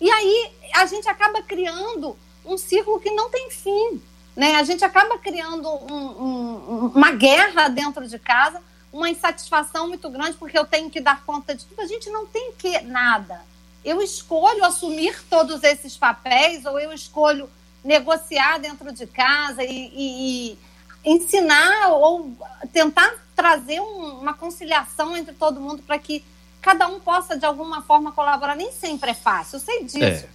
E 0.00 0.10
aí 0.10 0.52
a 0.74 0.86
gente 0.86 1.08
acaba 1.08 1.42
criando 1.42 2.16
um 2.44 2.56
círculo 2.56 3.00
que 3.00 3.10
não 3.10 3.30
tem 3.30 3.50
fim. 3.50 4.00
Né? 4.34 4.56
A 4.56 4.62
gente 4.62 4.84
acaba 4.84 5.18
criando 5.18 5.68
um, 5.68 5.94
um, 5.94 6.92
uma 6.94 7.12
guerra 7.12 7.68
dentro 7.68 8.06
de 8.06 8.18
casa, 8.18 8.60
uma 8.92 9.08
insatisfação 9.08 9.88
muito 9.88 10.08
grande, 10.10 10.36
porque 10.36 10.58
eu 10.58 10.66
tenho 10.66 10.90
que 10.90 11.00
dar 11.00 11.24
conta 11.24 11.54
de 11.54 11.64
tudo. 11.64 11.80
A 11.80 11.86
gente 11.86 12.10
não 12.10 12.26
tem 12.26 12.52
que 12.52 12.80
nada. 12.82 13.40
Eu 13.84 14.02
escolho 14.02 14.64
assumir 14.64 15.22
todos 15.30 15.62
esses 15.62 15.96
papéis, 15.96 16.66
ou 16.66 16.78
eu 16.78 16.92
escolho 16.92 17.48
negociar 17.82 18.58
dentro 18.58 18.92
de 18.92 19.06
casa 19.06 19.62
e, 19.62 19.70
e, 19.94 20.50
e 20.52 20.58
ensinar 21.04 21.88
ou 21.90 22.32
tentar 22.72 23.14
trazer 23.34 23.80
um, 23.80 24.18
uma 24.18 24.34
conciliação 24.34 25.16
entre 25.16 25.32
todo 25.34 25.60
mundo 25.60 25.82
para 25.82 25.98
que 25.98 26.24
cada 26.66 26.88
um 26.88 26.98
possa, 26.98 27.38
de 27.38 27.46
alguma 27.46 27.80
forma, 27.80 28.10
colaborar. 28.10 28.56
Nem 28.56 28.72
sempre 28.72 29.12
é 29.12 29.14
fácil, 29.14 29.56
eu 29.56 29.60
sei 29.60 29.84
disso. 29.84 30.02
É. 30.02 30.26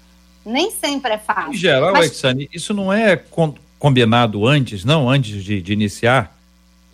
Nem 0.46 0.72
sempre 0.72 1.12
é 1.12 1.18
fácil. 1.18 1.52
Em 1.52 1.58
geral, 1.58 1.92
Mas... 1.92 2.06
Alexane, 2.06 2.50
isso 2.54 2.74
não 2.74 2.92
é 2.92 3.22
combinado 3.78 4.48
antes, 4.48 4.86
não? 4.86 5.10
Antes 5.10 5.44
de, 5.44 5.62
de 5.62 5.74
iniciar? 5.74 6.34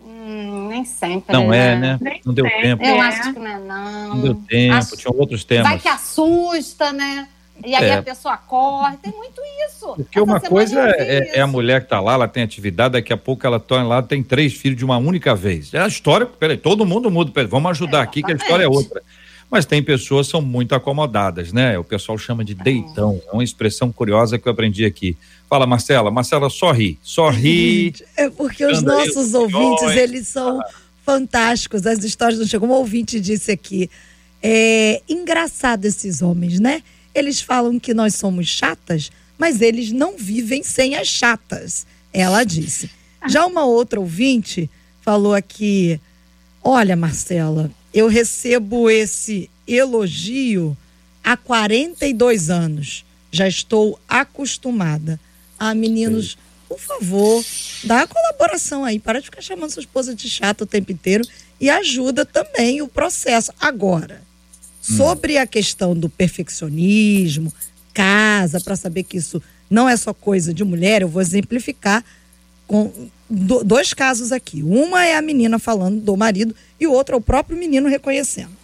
Hum, 0.00 0.66
nem 0.68 0.84
sempre. 0.84 1.32
Não 1.32 1.54
é, 1.54 1.76
né? 1.76 1.98
Nem 2.00 2.20
não 2.24 2.34
deu 2.34 2.44
sempre. 2.46 2.62
tempo. 2.62 2.84
Eu 2.84 3.00
acho 3.00 3.32
que 3.32 3.38
não 3.38 3.46
é, 3.46 3.58
não. 3.60 4.08
Não 4.08 4.20
deu 4.20 4.34
tempo, 4.34 4.74
acho... 4.74 4.96
tinham 4.96 5.14
outros 5.16 5.44
temas. 5.44 5.68
Vai 5.68 5.78
que 5.78 5.88
assusta, 5.88 6.92
né? 6.92 7.28
E 7.64 7.74
aí 7.74 7.86
é. 7.86 7.94
a 7.94 8.02
pessoa 8.02 8.36
corre, 8.36 8.96
tem 8.98 9.12
muito 9.12 9.40
isso. 9.68 9.94
Porque 9.94 10.18
Essa 10.18 10.24
uma 10.24 10.40
coisa 10.40 10.80
é, 10.96 11.38
é, 11.38 11.40
a 11.40 11.46
mulher 11.46 11.80
que 11.80 11.86
está 11.86 12.00
lá, 12.00 12.14
ela 12.14 12.28
tem 12.28 12.42
atividade, 12.42 12.92
daqui 12.92 13.12
a 13.12 13.16
pouco 13.16 13.46
ela 13.46 13.58
torna 13.58 13.86
lá, 13.86 14.02
tem 14.02 14.22
três 14.22 14.52
filhos 14.52 14.78
de 14.78 14.84
uma 14.84 14.96
única 14.96 15.34
vez. 15.34 15.74
É 15.74 15.80
a 15.80 15.86
história, 15.88 16.26
peraí, 16.26 16.56
todo 16.56 16.86
mundo 16.86 17.10
muda, 17.10 17.32
peraí, 17.32 17.48
vamos 17.48 17.70
ajudar 17.70 17.98
é, 17.98 18.02
aqui 18.02 18.22
que 18.22 18.32
a 18.32 18.36
história 18.36 18.64
é 18.64 18.68
outra. 18.68 19.02
Mas 19.50 19.64
tem 19.64 19.82
pessoas 19.82 20.26
que 20.26 20.32
são 20.32 20.42
muito 20.42 20.74
acomodadas, 20.74 21.52
né? 21.52 21.78
O 21.78 21.84
pessoal 21.84 22.18
chama 22.18 22.44
de 22.44 22.54
deitão. 22.54 23.20
É 23.26 23.32
uma 23.32 23.42
expressão 23.42 23.90
curiosa 23.90 24.38
que 24.38 24.46
eu 24.46 24.52
aprendi 24.52 24.84
aqui. 24.84 25.16
Fala, 25.48 25.66
Marcela. 25.66 26.10
Marcela, 26.10 26.50
sorri. 26.50 26.98
Sorri. 27.02 27.94
É 28.16 28.28
porque 28.28 28.66
os 28.66 28.82
nossos 28.82 29.32
ouvintes, 29.32 29.96
eles 29.96 30.28
são 30.28 30.60
fantásticos. 31.04 31.86
As 31.86 32.04
histórias 32.04 32.38
não 32.38 32.46
chegam. 32.46 32.68
Um 32.68 32.72
ouvinte 32.72 33.18
disse 33.18 33.50
aqui. 33.50 33.90
É 34.42 35.02
engraçado 35.08 35.86
esses 35.86 36.20
homens, 36.20 36.60
né? 36.60 36.82
Eles 37.14 37.40
falam 37.40 37.80
que 37.80 37.94
nós 37.94 38.14
somos 38.14 38.46
chatas, 38.46 39.10
mas 39.38 39.62
eles 39.62 39.90
não 39.90 40.16
vivem 40.16 40.62
sem 40.62 40.94
as 40.94 41.08
chatas. 41.08 41.86
Ela 42.12 42.44
disse. 42.44 42.90
Já 43.26 43.46
uma 43.46 43.64
outra 43.64 43.98
ouvinte 43.98 44.70
falou 45.00 45.34
aqui: 45.34 45.98
Olha, 46.62 46.94
Marcela, 46.94 47.70
eu 47.92 48.08
recebo 48.08 48.90
esse 48.90 49.50
elogio 49.66 50.76
há 51.22 51.36
42 51.36 52.50
anos. 52.50 53.04
Já 53.30 53.46
estou 53.46 53.98
acostumada. 54.08 55.20
Ah, 55.58 55.74
meninos, 55.74 56.38
por 56.68 56.78
favor, 56.78 57.44
dá 57.84 58.02
a 58.02 58.06
colaboração 58.06 58.84
aí. 58.84 58.98
Para 58.98 59.20
de 59.20 59.26
ficar 59.26 59.42
chamando 59.42 59.70
sua 59.70 59.80
esposa 59.80 60.14
de 60.14 60.28
chata 60.28 60.64
o 60.64 60.66
tempo 60.66 60.92
inteiro 60.92 61.24
e 61.60 61.68
ajuda 61.68 62.24
também 62.24 62.80
o 62.80 62.88
processo. 62.88 63.52
Agora, 63.60 64.22
hum. 64.90 64.96
sobre 64.96 65.38
a 65.38 65.46
questão 65.46 65.94
do 65.94 66.08
perfeccionismo, 66.08 67.52
casa, 67.92 68.60
para 68.60 68.76
saber 68.76 69.02
que 69.02 69.16
isso 69.16 69.42
não 69.68 69.88
é 69.88 69.96
só 69.96 70.14
coisa 70.14 70.54
de 70.54 70.64
mulher, 70.64 71.02
eu 71.02 71.08
vou 71.08 71.20
exemplificar 71.20 72.04
com 72.68 72.92
dois 73.28 73.92
casos 73.92 74.30
aqui. 74.30 74.62
Uma 74.62 75.04
é 75.04 75.16
a 75.16 75.22
menina 75.22 75.58
falando 75.58 76.00
do 76.00 76.16
marido 76.16 76.54
e 76.78 76.86
o 76.86 76.92
outro 76.92 77.14
é 77.16 77.18
o 77.18 77.20
próprio 77.20 77.58
menino 77.58 77.88
reconhecendo. 77.88 78.56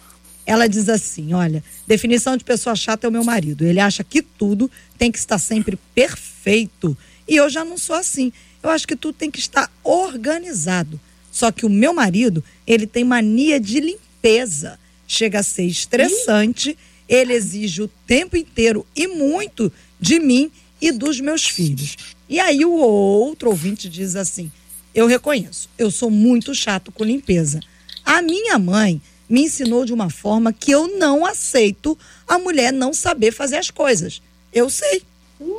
Ela 0.45 0.67
diz 0.67 0.87
assim: 0.87 1.33
olha, 1.33 1.63
definição 1.87 2.37
de 2.37 2.43
pessoa 2.45 2.75
chata 2.75 3.05
é 3.05 3.09
o 3.09 3.11
meu 3.11 3.23
marido. 3.23 3.65
Ele 3.65 3.79
acha 3.79 4.03
que 4.03 4.21
tudo 4.21 4.71
tem 4.97 5.11
que 5.11 5.17
estar 5.17 5.39
sempre 5.39 5.77
perfeito. 5.93 6.95
E 7.27 7.35
eu 7.35 7.49
já 7.49 7.65
não 7.65 7.77
sou 7.77 7.95
assim. 7.95 8.31
Eu 8.61 8.69
acho 8.69 8.87
que 8.87 8.95
tudo 8.95 9.15
tem 9.15 9.31
que 9.31 9.39
estar 9.39 9.71
organizado. 9.83 10.99
Só 11.31 11.51
que 11.51 11.65
o 11.65 11.69
meu 11.69 11.93
marido, 11.93 12.43
ele 12.65 12.85
tem 12.85 13.03
mania 13.03 13.59
de 13.59 13.79
limpeza. 13.79 14.79
Chega 15.07 15.39
a 15.39 15.43
ser 15.43 15.65
estressante. 15.65 16.77
Ele 17.09 17.33
exige 17.33 17.81
o 17.81 17.87
tempo 18.07 18.37
inteiro 18.37 18.85
e 18.95 19.07
muito 19.07 19.73
de 19.99 20.19
mim 20.19 20.51
e 20.79 20.91
dos 20.91 21.19
meus 21.19 21.47
filhos. 21.47 22.14
E 22.27 22.39
aí 22.39 22.65
o 22.65 22.71
outro 22.71 23.49
ouvinte 23.49 23.89
diz 23.89 24.15
assim: 24.15 24.51
eu 24.93 25.07
reconheço, 25.07 25.69
eu 25.77 25.91
sou 25.91 26.09
muito 26.09 26.55
chato 26.55 26.91
com 26.91 27.03
limpeza. 27.03 27.59
A 28.05 28.21
minha 28.21 28.57
mãe 28.57 29.01
me 29.27 29.41
ensinou 29.41 29.83
de 29.83 29.91
uma 29.91 30.09
forma 30.09 30.53
que 30.53 30.71
eu 30.71 30.97
não 30.97 31.25
aceito 31.25 31.97
a 32.27 32.39
mulher 32.39 32.71
não 32.71 32.93
saber 32.93 33.31
fazer 33.31 33.57
as 33.57 33.69
coisas. 33.69 34.21
Eu 34.53 34.69
sei, 34.69 35.01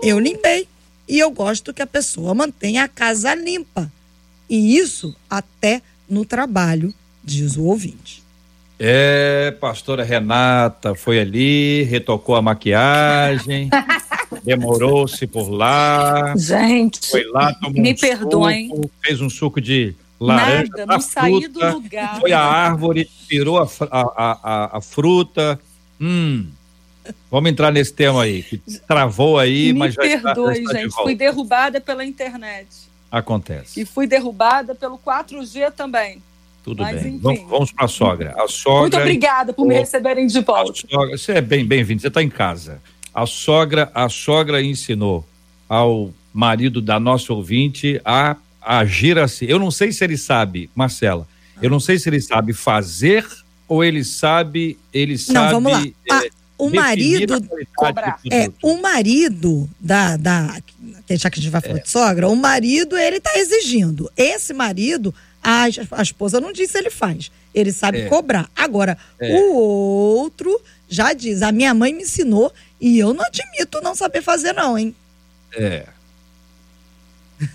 eu 0.02 0.18
limpei. 0.18 0.66
E 1.08 1.18
eu 1.18 1.30
gosto 1.30 1.74
que 1.74 1.82
a 1.82 1.86
pessoa 1.86 2.34
mantenha 2.34 2.84
a 2.84 2.88
casa 2.88 3.34
limpa. 3.34 3.92
E 4.48 4.76
isso 4.78 5.14
até 5.28 5.82
no 6.08 6.24
trabalho, 6.24 6.94
diz 7.22 7.56
o 7.56 7.64
ouvinte. 7.64 8.22
É, 8.78 9.56
pastora 9.60 10.04
Renata 10.04 10.94
foi 10.94 11.18
ali, 11.18 11.82
retocou 11.84 12.36
a 12.36 12.42
maquiagem, 12.42 13.70
demorou-se 14.42 15.26
por 15.26 15.48
lá. 15.48 16.34
Gente, 16.36 17.10
foi 17.10 17.24
lá, 17.24 17.52
tomou 17.54 17.82
me 17.82 17.92
um 17.92 17.96
perdoem. 17.96 18.68
Suco, 18.68 18.90
fez 19.02 19.20
um 19.20 19.30
suco 19.30 19.60
de 19.60 19.94
laranja. 20.20 20.70
Nada, 20.70 20.86
não 20.86 21.00
saí 21.00 21.48
do 21.48 21.72
lugar. 21.72 22.20
Foi 22.20 22.32
à 22.32 22.40
árvore, 22.40 23.08
tirou 23.28 23.58
a, 23.58 23.68
a, 23.90 24.00
a, 24.16 24.78
a, 24.78 24.80
fruta. 24.80 25.60
Hum. 26.00 26.46
Vamos 27.30 27.50
entrar 27.50 27.72
nesse 27.72 27.92
tema 27.92 28.24
aí, 28.24 28.42
que 28.42 28.58
travou 28.86 29.38
aí, 29.38 29.72
me 29.72 29.80
mas 29.80 29.94
já 29.94 30.02
perdoe, 30.02 30.24
está, 30.24 30.44
já 30.44 30.52
está 30.52 30.72
gente. 30.74 30.88
De 30.88 31.02
fui 31.02 31.14
derrubada 31.14 31.80
pela 31.80 32.04
internet. 32.04 32.68
Acontece. 33.10 33.80
E 33.80 33.84
fui 33.84 34.06
derrubada 34.06 34.74
pelo 34.74 34.98
4G 34.98 35.70
também. 35.72 36.20
Tudo 36.66 36.82
Mas, 36.82 37.00
bem. 37.00 37.14
Enfim. 37.14 37.20
Vamos, 37.22 37.48
vamos 37.48 37.72
para 37.72 37.84
a 37.84 37.88
sogra. 37.88 38.34
A 38.36 38.48
sogra. 38.48 38.80
Muito 38.80 38.96
obrigada 38.96 39.52
por 39.52 39.64
me 39.64 39.74
receberem 39.74 40.26
de 40.26 40.40
volta. 40.40 40.74
Sogra, 40.74 41.16
você 41.16 41.34
é 41.34 41.40
bem 41.40 41.64
bem-vindo. 41.64 42.02
Você 42.02 42.08
está 42.08 42.20
em 42.20 42.28
casa. 42.28 42.82
A 43.16 43.24
sogra, 43.24 43.90
a 43.94 44.10
sogra 44.10 44.62
ensinou 44.62 45.26
ao 45.66 46.12
marido 46.34 46.82
da 46.82 47.00
nossa 47.00 47.32
ouvinte 47.32 47.98
a 48.04 48.36
agir 48.60 49.18
assim. 49.18 49.46
Eu 49.46 49.58
não 49.58 49.70
sei 49.70 49.90
se 49.90 50.04
ele 50.04 50.18
sabe, 50.18 50.68
Marcela. 50.74 51.26
Eu 51.62 51.70
não 51.70 51.80
sei 51.80 51.98
se 51.98 52.10
ele 52.10 52.20
sabe 52.20 52.52
fazer 52.52 53.26
ou 53.66 53.82
ele 53.82 54.04
sabe, 54.04 54.78
ele 54.92 55.16
sabe. 55.16 55.38
Não, 55.38 55.62
vamos 55.62 55.72
lá. 55.72 56.22
É, 56.22 56.28
o 56.58 56.68
marido 56.68 57.34
é, 58.30 58.50
o 58.62 58.76
marido 58.82 59.66
da, 59.80 60.18
da 60.18 60.58
deixar 61.06 61.30
que 61.30 61.40
a 61.40 61.42
gente 61.42 61.52
vai 61.52 61.62
falar 61.62 61.78
é. 61.78 61.82
de 61.82 61.88
sogra, 61.88 62.28
o 62.28 62.36
marido, 62.36 62.98
ele 62.98 63.18
tá 63.18 63.32
exigindo. 63.38 64.12
Esse 64.14 64.52
marido, 64.52 65.14
a, 65.42 65.64
a 65.92 66.02
esposa 66.02 66.38
não 66.38 66.52
disse 66.52 66.76
ele 66.76 66.90
faz. 66.90 67.30
Ele 67.54 67.72
sabe 67.72 68.02
é. 68.02 68.08
cobrar. 68.08 68.50
Agora, 68.54 68.98
é. 69.18 69.40
o 69.40 69.54
outro 69.54 70.60
já 70.88 71.12
diz: 71.12 71.42
a 71.42 71.52
minha 71.52 71.74
mãe 71.74 71.92
me 71.92 72.02
ensinou 72.02 72.52
e 72.80 72.98
eu 72.98 73.12
não 73.12 73.24
admito 73.24 73.80
não 73.82 73.94
saber 73.94 74.22
fazer, 74.22 74.52
não, 74.52 74.78
hein? 74.78 74.94
É. 75.54 75.86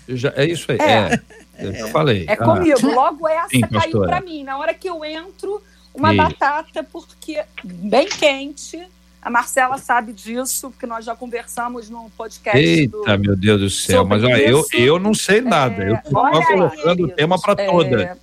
Já, 0.08 0.32
é 0.36 0.44
isso 0.44 0.70
aí. 0.70 0.78
É. 0.78 1.14
é. 1.14 1.20
Eu 1.58 1.72
já 1.74 1.88
falei. 1.88 2.24
É 2.28 2.36
comigo. 2.36 2.78
Ah. 2.82 2.94
Logo 2.94 3.28
essa 3.28 3.48
Sim, 3.48 3.60
caiu 3.60 4.00
para 4.02 4.20
mim. 4.20 4.44
Na 4.44 4.58
hora 4.58 4.74
que 4.74 4.88
eu 4.88 5.04
entro, 5.04 5.62
uma 5.94 6.12
e... 6.12 6.16
batata, 6.16 6.82
porque 6.84 7.42
bem 7.64 8.08
quente. 8.08 8.82
A 9.20 9.30
Marcela 9.30 9.78
sabe 9.78 10.12
disso, 10.12 10.70
porque 10.70 10.84
nós 10.84 11.04
já 11.04 11.14
conversamos 11.14 11.88
num 11.88 12.10
podcast. 12.10 12.58
Eita, 12.58 13.16
do... 13.16 13.18
meu 13.20 13.36
Deus 13.36 13.60
do 13.60 13.70
céu, 13.70 14.04
mas 14.04 14.24
olha, 14.24 14.42
eu, 14.42 14.66
eu 14.72 14.98
não 14.98 15.14
sei 15.14 15.40
nada. 15.40 15.84
É... 15.84 15.90
Eu 15.90 15.94
estou 15.94 16.12
colocando 16.44 17.04
o 17.04 17.08
tema 17.08 17.40
para 17.40 17.54
toda. 17.54 18.18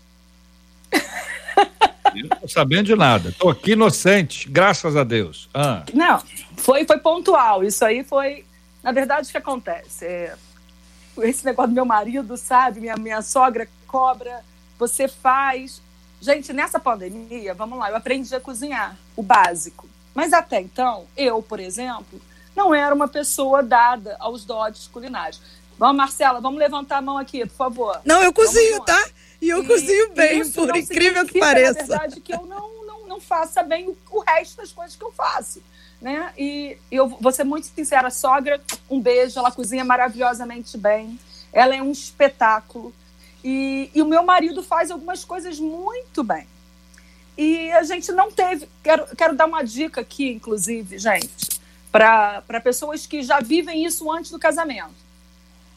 Eu 2.16 2.28
não 2.28 2.36
estou 2.36 2.50
sabendo 2.50 2.84
de 2.84 2.96
nada. 2.96 3.30
Estou 3.30 3.50
aqui 3.50 3.72
inocente, 3.72 4.50
graças 4.50 4.96
a 4.96 5.04
Deus. 5.04 5.50
Ah. 5.54 5.84
Não, 5.94 6.22
foi, 6.58 6.86
foi 6.86 6.98
pontual. 7.00 7.64
Isso 7.64 7.84
aí 7.84 8.04
foi. 8.04 8.46
Na 8.84 8.92
verdade, 8.92 9.28
o 9.28 9.32
que 9.32 9.38
acontece? 9.38 10.06
É, 10.06 10.36
esse 11.22 11.46
negócio 11.46 11.72
do 11.72 11.76
meu 11.76 11.86
marido, 11.86 12.38
sabe? 12.38 12.80
Minha, 12.80 12.96
minha 12.96 13.22
sogra 13.22 13.68
cobra, 13.88 14.42
você 14.78 15.08
faz. 15.08 15.82
Gente, 16.22 16.52
nessa 16.52 16.80
pandemia, 16.80 17.54
vamos 17.54 17.80
lá, 17.80 17.90
eu 17.90 17.96
aprendi 17.96 18.34
a 18.36 18.40
cozinhar, 18.40 18.98
o 19.16 19.24
básico. 19.24 19.88
Mas 20.14 20.34
até 20.34 20.60
então, 20.60 21.06
eu, 21.16 21.42
por 21.42 21.60
exemplo, 21.60 22.20
não 22.56 22.76
era 22.76 22.94
uma 22.94 23.08
pessoa 23.08 23.64
dada 23.64 24.18
aos 24.20 24.44
dotes 24.44 24.88
culinários. 24.88 25.42
Vamos, 25.78 25.96
Marcela, 25.96 26.42
vamos 26.42 26.60
levantar 26.60 26.98
a 26.98 27.02
mão 27.02 27.18
aqui, 27.18 27.46
por 27.46 27.56
favor. 27.56 28.02
Não, 28.04 28.22
eu 28.22 28.34
cozinho, 28.34 28.84
tá? 28.84 29.02
E 29.42 29.50
eu 29.50 29.64
e, 29.64 29.68
cozinho 29.68 30.14
bem, 30.14 30.50
por 30.50 30.76
incrível 30.76 31.26
que 31.26 31.40
pareça. 31.40 31.82
Na 31.82 31.98
verdade, 31.98 32.22
que 32.22 32.34
eu 32.34 32.46
não, 32.46 32.86
não, 32.86 33.08
não 33.08 33.20
faça 33.22 33.64
bem 33.64 33.96
o, 34.12 34.20
resto 34.20 34.58
das 34.58 34.72
coisas 34.72 34.96
que 34.96 35.04
eu 35.04 35.12
faço 35.12 35.62
né? 36.02 36.32
E 36.38 36.78
eu 36.92 37.08
vou 37.08 37.32
ser 37.32 37.44
muito 37.44 37.68
sincera, 37.68 38.10
sogra, 38.10 38.62
um 38.90 39.02
beijo, 39.02 39.38
ela 39.38 39.52
cozinha 39.52 39.84
maravilhosamente 39.84 40.78
bem, 40.78 41.20
ela 41.52 41.76
é 41.76 41.82
um 41.82 41.92
espetáculo. 41.92 42.94
E, 43.44 43.90
e 43.94 44.02
o 44.02 44.06
meu 44.06 44.24
marido 44.24 44.62
faz 44.64 44.92
algumas 44.92 45.24
coisas 45.24 45.60
muito 45.60 46.24
bem. 46.24 46.48
E 47.38 47.72
a 47.72 47.84
gente 47.84 48.12
não 48.12 48.32
teve. 48.32 48.68
Quero, 48.84 49.16
quero 49.16 49.36
dar 49.36 49.46
uma 49.46 49.64
dica 49.64 50.02
aqui, 50.02 50.30
inclusive, 50.30 50.98
gente, 50.98 51.62
para 51.92 52.62
pessoas 52.62 53.06
que 53.06 53.24
já 53.24 53.40
vivem 53.40 53.86
isso 53.86 54.12
antes 54.12 54.32
do 54.32 54.40
casamento. 54.40 55.10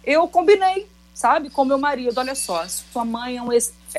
Eu 0.04 0.26
combinei, 0.26 0.88
sabe, 1.22 1.50
com 1.50 1.64
meu 1.64 1.78
marido: 1.78 2.18
olha 2.18 2.34
só, 2.34 2.66
sua 2.66 3.04
mãe 3.04 3.36
é 3.36 3.42
um. 3.42 3.48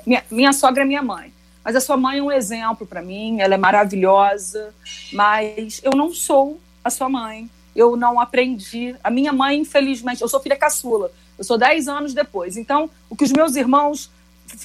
Minha, 0.05 0.23
minha 0.29 0.53
sogra 0.53 0.83
é 0.83 0.85
minha 0.85 1.01
mãe. 1.01 1.33
Mas 1.63 1.77
a 1.77 1.79
sua 1.79 1.95
mãe 1.95 2.19
é 2.19 2.21
um 2.21 2.31
exemplo 2.31 2.85
para 2.85 3.01
mim, 3.01 3.39
ela 3.39 3.53
é 3.53 3.57
maravilhosa, 3.57 4.75
mas 5.13 5.79
eu 5.81 5.91
não 5.91 6.13
sou 6.13 6.59
a 6.83 6.89
sua 6.89 7.07
mãe. 7.07 7.49
Eu 7.73 7.95
não 7.95 8.19
aprendi. 8.19 8.95
A 9.01 9.09
minha 9.09 9.31
mãe, 9.31 9.57
infelizmente, 9.59 10.21
eu 10.21 10.27
sou 10.27 10.41
filha 10.41 10.57
caçula. 10.57 11.09
Eu 11.37 11.43
sou 11.43 11.57
10 11.57 11.87
anos 11.87 12.13
depois. 12.13 12.57
Então, 12.57 12.89
o 13.09 13.15
que 13.15 13.23
os 13.23 13.31
meus 13.31 13.55
irmãos 13.55 14.11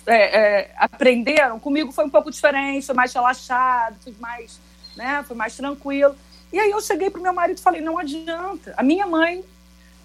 é, 0.06 0.38
é, 0.40 0.70
aprenderam 0.76 1.58
comigo 1.60 1.92
foi 1.92 2.04
um 2.04 2.10
pouco 2.10 2.30
diferente, 2.30 2.84
foi 2.84 2.94
mais 2.94 3.12
relaxado, 3.14 3.96
foi 4.02 4.14
mais, 4.18 4.58
né, 4.96 5.24
foi 5.26 5.36
mais 5.36 5.56
tranquilo. 5.56 6.14
E 6.52 6.58
aí 6.58 6.70
eu 6.70 6.80
cheguei 6.80 7.08
pro 7.10 7.22
meu 7.22 7.32
marido 7.32 7.58
e 7.58 7.62
falei: 7.62 7.80
não 7.80 7.96
adianta. 7.96 8.74
A 8.76 8.82
minha 8.82 9.06
mãe, 9.06 9.44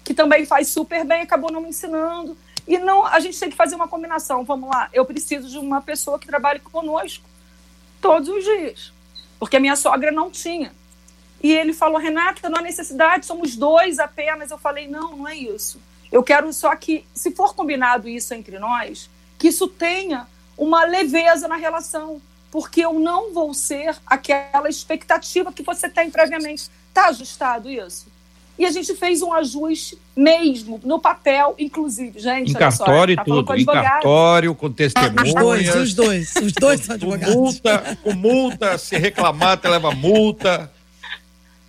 que 0.04 0.14
também 0.14 0.46
faz 0.46 0.68
super 0.68 1.04
bem, 1.04 1.22
acabou 1.22 1.50
não 1.50 1.60
me 1.60 1.70
ensinando. 1.70 2.36
E 2.66 2.78
não, 2.78 3.06
a 3.06 3.20
gente 3.20 3.38
tem 3.38 3.50
que 3.50 3.56
fazer 3.56 3.74
uma 3.74 3.88
combinação. 3.88 4.44
Vamos 4.44 4.70
lá, 4.70 4.88
eu 4.92 5.04
preciso 5.04 5.48
de 5.48 5.58
uma 5.58 5.80
pessoa 5.80 6.18
que 6.18 6.26
trabalhe 6.26 6.60
conosco 6.60 7.24
todos 8.00 8.28
os 8.28 8.44
dias, 8.44 8.92
porque 9.38 9.56
a 9.56 9.60
minha 9.60 9.76
sogra 9.76 10.10
não 10.10 10.30
tinha. 10.30 10.74
E 11.42 11.52
ele 11.52 11.74
falou, 11.74 11.98
Renata, 11.98 12.48
não 12.48 12.58
há 12.58 12.62
necessidade, 12.62 13.26
somos 13.26 13.54
dois 13.54 13.98
apenas. 13.98 14.50
Eu 14.50 14.56
falei, 14.56 14.88
não, 14.88 15.16
não 15.16 15.28
é 15.28 15.36
isso. 15.36 15.78
Eu 16.10 16.22
quero 16.22 16.50
só 16.52 16.74
que, 16.74 17.04
se 17.14 17.32
for 17.32 17.54
combinado 17.54 18.08
isso 18.08 18.32
entre 18.32 18.58
nós, 18.58 19.10
que 19.38 19.48
isso 19.48 19.68
tenha 19.68 20.26
uma 20.56 20.84
leveza 20.84 21.46
na 21.46 21.56
relação, 21.56 22.22
porque 22.50 22.80
eu 22.80 22.94
não 22.94 23.34
vou 23.34 23.52
ser 23.52 23.96
aquela 24.06 24.68
expectativa 24.68 25.52
que 25.52 25.62
você 25.62 25.88
tem 25.88 26.10
previamente. 26.10 26.70
Está 26.88 27.08
ajustado 27.08 27.68
isso? 27.68 28.06
E 28.58 28.64
a 28.64 28.70
gente 28.70 28.94
fez 28.94 29.20
um 29.20 29.32
ajuste 29.32 29.98
mesmo, 30.16 30.80
no 30.84 31.00
papel, 31.00 31.54
inclusive, 31.58 32.20
gente. 32.20 32.52
Em 32.52 32.54
cartório 32.54 33.14
e 33.14 33.24
tudo. 33.24 33.54
Em 33.54 33.64
cartório, 33.64 34.54
com 34.54 34.70
testemunhas. 34.70 35.28
Os 35.28 35.34
dois, 35.34 35.74
os 35.74 35.94
dois. 35.94 36.34
Os 36.36 36.52
dois 36.58 36.80
são 36.80 36.94
advogados. 36.94 37.34
Com 37.34 37.40
multa, 37.40 37.98
com 38.02 38.12
multa, 38.12 38.78
se 38.78 38.96
reclamar, 38.96 39.56
te 39.58 39.68
leva 39.68 39.90
multa. 39.90 40.70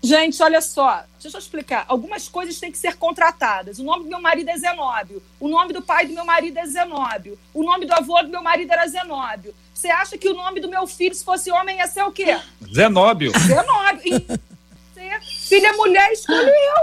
Gente, 0.03 0.43
olha 0.43 0.61
só, 0.61 1.03
deixa 1.19 1.35
eu 1.35 1.41
explicar. 1.41 1.83
Algumas 1.87 2.27
coisas 2.27 2.59
têm 2.59 2.71
que 2.71 2.77
ser 2.77 2.95
contratadas. 2.95 3.79
O 3.79 3.83
nome 3.83 4.03
do 4.03 4.09
meu 4.11 4.21
marido 4.21 4.49
é 4.49 4.57
Zenóbio. 4.57 5.23
O 5.39 5.47
nome 5.47 5.73
do 5.73 5.81
pai 5.81 6.05
do 6.05 6.13
meu 6.13 6.23
marido 6.23 6.59
é 6.59 6.67
Zenóbio. 6.67 7.39
O 7.51 7.63
nome 7.63 7.87
do 7.87 7.93
avô 7.93 8.21
do 8.21 8.29
meu 8.29 8.43
marido 8.43 8.71
era 8.71 8.87
Zenóbio. 8.87 9.55
Você 9.73 9.87
acha 9.87 10.15
que 10.15 10.29
o 10.29 10.35
nome 10.35 10.59
do 10.59 10.69
meu 10.69 10.85
filho, 10.85 11.15
se 11.15 11.25
fosse 11.25 11.49
homem, 11.49 11.77
ia 11.77 11.87
ser 11.87 12.03
o 12.03 12.11
quê? 12.11 12.37
Zenóbio. 12.71 13.31
Zenóbio 13.39 14.39
filha 15.45 15.73
mulher 15.73 16.11
escolheu, 16.11 16.75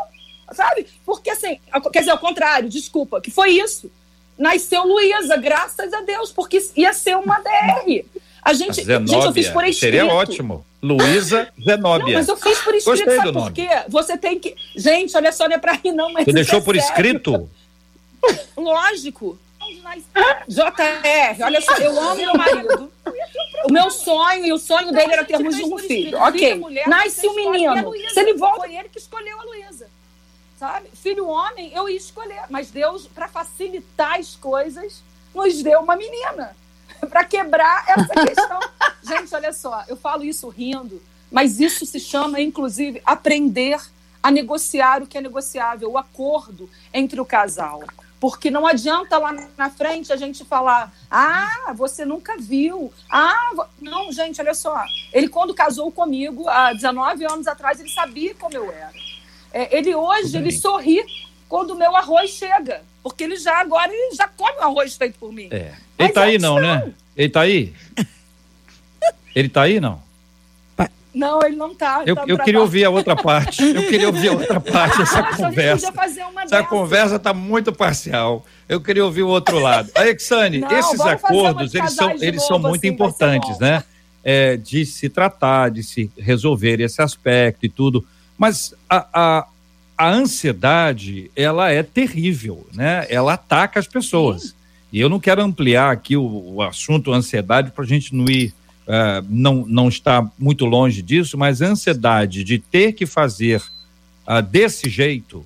sabe? 0.52 0.86
Porque 1.04 1.30
assim, 1.30 1.58
quer 1.92 2.00
dizer, 2.00 2.12
ao 2.12 2.18
contrário, 2.18 2.68
desculpa, 2.68 3.20
que 3.20 3.30
foi 3.30 3.50
isso. 3.50 3.90
Nasceu 4.38 4.84
Luísa, 4.84 5.36
graças 5.36 5.92
a 5.92 6.00
Deus, 6.00 6.32
porque 6.32 6.58
ia 6.76 6.92
ser 6.92 7.16
uma 7.16 7.38
DR. 7.40 8.04
A 8.42 8.54
gente, 8.54 8.80
a 8.80 8.98
gente 8.98 9.12
eu 9.12 9.32
fiz 9.32 9.48
por 9.48 9.64
escrito. 9.64 9.78
Seria 9.78 10.06
ótimo. 10.06 10.66
Luísa 10.82 11.48
Zenóbia. 11.64 12.06
Não, 12.06 12.14
mas 12.14 12.28
eu 12.28 12.36
fiz 12.36 12.58
por 12.58 12.74
escrito, 12.74 13.04
Gostei 13.04 13.16
sabe 13.16 13.32
por 13.32 13.52
quê? 13.52 13.68
Você 13.88 14.18
tem 14.18 14.38
que. 14.38 14.56
Gente, 14.74 15.16
olha 15.16 15.30
só, 15.30 15.46
não 15.48 15.54
é 15.54 15.58
pra 15.58 15.74
rir, 15.74 15.92
não, 15.92 16.12
mas. 16.12 16.24
Você 16.24 16.32
deixou 16.32 16.58
é 16.58 16.62
por 16.62 16.74
sério. 16.74 16.88
escrito? 16.88 17.50
Lógico. 18.56 19.38
JR, 20.48 21.44
olha 21.44 21.60
só, 21.60 21.76
eu 21.76 22.00
amo 22.00 22.16
meu 22.16 22.34
marido. 22.34 22.92
O 23.68 23.72
meu 23.72 23.90
sonho 23.90 24.46
e 24.46 24.52
o 24.52 24.58
sonho 24.58 24.92
dele 24.92 25.12
era 25.12 25.24
termos 25.24 25.58
um 25.60 25.78
filho. 25.78 26.18
Ok. 26.18 26.60
Nasce 26.86 27.26
um 27.26 27.34
menino. 27.34 27.92
Se 28.12 28.20
ele 28.20 28.34
volta. 28.34 28.60
Foi 28.60 28.74
ele 28.74 28.88
que 28.88 28.98
escolheu 28.98 29.40
a 29.40 29.44
Luísa. 29.44 29.88
Sabe? 30.58 30.88
Filho 30.94 31.26
homem, 31.26 31.72
eu 31.74 31.88
ia 31.88 31.96
escolher. 31.96 32.42
Mas 32.48 32.70
Deus, 32.70 33.06
para 33.06 33.28
facilitar 33.28 34.18
as 34.18 34.36
coisas, 34.36 35.02
nos 35.34 35.62
deu 35.62 35.80
uma 35.80 35.96
menina. 35.96 36.56
para 37.08 37.24
quebrar 37.24 37.84
essa 37.88 38.26
questão. 38.26 38.60
Gente, 39.02 39.34
olha 39.34 39.52
só, 39.52 39.84
eu 39.88 39.96
falo 39.96 40.24
isso 40.24 40.48
rindo, 40.48 41.02
mas 41.30 41.60
isso 41.60 41.84
se 41.84 41.98
chama, 41.98 42.40
inclusive, 42.40 43.02
aprender 43.04 43.80
a 44.22 44.30
negociar 44.30 45.02
o 45.02 45.06
que 45.06 45.18
é 45.18 45.20
negociável, 45.20 45.90
o 45.90 45.98
acordo 45.98 46.70
entre 46.94 47.20
o 47.20 47.24
casal. 47.24 47.82
Porque 48.22 48.52
não 48.52 48.64
adianta 48.64 49.18
lá 49.18 49.32
na 49.58 49.68
frente 49.68 50.12
a 50.12 50.16
gente 50.16 50.44
falar, 50.44 50.94
ah, 51.10 51.72
você 51.74 52.04
nunca 52.04 52.36
viu. 52.38 52.94
Ah, 53.10 53.50
não, 53.80 54.12
gente, 54.12 54.40
olha 54.40 54.54
só. 54.54 54.80
Ele, 55.12 55.26
quando 55.26 55.52
casou 55.52 55.90
comigo, 55.90 56.48
há 56.48 56.72
19 56.72 57.24
anos 57.24 57.48
atrás, 57.48 57.80
ele 57.80 57.88
sabia 57.88 58.32
como 58.36 58.54
eu 58.54 58.70
era. 58.70 58.92
É, 59.52 59.76
ele 59.76 59.92
hoje, 59.92 60.36
ele 60.36 60.52
sorri 60.52 61.04
quando 61.48 61.72
o 61.72 61.74
meu 61.74 61.96
arroz 61.96 62.30
chega. 62.30 62.84
Porque 63.02 63.24
ele 63.24 63.34
já 63.34 63.58
agora 63.58 63.92
ele 63.92 64.14
já 64.14 64.28
come 64.28 64.56
o 64.56 64.62
arroz 64.62 64.94
feito 64.94 65.18
por 65.18 65.32
mim. 65.32 65.48
É. 65.50 65.74
Ele 65.98 66.08
tá 66.10 66.22
aí, 66.22 66.38
não, 66.38 66.60
né? 66.60 66.94
Ele 67.16 67.28
tá 67.28 67.40
aí? 67.40 67.74
Ele 69.34 69.48
tá 69.48 69.62
aí, 69.62 69.80
não? 69.80 70.00
Não, 71.14 71.42
ele 71.42 71.56
não 71.56 71.74
tá. 71.74 72.02
Eu, 72.06 72.16
tá 72.16 72.24
eu 72.26 72.38
queria 72.38 72.60
ouvir 72.60 72.84
a 72.84 72.90
outra 72.90 73.14
parte. 73.14 73.62
Eu 73.62 73.86
queria 73.86 74.06
ouvir 74.06 74.28
a 74.28 74.32
outra 74.32 74.60
parte 74.62 74.98
dessa 74.98 75.20
ah, 75.20 75.36
conversa. 75.36 75.92
Essa 76.42 76.62
conversa 76.62 77.16
está 77.16 77.34
muito 77.34 77.72
parcial. 77.72 78.46
Eu 78.68 78.80
queria 78.80 79.04
ouvir 79.04 79.22
o 79.22 79.28
outro 79.28 79.58
lado. 79.58 79.90
Alexane, 79.94 80.64
esses 80.70 81.00
acordos, 81.00 81.74
eles 81.74 81.92
são, 81.92 82.10
eles 82.12 82.46
são 82.46 82.58
muito 82.58 82.80
assim, 82.80 82.88
importantes, 82.88 83.58
né? 83.58 83.84
É, 84.24 84.56
de 84.56 84.86
se 84.86 85.08
tratar, 85.08 85.70
de 85.70 85.82
se 85.82 86.10
resolver 86.16 86.80
esse 86.80 87.02
aspecto 87.02 87.66
e 87.66 87.68
tudo. 87.68 88.06
Mas 88.38 88.74
a, 88.88 89.06
a, 89.12 89.46
a 89.98 90.10
ansiedade, 90.10 91.30
ela 91.36 91.70
é 91.70 91.82
terrível, 91.82 92.66
né? 92.72 93.06
Ela 93.10 93.34
ataca 93.34 93.78
as 93.78 93.86
pessoas. 93.86 94.42
Sim. 94.42 94.52
E 94.92 95.00
eu 95.00 95.08
não 95.08 95.20
quero 95.20 95.42
ampliar 95.42 95.90
aqui 95.90 96.16
o, 96.16 96.54
o 96.54 96.62
assunto 96.62 97.12
ansiedade 97.12 97.70
para 97.70 97.84
a 97.84 97.86
gente 97.86 98.14
não 98.14 98.26
ir 98.26 98.54
uh, 98.86 99.26
não, 99.28 99.64
não 99.66 99.88
está 99.88 100.28
muito 100.38 100.64
longe 100.64 101.02
disso, 101.02 101.36
mas 101.36 101.62
a 101.62 101.66
ansiedade 101.66 102.44
de 102.44 102.58
ter 102.58 102.92
que 102.92 103.06
fazer 103.06 103.62
uh, 104.26 104.42
desse 104.42 104.88
jeito, 104.88 105.44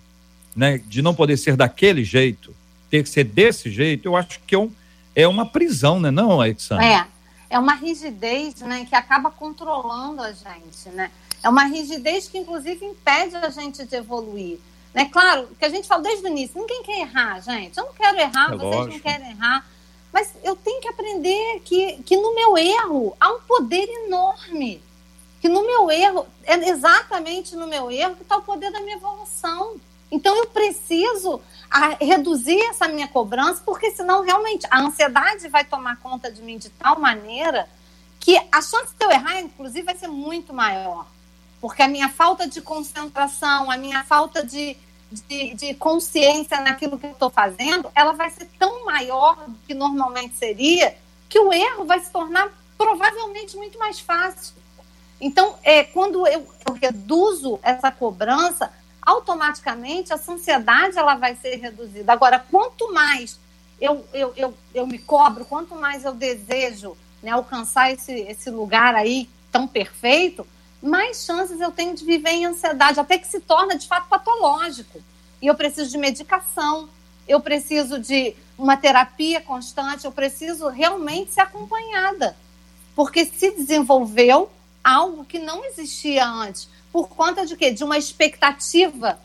né, 0.54 0.78
de 0.78 1.02
não 1.02 1.14
poder 1.14 1.36
ser 1.36 1.56
daquele 1.56 2.04
jeito, 2.04 2.54
ter 2.90 3.02
que 3.02 3.08
ser 3.08 3.24
desse 3.24 3.70
jeito, 3.70 4.06
eu 4.06 4.16
acho 4.16 4.40
que 4.46 4.54
é, 4.54 4.58
um, 4.58 4.70
é 5.14 5.26
uma 5.26 5.46
prisão, 5.46 6.00
né, 6.00 6.10
não, 6.10 6.32
Alexandre? 6.40 6.86
É, 6.86 7.06
é 7.50 7.58
uma 7.58 7.74
rigidez 7.74 8.60
né, 8.60 8.86
que 8.88 8.94
acaba 8.94 9.30
controlando 9.30 10.22
a 10.22 10.32
gente, 10.32 10.88
né? 10.92 11.10
É 11.42 11.48
uma 11.48 11.64
rigidez 11.64 12.26
que, 12.26 12.38
inclusive, 12.38 12.84
impede 12.84 13.36
a 13.36 13.50
gente 13.50 13.84
de 13.84 13.94
evoluir. 13.94 14.58
Né? 14.92 15.04
Claro, 15.04 15.48
que 15.58 15.64
a 15.64 15.68
gente 15.68 15.86
fala 15.86 16.02
desde 16.02 16.24
o 16.24 16.28
início, 16.28 16.58
ninguém 16.58 16.82
quer 16.82 17.00
errar, 17.00 17.38
gente. 17.40 17.76
Eu 17.76 17.84
não 17.84 17.92
quero 17.92 18.18
errar, 18.18 18.52
é 18.52 18.56
vocês 18.56 18.74
lógico. 18.74 18.94
não 18.94 19.00
querem 19.00 19.30
errar. 19.30 19.66
Mas 20.16 20.32
eu 20.42 20.56
tenho 20.56 20.80
que 20.80 20.88
aprender 20.88 21.60
que, 21.62 22.02
que 22.02 22.16
no 22.16 22.34
meu 22.34 22.56
erro 22.56 23.14
há 23.20 23.34
um 23.34 23.40
poder 23.40 23.86
enorme. 24.06 24.82
Que 25.42 25.46
no 25.46 25.62
meu 25.62 25.90
erro, 25.90 26.26
é 26.44 26.54
exatamente 26.70 27.54
no 27.54 27.66
meu 27.66 27.90
erro 27.90 28.16
que 28.16 28.22
está 28.22 28.38
o 28.38 28.42
poder 28.42 28.72
da 28.72 28.80
minha 28.80 28.96
evolução. 28.96 29.78
Então 30.10 30.34
eu 30.34 30.46
preciso 30.46 31.38
a, 31.70 32.02
reduzir 32.02 32.58
essa 32.70 32.88
minha 32.88 33.06
cobrança, 33.06 33.62
porque 33.62 33.90
senão 33.90 34.22
realmente 34.22 34.66
a 34.70 34.80
ansiedade 34.80 35.48
vai 35.48 35.66
tomar 35.66 35.98
conta 35.98 36.32
de 36.32 36.40
mim 36.40 36.56
de 36.56 36.70
tal 36.70 36.98
maneira 36.98 37.68
que 38.18 38.38
a 38.50 38.62
chance 38.62 38.94
de 38.98 39.04
eu 39.04 39.10
errar, 39.10 39.38
inclusive, 39.40 39.82
vai 39.82 39.96
ser 39.98 40.08
muito 40.08 40.50
maior. 40.54 41.06
Porque 41.60 41.82
a 41.82 41.88
minha 41.88 42.08
falta 42.08 42.48
de 42.48 42.62
concentração, 42.62 43.70
a 43.70 43.76
minha 43.76 44.02
falta 44.02 44.42
de, 44.42 44.78
de, 45.10 45.54
de 45.54 45.74
consciência 45.74 46.60
naquilo 46.60 46.98
que 46.98 47.06
eu 47.06 47.12
estou 47.12 47.30
fazendo, 47.30 47.90
ela 47.94 48.12
vai 48.12 48.30
ser 48.30 48.48
tão 48.58 48.84
maior 48.84 49.36
do 49.46 49.56
que 49.66 49.74
normalmente 49.74 50.36
seria, 50.36 50.96
que 51.28 51.38
o 51.38 51.52
erro 51.52 51.84
vai 51.84 52.00
se 52.00 52.10
tornar 52.10 52.52
provavelmente 52.76 53.56
muito 53.56 53.78
mais 53.78 54.00
fácil. 54.00 54.54
Então, 55.20 55.56
é, 55.62 55.84
quando 55.84 56.26
eu, 56.26 56.46
eu 56.66 56.74
reduzo 56.74 57.58
essa 57.62 57.90
cobrança, 57.90 58.72
automaticamente 59.00 60.12
a 60.12 60.16
ansiedade 60.16 60.98
ela 60.98 61.14
vai 61.14 61.36
ser 61.36 61.56
reduzida. 61.56 62.12
Agora, 62.12 62.38
quanto 62.38 62.92
mais 62.92 63.38
eu, 63.80 64.04
eu, 64.12 64.32
eu, 64.36 64.54
eu 64.74 64.86
me 64.86 64.98
cobro, 64.98 65.44
quanto 65.44 65.74
mais 65.74 66.04
eu 66.04 66.12
desejo 66.12 66.96
né, 67.22 67.30
alcançar 67.30 67.92
esse, 67.92 68.12
esse 68.12 68.50
lugar 68.50 68.94
aí 68.94 69.28
tão 69.50 69.66
perfeito, 69.66 70.46
mais 70.86 71.24
chances 71.24 71.60
eu 71.60 71.72
tenho 71.72 71.94
de 71.94 72.04
viver 72.04 72.30
em 72.30 72.46
ansiedade, 72.46 73.00
até 73.00 73.18
que 73.18 73.26
se 73.26 73.40
torna 73.40 73.76
de 73.76 73.86
fato 73.86 74.08
patológico. 74.08 75.02
E 75.42 75.46
eu 75.46 75.54
preciso 75.54 75.90
de 75.90 75.98
medicação, 75.98 76.88
eu 77.28 77.40
preciso 77.40 77.98
de 77.98 78.34
uma 78.56 78.76
terapia 78.76 79.40
constante, 79.40 80.04
eu 80.04 80.12
preciso 80.12 80.68
realmente 80.68 81.32
ser 81.32 81.40
acompanhada. 81.42 82.36
Porque 82.94 83.24
se 83.26 83.50
desenvolveu 83.50 84.50
algo 84.82 85.24
que 85.24 85.38
não 85.38 85.64
existia 85.64 86.26
antes. 86.26 86.68
Por 86.92 87.08
conta 87.08 87.44
de 87.44 87.56
quê? 87.56 87.70
De 87.70 87.84
uma 87.84 87.98
expectativa 87.98 89.18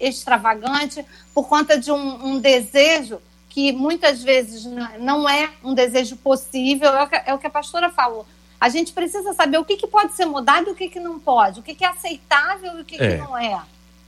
extravagante, 0.00 1.04
por 1.32 1.46
conta 1.46 1.78
de 1.78 1.92
um, 1.92 2.26
um 2.26 2.38
desejo 2.40 3.20
que 3.48 3.70
muitas 3.72 4.20
vezes 4.20 4.64
não 4.98 5.28
é 5.28 5.52
um 5.62 5.74
desejo 5.74 6.16
possível, 6.16 6.88
é 6.92 7.04
o 7.04 7.08
que, 7.08 7.22
é 7.26 7.34
o 7.34 7.38
que 7.38 7.46
a 7.46 7.50
pastora 7.50 7.88
falou. 7.88 8.26
A 8.60 8.68
gente 8.68 8.92
precisa 8.92 9.32
saber 9.34 9.58
o 9.58 9.64
que, 9.64 9.76
que 9.76 9.86
pode 9.86 10.14
ser 10.14 10.24
mudado 10.24 10.68
e 10.68 10.72
o 10.72 10.74
que, 10.74 10.88
que 10.88 11.00
não 11.00 11.18
pode, 11.18 11.60
o 11.60 11.62
que, 11.62 11.74
que 11.74 11.84
é 11.84 11.88
aceitável 11.88 12.78
e 12.78 12.80
o 12.82 12.84
que, 12.84 12.96
é. 12.96 13.16
que 13.16 13.22
não 13.22 13.36
é. 13.36 13.60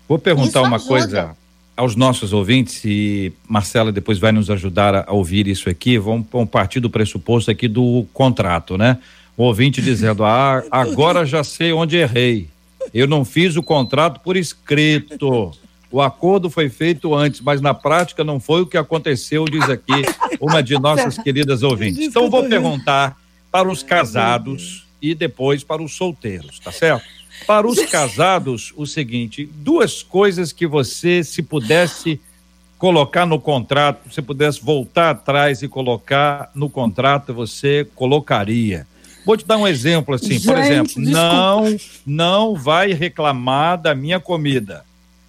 Vou 0.09 0.19
perguntar 0.19 0.61
isso 0.61 0.69
uma 0.69 0.77
ajuda. 0.77 0.89
coisa 0.89 1.37
aos 1.77 1.95
nossos 1.95 2.33
ouvintes, 2.33 2.83
e 2.85 3.33
Marcela 3.47 3.93
depois 3.93 4.19
vai 4.19 4.33
nos 4.33 4.49
ajudar 4.49 5.05
a 5.07 5.13
ouvir 5.13 5.47
isso 5.47 5.69
aqui. 5.69 5.99
Vamos, 5.99 6.27
vamos 6.33 6.49
partir 6.49 6.81
do 6.81 6.89
pressuposto 6.89 7.51
aqui 7.51 7.69
do 7.69 8.07
contrato, 8.15 8.79
né? 8.79 8.99
O 9.37 9.45
ouvinte 9.45 9.83
dizendo: 9.83 10.25
Ah, 10.25 10.65
agora 10.71 11.27
já 11.27 11.45
sei 11.45 11.73
onde 11.73 11.97
errei. 11.97 12.49
Eu 12.95 13.07
não 13.07 13.25
fiz 13.25 13.57
o 13.57 13.63
contrato 13.63 14.21
por 14.21 14.37
escrito. 14.37 15.53
O 15.91 16.01
acordo 16.01 16.49
foi 16.49 16.69
feito 16.69 17.15
antes, 17.15 17.41
mas 17.41 17.61
na 17.61 17.75
prática 17.75 18.25
não 18.25 18.41
foi 18.41 18.63
o 18.63 18.67
que 18.67 18.77
aconteceu, 18.77 19.45
diz 19.45 19.69
aqui 19.69 19.93
uma 20.41 20.63
de 20.63 20.75
nossas 20.81 21.17
queridas 21.19 21.63
ouvintes. 21.63 21.99
Então 22.07 22.31
vou 22.31 22.49
perguntar 22.49 23.17
para 23.57 23.69
os 23.69 23.83
casados 23.83 24.87
e 25.01 25.15
depois 25.15 25.65
para 25.65 25.83
os 25.83 25.95
solteiros, 25.95 26.59
tá 26.59 26.71
certo? 26.71 27.05
Para 27.47 27.67
os 27.67 27.79
casados, 27.87 28.73
o 28.77 28.87
seguinte: 28.87 29.49
duas 29.53 30.03
coisas 30.03 30.53
que 30.53 30.67
você, 30.67 31.23
se 31.23 31.43
pudesse 31.43 32.21
colocar 32.79 33.25
no 33.25 33.41
contrato, 33.41 34.13
se 34.13 34.21
pudesse 34.21 34.61
voltar 34.63 35.11
atrás 35.11 35.63
e 35.63 35.69
colocar 35.69 36.51
no 36.55 36.69
contrato, 36.69 37.33
você 37.33 37.87
colocaria. 37.95 38.87
Vou 39.25 39.37
te 39.37 39.45
dar 39.45 39.57
um 39.57 39.67
exemplo 39.67 40.15
assim, 40.15 40.35
Gente, 40.35 40.47
por 40.47 40.59
exemplo, 40.59 41.03
desculpa. 41.03 41.13
não, 41.13 41.77
não 42.07 42.55
vai 42.55 42.93
reclamar 42.93 43.81
da 43.81 43.95
minha 43.95 44.21
comida 44.21 44.85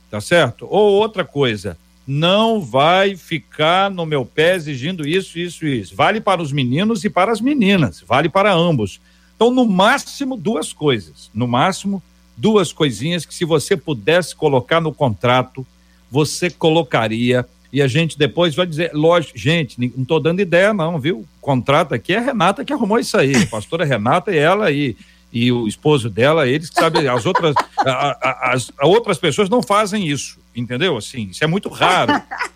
tá 0.09 0.21
certo? 0.21 0.67
Ou 0.69 0.93
outra 0.93 1.23
coisa, 1.23 1.78
não 2.07 2.61
vai 2.61 3.17
ficar 3.17 3.91
no 3.91 4.05
meu 4.05 4.25
pé 4.25 4.55
exigindo 4.55 5.05
isso, 5.05 5.37
isso 5.37 5.65
e 5.67 5.81
isso. 5.81 5.95
Vale 5.95 6.21
para 6.21 6.41
os 6.41 6.53
meninos 6.53 7.03
e 7.03 7.09
para 7.09 7.31
as 7.33 7.41
meninas, 7.41 8.01
vale 8.07 8.29
para 8.29 8.53
ambos. 8.53 9.01
Então, 9.35 9.51
no 9.51 9.65
máximo, 9.65 10.37
duas 10.37 10.71
coisas. 10.71 11.29
No 11.33 11.47
máximo, 11.47 12.01
duas 12.35 12.71
coisinhas 12.71 13.25
que, 13.25 13.35
se 13.35 13.43
você 13.43 13.75
pudesse 13.75 14.33
colocar 14.35 14.79
no 14.79 14.93
contrato, 14.93 15.67
você 16.09 16.49
colocaria. 16.49 17.45
E 17.71 17.81
a 17.81 17.87
gente 17.87 18.17
depois 18.17 18.55
vai 18.55 18.65
dizer, 18.65 18.91
lógico, 18.93 19.37
gente, 19.37 19.77
não 19.77 20.03
estou 20.03 20.19
dando 20.19 20.39
ideia, 20.39 20.73
não, 20.73 20.97
viu? 20.97 21.19
O 21.19 21.27
contrato 21.41 21.93
aqui 21.93 22.13
é 22.13 22.17
a 22.17 22.21
Renata 22.21 22.63
que 22.63 22.71
arrumou 22.71 22.97
isso 22.97 23.17
aí, 23.17 23.35
a 23.35 23.47
pastora 23.47 23.83
Renata 23.83 24.33
e 24.33 24.37
ela 24.37 24.65
aí 24.65 24.95
e 24.95 24.97
o 25.32 25.67
esposo 25.67 26.09
dela, 26.09 26.47
eles 26.47 26.69
que 26.69 26.75
sabem, 26.75 27.07
as 27.07 27.25
outras, 27.25 27.53
a, 27.78 27.91
a, 27.91 28.53
as 28.53 28.71
a 28.78 28.88
outras 28.88 29.17
pessoas 29.17 29.49
não 29.49 29.61
fazem 29.61 30.07
isso, 30.07 30.39
entendeu? 30.55 30.97
Assim, 30.97 31.30
isso 31.32 31.43
é 31.43 31.47
muito 31.47 31.69
raro, 31.69 32.13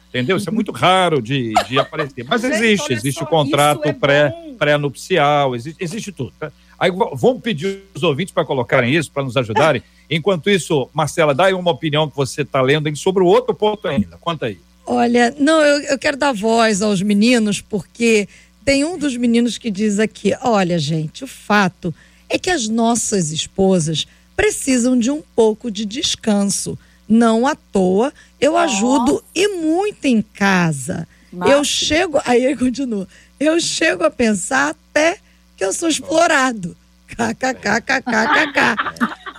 entendeu? 0.09 0.37
Isso 0.37 0.49
é 0.49 0.53
muito 0.53 0.71
raro 0.71 1.21
de, 1.21 1.53
de 1.67 1.77
aparecer. 1.77 2.25
Mas 2.27 2.43
existe, 2.43 2.93
existe 2.93 3.23
o 3.23 3.27
contrato 3.27 3.87
é 3.87 3.93
pré, 3.93 4.33
pré-nupcial, 4.57 5.55
existe, 5.55 5.83
existe 5.83 6.11
tudo. 6.11 6.33
Tá? 6.39 6.51
Aí 6.79 6.91
vamos 6.91 7.41
pedir 7.41 7.83
os 7.93 8.03
ouvintes 8.03 8.33
para 8.33 8.45
colocarem 8.45 8.95
isso, 8.95 9.11
para 9.11 9.23
nos 9.23 9.37
ajudarem. 9.37 9.83
Enquanto 10.09 10.49
isso, 10.49 10.89
Marcela, 10.93 11.35
dá 11.35 11.45
aí 11.45 11.53
uma 11.53 11.71
opinião 11.71 12.09
que 12.09 12.15
você 12.15 12.41
está 12.41 12.61
lendo 12.61 12.93
sobre 12.95 13.21
o 13.21 13.27
outro 13.27 13.53
ponto 13.53 13.87
ainda. 13.87 14.17
Conta 14.17 14.47
aí. 14.47 14.57
Olha, 14.85 15.33
não, 15.37 15.61
eu, 15.61 15.81
eu 15.83 15.99
quero 15.99 16.17
dar 16.17 16.33
voz 16.33 16.81
aos 16.81 17.01
meninos, 17.01 17.61
porque 17.61 18.27
tem 18.65 18.83
um 18.83 18.97
dos 18.97 19.15
meninos 19.15 19.57
que 19.57 19.69
diz 19.69 19.99
aqui: 19.99 20.33
olha, 20.41 20.79
gente, 20.79 21.23
o 21.23 21.27
fato 21.27 21.93
é 22.31 22.39
que 22.39 22.49
as 22.49 22.67
nossas 22.67 23.31
esposas 23.31 24.07
precisam 24.35 24.97
de 24.97 25.11
um 25.11 25.21
pouco 25.35 25.69
de 25.69 25.85
descanso. 25.85 26.79
Não 27.07 27.45
à 27.45 27.55
toa, 27.55 28.13
eu 28.39 28.57
ajudo 28.57 29.21
e 29.35 29.49
muito 29.49 30.05
em 30.05 30.21
casa. 30.21 31.05
Eu 31.45 31.63
chego, 31.63 32.21
aí 32.25 32.43
ele 32.43 32.55
continua, 32.55 33.07
eu 33.37 33.59
chego 33.59 34.05
a 34.05 34.09
pensar 34.09 34.69
até 34.69 35.17
que 35.57 35.65
eu 35.65 35.73
sou 35.73 35.89
explorado. 35.89 36.75
KKKKKK. 37.07 38.75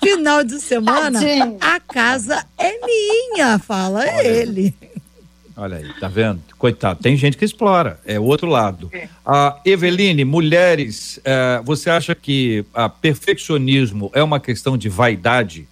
Final 0.03 0.45
de 0.45 0.61
semana, 0.61 1.19
Tadinho. 1.19 1.57
a 1.61 1.81
casa 1.81 2.45
é 2.59 2.73
minha, 2.85 3.59
fala 3.59 4.01
Olha. 4.01 4.27
ele. 4.27 4.75
Olha 5.57 5.77
aí, 5.77 5.93
tá 6.01 6.09
vendo? 6.09 6.43
Coitado, 6.57 7.03
tem 7.03 7.17
gente 7.17 7.37
que 7.37 7.45
explora, 7.45 8.01
é 8.07 8.19
o 8.19 8.25
outro 8.25 8.49
lado. 8.49 8.89
É. 8.93 9.09
A 9.25 9.61
Eveline, 9.65 10.25
mulheres, 10.25 11.21
é, 11.25 11.61
você 11.65 11.91
acha 11.91 12.15
que 12.15 12.65
a 12.73 12.89
perfeccionismo 12.89 14.11
é 14.15 14.23
uma 14.23 14.41
questão 14.41 14.79
de 14.79 14.89
vaidade? 14.89 15.69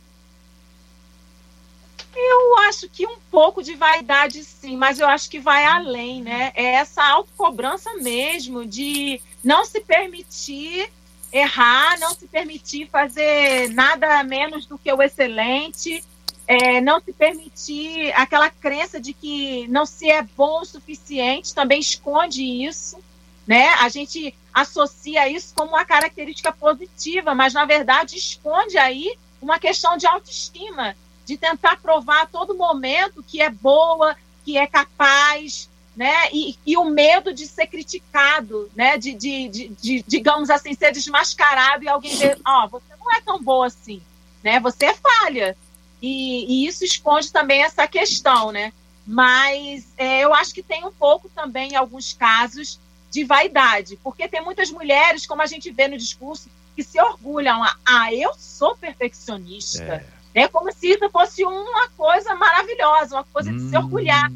Eu 2.15 2.59
acho 2.69 2.89
que 2.89 3.07
um 3.07 3.17
pouco 3.31 3.63
de 3.63 3.75
vaidade, 3.75 4.45
sim, 4.45 4.77
mas 4.77 5.01
eu 5.01 5.09
acho 5.09 5.31
que 5.31 5.41
vai 5.41 5.65
além, 5.65 6.23
né? 6.23 6.53
É 6.55 6.75
essa 6.75 7.03
autocobrança 7.03 7.95
mesmo 7.95 8.67
de 8.67 9.21
não 9.43 9.65
se 9.65 9.81
permitir 9.81 10.91
errar, 11.33 11.99
não 12.01 12.15
se 12.15 12.27
permitir 12.27 12.89
fazer 12.91 13.71
nada 13.71 14.23
menos 14.25 14.67
do 14.67 14.77
que 14.77 14.93
o 14.93 15.03
excelente 15.03 16.03
é, 16.51 16.81
não 16.81 17.01
se 17.01 17.13
permitir 17.13 18.13
aquela 18.17 18.51
crença 18.51 19.01
de 19.01 19.13
que 19.13 19.69
não 19.69 19.87
se 19.87 20.11
é 20.11 20.21
bom 20.21 20.63
o 20.63 20.65
suficiente, 20.65 21.55
também 21.55 21.79
esconde 21.79 22.43
isso, 22.43 22.99
né? 23.47 23.69
A 23.75 23.89
gente 23.89 24.35
associa 24.53 25.29
isso 25.29 25.55
como 25.55 25.71
uma 25.71 25.85
característica 25.85 26.51
positiva, 26.51 27.37
mas 27.37 27.55
na 27.55 27.65
verdade 27.65 28.17
esconde 28.17 28.77
aí 28.77 29.17
uma 29.41 29.61
questão 29.61 29.97
de 29.97 30.09
autoestima, 30.09 30.97
de 31.25 31.37
tentar 31.37 31.81
provar 31.81 32.23
a 32.23 32.27
todo 32.27 32.57
momento 32.57 33.23
que 33.23 33.41
é 33.41 33.49
boa, 33.49 34.17
que 34.45 34.59
é 34.59 34.67
capaz, 34.67 35.71
né? 35.95 36.31
E, 36.33 36.59
e 36.67 36.77
o 36.77 36.85
medo 36.85 37.33
de 37.33 37.47
ser 37.47 37.69
criticado, 37.69 38.69
né? 38.75 38.99
De, 38.99 39.13
de, 39.13 39.49
de, 39.49 39.69
de 39.69 40.05
digamos 40.05 40.51
assim, 40.51 40.75
ser 40.75 40.91
desmascarado 40.91 41.85
e 41.85 41.89
alguém 41.89 42.11
dizer, 42.11 42.41
ó, 42.45 42.65
oh, 42.65 42.69
você 42.71 42.93
não 42.99 43.13
é 43.15 43.21
tão 43.21 43.41
boa 43.41 43.69
assim, 43.69 44.03
né? 44.43 44.59
Você 44.59 44.87
é 44.87 44.95
falha. 44.95 45.57
E, 46.03 46.65
e 46.65 46.67
isso 46.67 46.85
esconde 46.85 47.31
também 47.31 47.63
essa 47.63 47.87
questão, 47.87 48.51
né? 48.51 48.73
Mas 49.07 49.87
é, 49.97 50.21
eu 50.21 50.33
acho 50.33 50.55
que 50.55 50.63
tem 50.63 50.85
um 50.85 50.93
pouco 50.93 51.29
também, 51.31 51.73
em 51.73 51.77
alguns 51.77 52.13
casos, 52.13 52.79
de 53.11 53.25
vaidade, 53.25 53.99
porque 54.03 54.29
tem 54.29 54.43
muitas 54.43 54.71
mulheres, 54.71 55.27
como 55.27 55.43
a 55.43 55.47
gente 55.47 55.71
vê 55.71 55.89
no 55.89 55.99
discurso, 55.99 56.49
que 56.77 56.83
se 56.83 57.01
orgulham. 57.01 57.63
Ah, 57.85 58.15
eu 58.15 58.33
sou 58.39 58.77
perfeccionista. 58.77 60.05
É. 60.35 60.43
é 60.43 60.49
como 60.49 60.73
se 60.73 60.93
isso 60.93 61.11
fosse 61.11 61.45
uma 61.45 61.89
coisa 61.91 62.35
maravilhosa, 62.35 63.17
uma 63.17 63.25
coisa 63.25 63.53
de 63.53 63.69
se 63.69 63.77
hum. 63.77 63.81
orgulhar. 63.81 64.31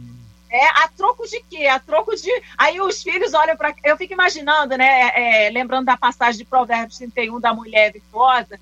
É, 0.50 0.68
a 0.68 0.88
troco 0.88 1.26
de 1.26 1.42
quê? 1.50 1.66
A 1.66 1.80
troco 1.80 2.14
de. 2.14 2.30
Aí 2.56 2.80
os 2.80 3.02
filhos 3.02 3.34
olham 3.34 3.56
para. 3.56 3.74
Eu 3.82 3.96
fico 3.96 4.12
imaginando, 4.12 4.76
né? 4.76 4.86
É, 4.86 5.46
é, 5.46 5.50
lembrando 5.50 5.86
da 5.86 5.96
passagem 5.96 6.38
de 6.38 6.44
Provérbios 6.44 6.98
31 6.98 7.40
da 7.40 7.52
mulher 7.52 7.92
virtuosa, 7.92 8.60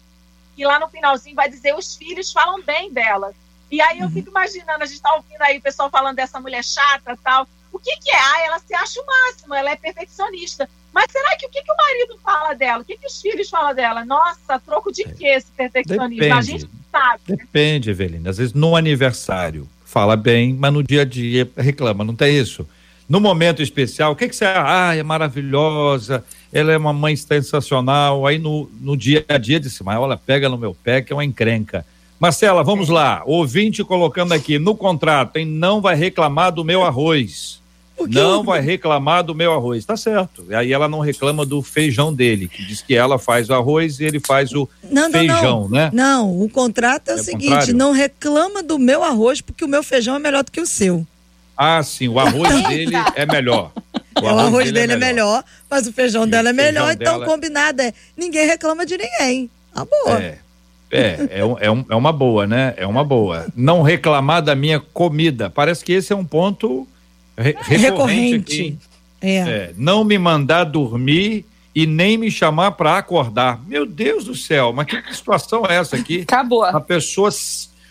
que 0.55 0.65
lá 0.65 0.79
no 0.79 0.89
finalzinho 0.89 1.37
vai 1.37 1.49
dizer 1.49 1.75
os 1.75 1.97
filhos 1.97 2.33
falam 2.33 2.63
bem 2.63 2.93
dela. 2.93 3.33
E 3.71 3.81
aí 3.81 4.01
eu 4.01 4.11
fico 4.11 4.29
imaginando, 4.29 4.85
a 4.85 4.87
gente 4.87 5.01
tá 5.01 5.15
ouvindo 5.15 5.41
aí 5.41 5.59
o 5.59 5.63
pessoal 5.63 5.89
falando 5.89 6.17
dessa 6.17 6.39
mulher 6.39 6.63
chata 6.63 7.19
tal. 7.25 7.49
O 7.73 7.79
que, 7.79 7.97
que 7.97 8.11
é? 8.11 8.19
Ah, 8.19 8.41
ela 8.47 8.59
se 8.59 8.75
acha 8.75 9.01
o 9.01 9.07
máximo, 9.07 9.55
ela 9.55 9.71
é 9.71 9.77
perfeccionista. 9.77 10.69
Mas 10.93 11.07
será 11.11 11.37
que 11.39 11.47
o 11.47 11.49
que, 11.49 11.63
que 11.63 11.73
o 11.73 11.77
marido 11.77 12.19
fala 12.23 12.53
dela? 12.53 12.83
O 12.83 12.85
que, 12.85 12.99
que 12.99 13.07
os 13.07 13.21
filhos 13.21 13.49
falam 13.49 13.75
dela? 13.75 14.05
Nossa, 14.05 14.61
troco 14.61 14.93
de 14.93 15.05
quê 15.05 15.29
esse 15.29 15.51
perfeccionismo? 15.53 16.21
Depende. 16.21 16.33
A 16.33 16.43
gente 16.43 16.69
sabe. 16.91 17.21
Depende, 17.27 17.91
Evelina. 17.91 18.29
Às 18.29 18.37
vezes 18.37 18.53
no 18.53 18.77
aniversário 18.77 19.67
fala 19.87 20.17
bem, 20.17 20.53
mas 20.53 20.73
no 20.73 20.83
dia 20.83 21.03
a 21.03 21.05
dia 21.05 21.51
reclama, 21.57 22.05
não 22.05 22.15
tem 22.15 22.39
isso? 22.39 22.69
No 23.09 23.21
momento 23.21 23.63
especial, 23.63 24.13
o 24.13 24.17
que, 24.17 24.29
que 24.29 24.37
você 24.37 24.45
ah, 24.45 24.95
é 24.95 25.03
maravilhosa, 25.03 26.25
ela 26.53 26.73
é 26.73 26.77
uma 26.77 26.93
mãe 26.93 27.17
sensacional. 27.17 28.27
Aí 28.27 28.39
no, 28.39 28.71
no 28.81 28.97
dia 28.97 29.25
a 29.29 29.39
dia 29.39 29.59
disse, 29.59 29.83
mas 29.83 29.99
olha, 29.99 30.17
pega 30.17 30.49
no 30.49 30.59
meu 30.59 30.75
pé 30.75 31.01
que 31.01 31.13
é 31.13 31.17
uma 31.17 31.25
encrenca. 31.25 31.85
Marcela, 32.21 32.63
vamos 32.63 32.89
lá. 32.89 33.23
Ouvinte 33.27 33.83
colocando 33.83 34.33
aqui 34.33 34.59
no 34.59 34.77
contrato, 34.77 35.39
hein? 35.39 35.47
Não 35.47 35.81
vai 35.81 35.97
reclamar 35.97 36.53
do 36.53 36.65
meu 36.65 36.85
arroz. 36.85 37.61
Não 38.09 38.43
vai 38.43 38.61
reclamar 38.61 39.23
do 39.23 39.35
meu 39.35 39.53
arroz. 39.53 39.85
Tá 39.85 39.97
certo. 39.97 40.45
Aí 40.51 40.73
ela 40.73 40.89
não 40.89 41.01
reclama 41.01 41.45
do 41.45 41.63
feijão 41.63 42.13
dele, 42.13 42.49
que 42.49 42.65
diz 42.65 42.81
que 42.81 42.95
ela 42.95 43.19
faz 43.19 43.49
o 43.49 43.55
arroz 43.55 44.01
e 44.01 44.05
ele 44.05 44.21
faz 44.21 44.53
o 44.53 44.69
não, 44.91 45.03
não, 45.03 45.11
feijão, 45.11 45.61
não. 45.63 45.69
né? 45.69 45.91
Não, 45.93 46.43
o 46.43 46.49
contrato 46.49 47.09
é, 47.09 47.13
é 47.13 47.15
o 47.17 47.19
seguinte: 47.19 47.49
contrário? 47.49 47.75
não 47.75 47.93
reclama 47.93 48.63
do 48.63 48.79
meu 48.79 49.03
arroz, 49.03 49.41
porque 49.41 49.65
o 49.65 49.69
meu 49.69 49.83
feijão 49.83 50.17
é 50.17 50.19
melhor 50.19 50.43
do 50.45 50.51
que 50.51 50.61
o 50.61 50.67
seu. 50.67 51.07
Ah, 51.57 51.83
sim, 51.83 52.09
o 52.09 52.19
arroz 52.19 52.69
dele 52.69 52.97
é 53.15 53.27
melhor. 53.27 53.73
O 54.21 54.27
arroz, 54.27 54.43
o 54.43 54.47
arroz 54.47 54.65
dele, 54.73 54.87
dele 54.87 54.93
é, 54.93 54.97
melhor. 54.97 55.09
é, 55.09 55.15
melhor. 55.15 55.45
mas 55.71 55.87
o 55.87 55.93
feijão 55.93 56.25
e 56.25 56.27
dela 56.27 56.51
é 56.51 56.53
melhor, 56.53 56.93
então 56.93 57.19
dela... 57.19 57.27
combinado 57.27 57.83
é 57.83 57.93
ninguém 58.17 58.47
reclama 58.47 58.85
de 58.85 58.97
ninguém. 58.97 59.51
Tá 59.75 59.85
boa. 59.85 60.23
É. 60.23 60.39
É, 60.95 61.39
é, 61.39 61.45
um, 61.45 61.57
é, 61.59 61.71
um, 61.71 61.85
é 61.89 61.97
uma 61.97 62.13
boa, 62.13 62.47
né? 62.47 62.75
É 62.77 62.87
uma 62.87 63.03
boa. 63.03 63.47
Não 63.57 63.81
reclamar 63.81 64.43
da 64.43 64.55
minha 64.55 64.79
comida. 64.79 65.49
Parece 65.49 65.83
que 65.83 65.93
esse 65.93 66.13
é 66.13 66.17
um 66.17 66.25
ponto 66.25 66.87
re 67.37 67.57
recorrente. 67.63 68.79
É. 69.19 69.37
é. 69.37 69.73
Não 69.75 70.05
me 70.05 70.19
mandar 70.19 70.65
dormir 70.65 71.47
e 71.75 71.87
nem 71.87 72.19
me 72.19 72.31
chamar 72.31 72.73
para 72.73 72.99
acordar. 72.99 73.59
Meu 73.67 73.87
Deus 73.87 74.25
do 74.25 74.35
céu, 74.35 74.71
mas 74.75 74.87
que 74.87 75.15
situação 75.15 75.65
é 75.67 75.77
essa 75.77 75.97
aqui? 75.97 76.21
Acabou. 76.21 76.63
A 76.63 76.81
pessoa 76.81 77.31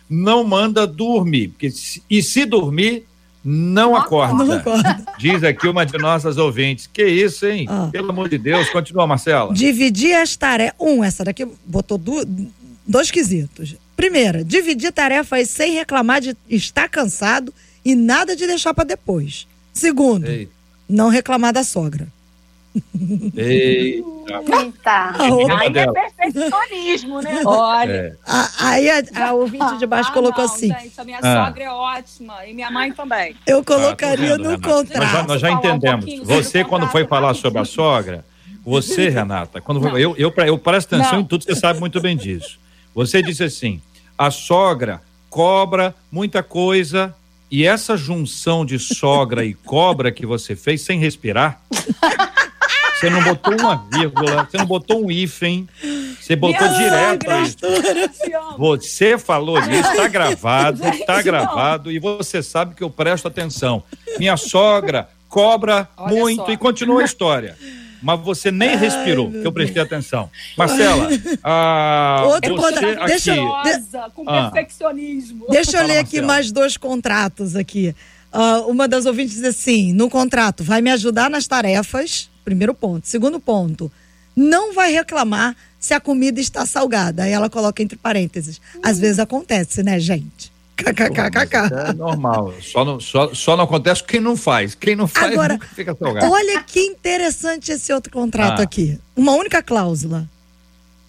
não 0.08 0.44
manda 0.44 0.86
dormir. 0.86 1.50
Porque, 1.50 1.72
e 2.08 2.22
se 2.22 2.46
dormir, 2.46 3.08
não, 3.44 3.96
acorda. 3.96 4.44
não 4.44 4.52
acorda. 4.52 5.04
Diz 5.18 5.44
aqui 5.44 5.68
uma 5.68 5.86
de 5.86 5.98
nossas 5.98 6.38
ouvintes. 6.38 6.88
Que 6.92 7.06
isso, 7.06 7.46
hein? 7.46 7.66
Ah. 7.70 7.90
Pelo 7.92 8.10
amor 8.12 8.30
de 8.30 8.38
Deus. 8.38 8.70
Continua, 8.70 9.08
Marcela. 9.08 9.54
Dividir 9.54 10.16
as 10.16 10.36
tarefas. 10.36 10.76
Um, 10.80 11.04
essa 11.04 11.24
daqui 11.24 11.48
botou 11.66 11.98
du... 11.98 12.24
dois 12.88 13.10
quesitos. 13.10 13.76
Primeira, 13.96 14.44
dividir 14.44 14.92
tarefas 14.92 15.50
sem 15.50 15.74
reclamar 15.74 16.22
de 16.22 16.36
estar 16.50 16.88
cansado 16.90 17.54
e 17.84 17.96
nada 17.96 18.36
de 18.36 18.46
deixar 18.46 18.74
para 18.74 18.84
depois. 18.84 19.48
Segundo, 19.74 20.28
Eita. 20.28 20.52
não 20.88 21.10
reclamar 21.10 21.54
da 21.54 21.64
sogra. 21.64 22.08
Eita. 23.36 24.06
Eita. 24.62 25.14
Aí 25.60 25.78
é 25.78 25.92
perfeccionismo, 25.92 27.22
né? 27.22 27.42
Olha. 27.46 27.92
É. 27.92 28.16
aí 28.60 28.90
a, 28.90 29.28
a 29.28 29.34
ouvinte 29.34 29.78
de 29.78 29.86
baixo 29.86 30.10
ah, 30.10 30.14
colocou 30.14 30.46
não, 30.46 30.54
assim. 30.54 30.68
Gente, 30.68 31.00
a 31.00 31.04
minha 31.04 31.20
ah. 31.22 31.46
sogra 31.46 31.64
é 31.64 31.70
ótima. 31.70 32.46
E 32.46 32.54
minha 32.54 32.72
mãe 32.72 32.92
também. 32.94 33.36
Eu 33.46 33.64
colocaria 33.64 34.34
ah, 34.34 34.38
vendo, 34.38 34.44
no 34.44 34.50
Renata. 34.52 34.70
contrato. 34.70 35.14
Nós, 35.14 35.28
nós 35.28 35.42
já 35.42 35.52
entendemos. 35.52 36.06
Um 36.06 36.24
você, 36.24 36.64
quando 36.64 36.88
foi 36.88 37.06
falar 37.06 37.34
sobre 37.34 37.60
a 37.60 37.66
sogra, 37.66 38.24
você, 38.64 39.10
Renata, 39.10 39.60
quando 39.60 39.82
foi, 39.82 40.04
eu, 40.04 40.16
eu, 40.18 40.34
eu 40.38 40.58
presto 40.58 40.96
atenção 40.96 41.14
não. 41.14 41.22
em 41.22 41.26
tudo, 41.26 41.44
você 41.44 41.56
sabe 41.56 41.80
muito 41.80 42.00
bem 42.00 42.16
disso. 42.16 42.60
Você 42.94 43.22
disse 43.22 43.44
assim: 43.44 43.82
a 44.18 44.32
sogra 44.32 45.02
cobra 45.30 45.96
muita 46.12 46.44
coisa 46.44 47.14
e 47.50 47.66
essa 47.66 47.98
junção 47.98 48.66
de 48.66 48.80
sogra 48.80 49.44
e 49.44 49.54
cobra 49.54 50.12
que 50.12 50.26
você 50.26 50.56
fez 50.56 50.82
sem 50.82 51.00
respirar, 51.00 51.62
você 53.02 53.10
não 53.10 53.24
botou 53.24 53.60
uma 53.60 53.88
vírgula, 53.92 54.48
você 54.48 54.58
não 54.60 54.66
botou 54.68 55.04
um 55.04 55.10
hífen, 55.10 55.68
você 56.20 56.36
botou 56.36 56.68
Minha 56.70 56.78
direto 56.78 57.32
isso. 57.42 57.58
Você 58.60 59.18
falou 59.18 59.58
isso, 59.58 59.92
está 59.92 60.08
gravado, 60.08 60.88
está 60.88 61.20
gravado 61.24 61.92
e 61.92 61.98
você 61.98 62.44
sabe 62.44 62.76
que 62.76 62.84
eu 62.84 62.92
presto 62.92 63.28
atenção. 63.28 63.82
Minha 64.20 64.38
sogra 64.38 65.10
cobra 65.28 65.90
Olha 65.98 66.14
muito 66.14 66.46
só. 66.46 66.52
e 66.52 66.58
continua 66.58 67.02
a 67.02 67.06
história 67.06 67.58
mas 68.02 68.20
você 68.20 68.50
nem 68.50 68.70
Ai, 68.70 68.78
respirou, 68.78 69.30
que 69.30 69.46
eu 69.46 69.52
prestei 69.52 69.82
atenção. 69.82 70.30
Marcela, 70.58 71.08
ah, 71.44 72.24
Outro 72.26 72.56
contrato. 72.56 73.06
Deixa, 73.06 73.34
de... 73.36 74.12
com 74.16 74.28
ah. 74.28 74.50
perfeccionismo. 74.50 75.46
Deixa 75.50 75.78
eu 75.78 75.86
ler 75.86 76.00
aqui 76.00 76.16
Marcela. 76.16 76.28
mais 76.28 76.52
dois 76.52 76.78
contratos 76.78 77.56
aqui. 77.56 77.96
Uh, 78.34 78.70
uma 78.70 78.88
das 78.88 79.06
ouvintes 79.06 79.36
diz 79.36 79.44
assim: 79.44 79.94
no 79.94 80.10
contrato, 80.10 80.64
vai 80.64 80.82
me 80.82 80.90
ajudar 80.92 81.30
nas 81.30 81.48
tarefas. 81.48 82.30
Primeiro 82.44 82.74
ponto. 82.74 83.08
Segundo 83.08 83.40
ponto, 83.40 83.92
não 84.36 84.74
vai 84.74 84.92
reclamar 84.92 85.56
se 85.80 85.94
a 85.94 86.00
comida 86.00 86.40
está 86.40 86.66
salgada. 86.66 87.24
Aí 87.24 87.32
ela 87.32 87.50
coloca 87.50 87.84
entre 87.84 87.98
parênteses. 87.98 88.62
Às 88.82 89.00
vezes 89.00 89.20
acontece, 89.20 89.84
né, 89.84 90.00
gente? 90.00 90.52
KKKKK. 90.76 91.90
É 91.90 91.94
normal. 91.94 92.54
Só 92.62 92.84
não, 92.84 93.00
só, 93.00 93.34
só 93.34 93.56
não 93.56 93.66
acontece 93.66 94.04
quem 94.04 94.20
não 94.20 94.36
faz. 94.36 94.74
Quem 94.74 94.96
não 94.96 95.08
faz 95.08 95.34
Agora, 95.34 95.54
nunca 95.54 95.68
fica 95.68 95.96
salgado. 95.96 96.32
Olha 96.32 96.64
que 96.64 96.80
interessante 96.80 97.72
esse 97.72 97.94
outro 97.94 98.12
contrato 98.12 98.60
ah. 98.60 98.64
aqui. 98.64 99.00
Uma 99.16 99.34
única 99.34 99.62
cláusula. 99.62 100.28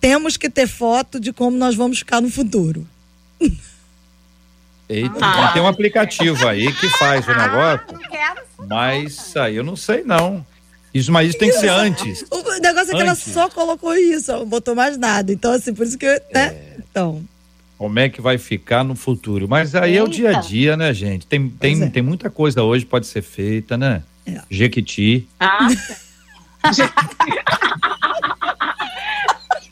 Temos 0.01 0.37
que 0.37 0.51
ter 0.51 0.67
foto 0.67 1.21
de 1.21 1.33
como 1.33 1.57
nós 1.57 1.75
vamos 1.75 2.01
ficar 2.01 2.21
no 2.21 2.29
futuro. 2.29 2.87
Eita, 4.93 5.19
ah. 5.21 5.53
tem 5.53 5.63
um 5.63 5.67
aplicativo 5.67 6.47
aí 6.47 6.73
que 6.73 6.89
faz 6.99 7.27
o 7.27 7.35
negócio. 7.35 7.87
Mas 8.69 9.37
aí 9.37 9.57
eu 9.57 9.65
não 9.65 9.77
sei 9.77 10.03
não. 10.05 10.45
Isso, 10.93 11.11
mas 11.11 11.31
isso 11.31 11.39
tem 11.39 11.51
que 11.51 11.57
ser 11.57 11.71
antes. 11.71 12.25
O 12.31 12.61
negócio 12.61 12.93
é 12.93 12.97
que 12.97 13.03
antes. 13.03 13.27
ela 13.27 13.49
só 13.49 13.49
colocou 13.49 13.95
isso, 13.95 14.31
não 14.33 14.47
botou 14.47 14.75
mais 14.75 14.99
nada. 14.99 15.33
Então, 15.33 15.53
assim, 15.53 15.73
por 15.73 15.87
isso 15.87 15.97
que. 15.97 16.07
Né? 16.07 16.23
É. 16.35 16.77
Então 16.79 17.25
como 17.83 17.99
é 17.99 18.09
que 18.09 18.21
vai 18.21 18.39
ficar 18.39 18.85
no 18.85 18.95
futuro. 18.95 19.49
Mas 19.49 19.75
aí 19.75 19.95
Eita. 19.95 20.01
é 20.01 20.05
o 20.05 20.09
dia 20.09 20.31
a 20.31 20.41
dia, 20.41 20.77
né, 20.77 20.95
gente? 20.95 21.27
Tem, 21.27 21.49
tem, 21.49 21.83
é. 21.83 21.89
tem 21.89 22.01
muita 22.01 22.31
coisa 22.31 22.63
hoje 22.63 22.87
pode 22.87 23.09
ser 23.09 23.23
feita, 23.23 23.77
né? 23.77 24.05
É. 24.25 24.41
Jequiti. 24.49 25.27
Ah. 25.41 25.67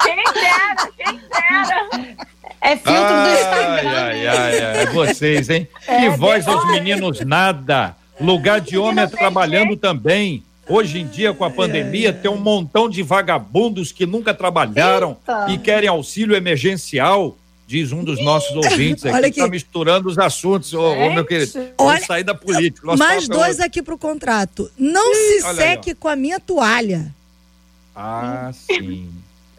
quem 0.03 0.25
dera, 0.35 0.75
quem 0.99 1.21
dera. 1.21 2.17
É 2.61 2.77
filtro 2.77 2.93
ai, 2.93 3.25
do 3.25 3.41
Instagram. 3.41 3.91
Ai, 3.91 4.27
ai, 4.27 4.61
ai, 4.61 4.83
é 4.83 4.87
vocês, 4.87 5.49
hein? 5.49 5.67
É, 5.87 6.01
que 6.01 6.11
voz 6.11 6.47
aos 6.47 6.67
meninos 6.67 7.21
nada. 7.21 7.97
Lugar 8.21 8.61
de 8.61 8.77
homem 8.77 9.05
é 9.05 9.07
trabalhando 9.07 9.77
também. 9.77 10.45
Hoje 10.69 11.01
em 11.01 11.07
dia, 11.07 11.33
com 11.33 11.45
a 11.45 11.51
pandemia, 11.51 12.13
tem 12.13 12.31
um 12.31 12.37
montão 12.37 12.89
de 12.89 13.03
vagabundos 13.03 13.91
que 13.91 14.07
nunca 14.07 14.33
trabalharam 14.33 15.17
Eita. 15.27 15.47
e 15.51 15.59
querem 15.59 15.89
auxílio 15.89 16.37
emergencial 16.37 17.37
diz 17.71 17.93
um 17.93 18.03
dos 18.03 18.21
nossos 18.25 18.51
ouvintes 18.57 19.07
aqui, 19.07 19.15
Olha 19.15 19.31
que 19.31 19.39
está 19.39 19.49
misturando 19.49 20.09
os 20.09 20.19
assuntos, 20.19 20.75
ô, 20.75 20.93
ô, 20.93 21.15
meu 21.15 21.25
querido. 21.25 21.53
Vamos 21.79 22.05
sair 22.05 22.25
da 22.25 22.35
política. 22.35 22.97
Mais 22.97 23.25
é 23.25 23.29
dois 23.29 23.61
aqui 23.61 23.81
para 23.81 23.95
o 23.95 23.99
contrato. 23.99 24.69
Não 24.77 25.13
Ih, 25.13 25.41
se 25.41 25.55
seque 25.55 25.91
aí, 25.91 25.95
com 25.95 26.09
a 26.09 26.17
minha 26.17 26.41
toalha. 26.41 27.15
Ah, 27.95 28.51
sim. 28.53 29.09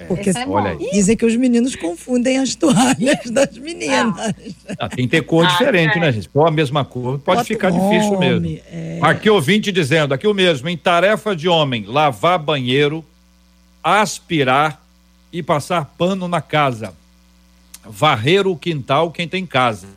É. 0.02 0.06
Porque 0.06 0.30
é 0.30 0.47
olha 0.47 0.72
aí. 0.72 0.91
dizem 0.91 1.16
que 1.16 1.26
os 1.26 1.36
meninos 1.36 1.76
confundem 1.76 2.38
as 2.38 2.56
toalhas 2.56 3.20
das 3.32 3.58
meninas. 3.58 4.34
Ah, 4.80 4.89
tem 4.89 5.06
que 5.06 5.12
ter 5.12 5.22
cor 5.24 5.45
ah, 5.45 5.49
diferente, 5.49 5.97
é. 5.97 6.02
né, 6.02 6.12
gente? 6.12 6.30
Pô, 6.30 6.45
a 6.45 6.52
mesma 6.52 6.84
cor, 6.84 7.20
pode 7.20 7.38
Bota 7.38 7.43
ficar 7.43 7.72
nome, 7.72 7.89
difícil 7.89 8.18
mesmo. 8.18 8.60
É. 8.72 8.99
Aqui 9.02 9.30
ouvinte 9.30 9.72
dizendo, 9.72 10.14
aqui 10.14 10.28
o 10.28 10.34
mesmo, 10.34 10.70
em 10.70 10.78
tarefa 10.78 11.36
de 11.36 11.47
homem, 11.47 11.86
lavar 11.86 12.39
banheiro, 12.39 13.04
aspirar 13.84 14.82
e 15.32 15.41
passar 15.41 15.86
pano 15.97 16.28
na 16.28 16.41
casa 16.41 16.93
varrer 17.84 18.47
o 18.47 18.56
quintal 18.56 19.12
quem 19.12 19.28
tem 19.28 19.45
casa, 19.45 19.88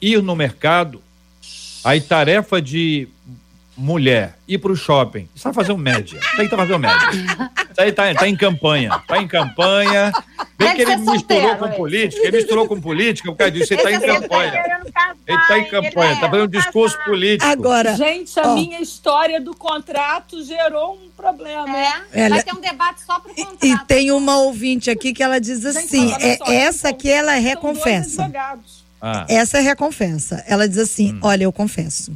ir 0.00 0.22
no 0.22 0.34
mercado, 0.34 1.02
aí 1.84 2.00
tarefa 2.00 2.60
de 2.60 3.08
mulher, 3.80 4.36
ir 4.46 4.58
para 4.58 4.70
o 4.70 4.76
shopping, 4.76 5.28
isso 5.34 5.44
vai 5.44 5.54
fazer 5.54 5.72
um 5.72 5.78
média, 5.78 6.18
isso 6.18 6.40
aí 6.40 6.48
tá 6.48 6.56
fazendo 6.56 6.78
média, 6.78 7.08
isso 7.12 7.80
aí 7.80 7.92
tá, 7.92 8.14
tá 8.14 8.28
em 8.28 8.36
campanha, 8.36 8.90
tá 9.08 9.18
em 9.18 9.26
campanha, 9.26 10.12
bem 10.58 10.74
que 10.74 10.82
ele 10.82 10.96
misturou 10.96 11.56
com 11.56 11.70
política, 11.70 12.22
ele 12.22 12.36
misturou 12.36 12.68
com 12.68 12.80
política, 12.80 13.30
por 13.30 13.38
causa 13.38 13.52
disso, 13.52 13.72
ele 13.72 13.82
tá 13.82 13.90
em 13.90 14.00
campanha, 14.00 14.82
ele 15.26 15.38
tá 15.48 15.58
em 15.58 15.64
campanha, 15.64 16.20
tá 16.20 16.28
fazendo 16.28 16.44
um 16.44 16.48
discurso 16.48 16.98
político. 17.04 17.50
Agora, 17.50 17.96
gente, 17.96 18.38
a 18.38 18.54
minha 18.54 18.80
história 18.80 19.40
do 19.40 19.56
contrato 19.56 20.44
gerou 20.44 20.94
um 20.94 21.10
problema. 21.16 21.78
É, 22.12 22.28
vai 22.28 22.42
ter 22.42 22.54
um 22.54 22.60
debate 22.60 23.00
só 23.02 23.18
pro 23.18 23.34
contrato. 23.34 23.64
E, 23.64 23.72
e 23.72 23.78
tem 23.86 24.10
uma 24.10 24.38
ouvinte 24.38 24.90
aqui 24.90 25.14
que 25.14 25.22
ela 25.22 25.40
diz 25.40 25.64
assim, 25.64 26.08
gente, 26.08 26.22
é, 26.22 26.36
só, 26.36 26.44
essa 26.52 26.88
aqui 26.90 27.10
ela 27.10 27.34
é 27.34 27.38
reconfessa. 27.38 28.30
Ah. 29.00 29.24
Essa 29.28 29.58
é 29.58 29.60
reconfessa. 29.62 30.44
Ela 30.46 30.68
diz 30.68 30.78
assim, 30.78 31.14
hum. 31.14 31.20
olha, 31.22 31.44
eu 31.44 31.52
confesso, 31.52 32.12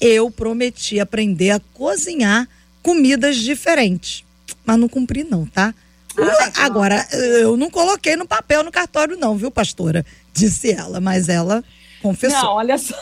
eu 0.00 0.30
prometi 0.30 1.00
aprender 1.00 1.50
a 1.50 1.60
cozinhar 1.74 2.48
comidas 2.82 3.36
diferentes. 3.36 4.24
Mas 4.64 4.78
não 4.78 4.88
cumpri, 4.88 5.24
não, 5.24 5.46
tá? 5.46 5.74
Ah, 6.16 6.64
Agora, 6.64 7.06
eu 7.12 7.56
não 7.56 7.70
coloquei 7.70 8.16
no 8.16 8.26
papel 8.26 8.64
no 8.64 8.72
cartório, 8.72 9.16
não, 9.16 9.36
viu, 9.36 9.50
pastora? 9.50 10.04
Disse 10.32 10.72
ela, 10.72 11.00
mas 11.00 11.28
ela. 11.28 11.64
Confessou. 12.02 12.42
Não, 12.42 12.52
olha 12.54 12.78
só. 12.78 12.94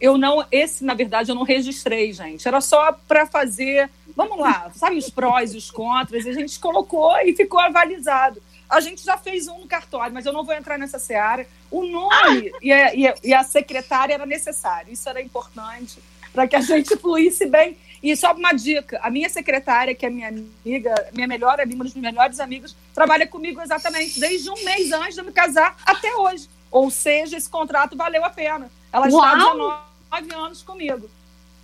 Eu 0.00 0.18
não, 0.18 0.44
esse 0.52 0.84
na 0.84 0.94
verdade 0.94 1.30
eu 1.30 1.34
não 1.34 1.42
registrei, 1.42 2.12
gente. 2.12 2.46
Era 2.46 2.60
só 2.60 2.92
para 2.92 3.26
fazer, 3.26 3.88
vamos 4.14 4.38
lá, 4.38 4.70
sabe 4.74 4.96
os 4.98 5.08
prós 5.08 5.54
e 5.54 5.56
os 5.56 5.70
contras, 5.70 6.26
e 6.26 6.30
a 6.30 6.34
gente 6.34 6.58
colocou 6.58 7.16
e 7.20 7.34
ficou 7.34 7.58
avalizado. 7.58 8.42
A 8.68 8.80
gente 8.80 9.04
já 9.04 9.16
fez 9.16 9.48
um 9.48 9.60
no 9.60 9.66
cartório, 9.66 10.12
mas 10.12 10.26
eu 10.26 10.32
não 10.32 10.44
vou 10.44 10.54
entrar 10.54 10.78
nessa 10.78 10.98
seara. 10.98 11.46
O 11.70 11.84
nome 11.84 12.52
ah! 12.52 12.58
e, 12.60 12.72
a, 12.72 12.94
e, 12.94 13.06
a, 13.06 13.14
e 13.22 13.34
a 13.34 13.42
secretária 13.44 14.14
era 14.14 14.26
necessário, 14.26 14.92
isso 14.92 15.08
era 15.08 15.20
importante 15.20 16.00
para 16.36 16.46
que 16.46 16.54
a 16.54 16.60
gente 16.60 16.94
fluísse 16.98 17.46
bem. 17.46 17.78
E 18.02 18.14
só 18.14 18.34
uma 18.34 18.52
dica: 18.52 19.00
a 19.02 19.10
minha 19.10 19.28
secretária, 19.28 19.94
que 19.94 20.04
é 20.04 20.10
minha 20.10 20.28
amiga, 20.28 21.08
minha 21.14 21.26
melhor 21.26 21.58
amiga, 21.58 21.80
um 21.80 21.84
dos 21.84 21.94
meus 21.94 22.04
melhores 22.12 22.38
amigos, 22.38 22.76
trabalha 22.94 23.26
comigo 23.26 23.60
exatamente 23.62 24.20
desde 24.20 24.50
um 24.50 24.64
mês 24.64 24.92
antes 24.92 25.14
de 25.14 25.20
eu 25.20 25.24
me 25.24 25.32
casar 25.32 25.74
até 25.84 26.14
hoje. 26.14 26.48
Ou 26.70 26.90
seja, 26.90 27.38
esse 27.38 27.48
contrato 27.48 27.96
valeu 27.96 28.22
a 28.22 28.30
pena. 28.30 28.70
Ela 28.92 29.08
Uau! 29.08 29.24
está 29.24 30.20
19 30.20 30.34
anos 30.34 30.62
comigo. 30.62 31.08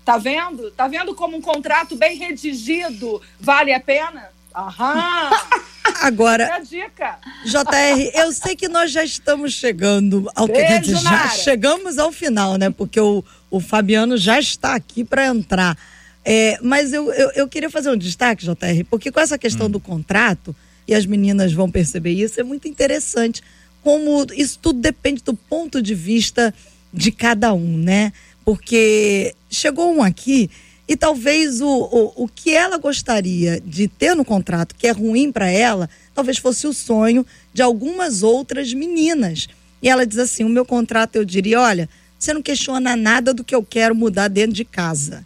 Tá 0.05 0.17
vendo? 0.17 0.71
Tá 0.71 0.89
vendo 0.89 1.15
como 1.15 1.37
um 1.37 1.41
contrato 1.41 1.95
bem 1.95 2.17
redigido 2.17 3.21
vale 3.39 3.73
a 3.73 3.79
pena? 3.79 4.33
Aham! 4.55 5.31
Agora, 6.03 6.45
é 6.45 6.61
dica. 6.61 7.19
JR, 7.45 8.11
eu 8.15 8.33
sei 8.33 8.57
que 8.57 8.69
nós 8.69 8.91
já 8.91 9.05
estamos 9.05 9.53
chegando 9.53 10.29
ao 10.35 10.47
que 10.47 10.53
Beijo, 10.53 10.97
já 10.97 11.29
chegamos 11.29 11.99
ao 11.99 12.11
final, 12.11 12.57
né? 12.57 12.71
Porque 12.71 12.99
o, 12.99 13.25
o 13.49 13.61
Fabiano 13.61 14.17
já 14.17 14.39
está 14.41 14.75
aqui 14.75 15.05
para 15.05 15.27
entrar. 15.27 15.79
É, 16.25 16.59
mas 16.61 16.93
eu, 16.93 17.13
eu, 17.13 17.31
eu, 17.37 17.49
queria 17.49 17.71
fazer 17.71 17.91
um 17.91 17.97
destaque, 17.97 18.45
JR, 18.45 18.85
porque 18.91 19.11
com 19.13 19.21
essa 19.21 19.39
questão 19.39 19.67
hum. 19.67 19.71
do 19.71 19.81
contrato, 19.81 20.55
e 20.87 20.95
as 20.95 21.07
meninas 21.07 21.53
vão 21.53 21.71
perceber 21.71 22.11
isso, 22.11 22.41
é 22.41 22.43
muito 22.43 22.67
interessante 22.67 23.43
como 23.83 24.27
isso 24.35 24.59
tudo 24.61 24.81
depende 24.81 25.23
do 25.23 25.35
ponto 25.35 25.83
de 25.83 25.95
vista 25.95 26.55
de 26.93 27.11
cada 27.11 27.53
um, 27.53 27.77
né? 27.77 28.13
Porque 28.45 29.35
chegou 29.51 29.93
um 29.95 30.03
aqui 30.03 30.51
e 30.93 30.97
talvez 30.97 31.63
o, 31.63 31.67
o, 31.67 32.25
o 32.25 32.29
que 32.29 32.55
ela 32.55 32.77
gostaria 32.77 33.59
de 33.65 33.89
ter 33.89 34.15
no 34.15 34.27
contrato, 34.27 34.75
que 34.75 34.87
é 34.87 34.91
ruim 34.91 35.33
para 35.33 35.49
ela, 35.49 35.89
talvez 36.15 36.37
fosse 36.37 36.67
o 36.67 36.73
sonho 36.75 37.25
de 37.51 37.63
algumas 37.63 38.23
outras 38.23 38.75
meninas. 38.75 39.49
E 39.81 39.89
ela 39.89 40.05
diz 40.05 40.19
assim: 40.19 40.45
o 40.45 40.51
meu 40.51 40.67
contrato, 40.67 41.17
eu 41.17 41.25
diria, 41.25 41.63
olha, 41.63 41.89
você 42.19 42.35
não 42.35 42.43
questiona 42.43 42.95
nada 42.95 43.33
do 43.33 43.43
que 43.43 43.55
eu 43.55 43.63
quero 43.63 43.95
mudar 43.95 44.29
dentro 44.29 44.53
de 44.53 44.67
casa 44.67 45.25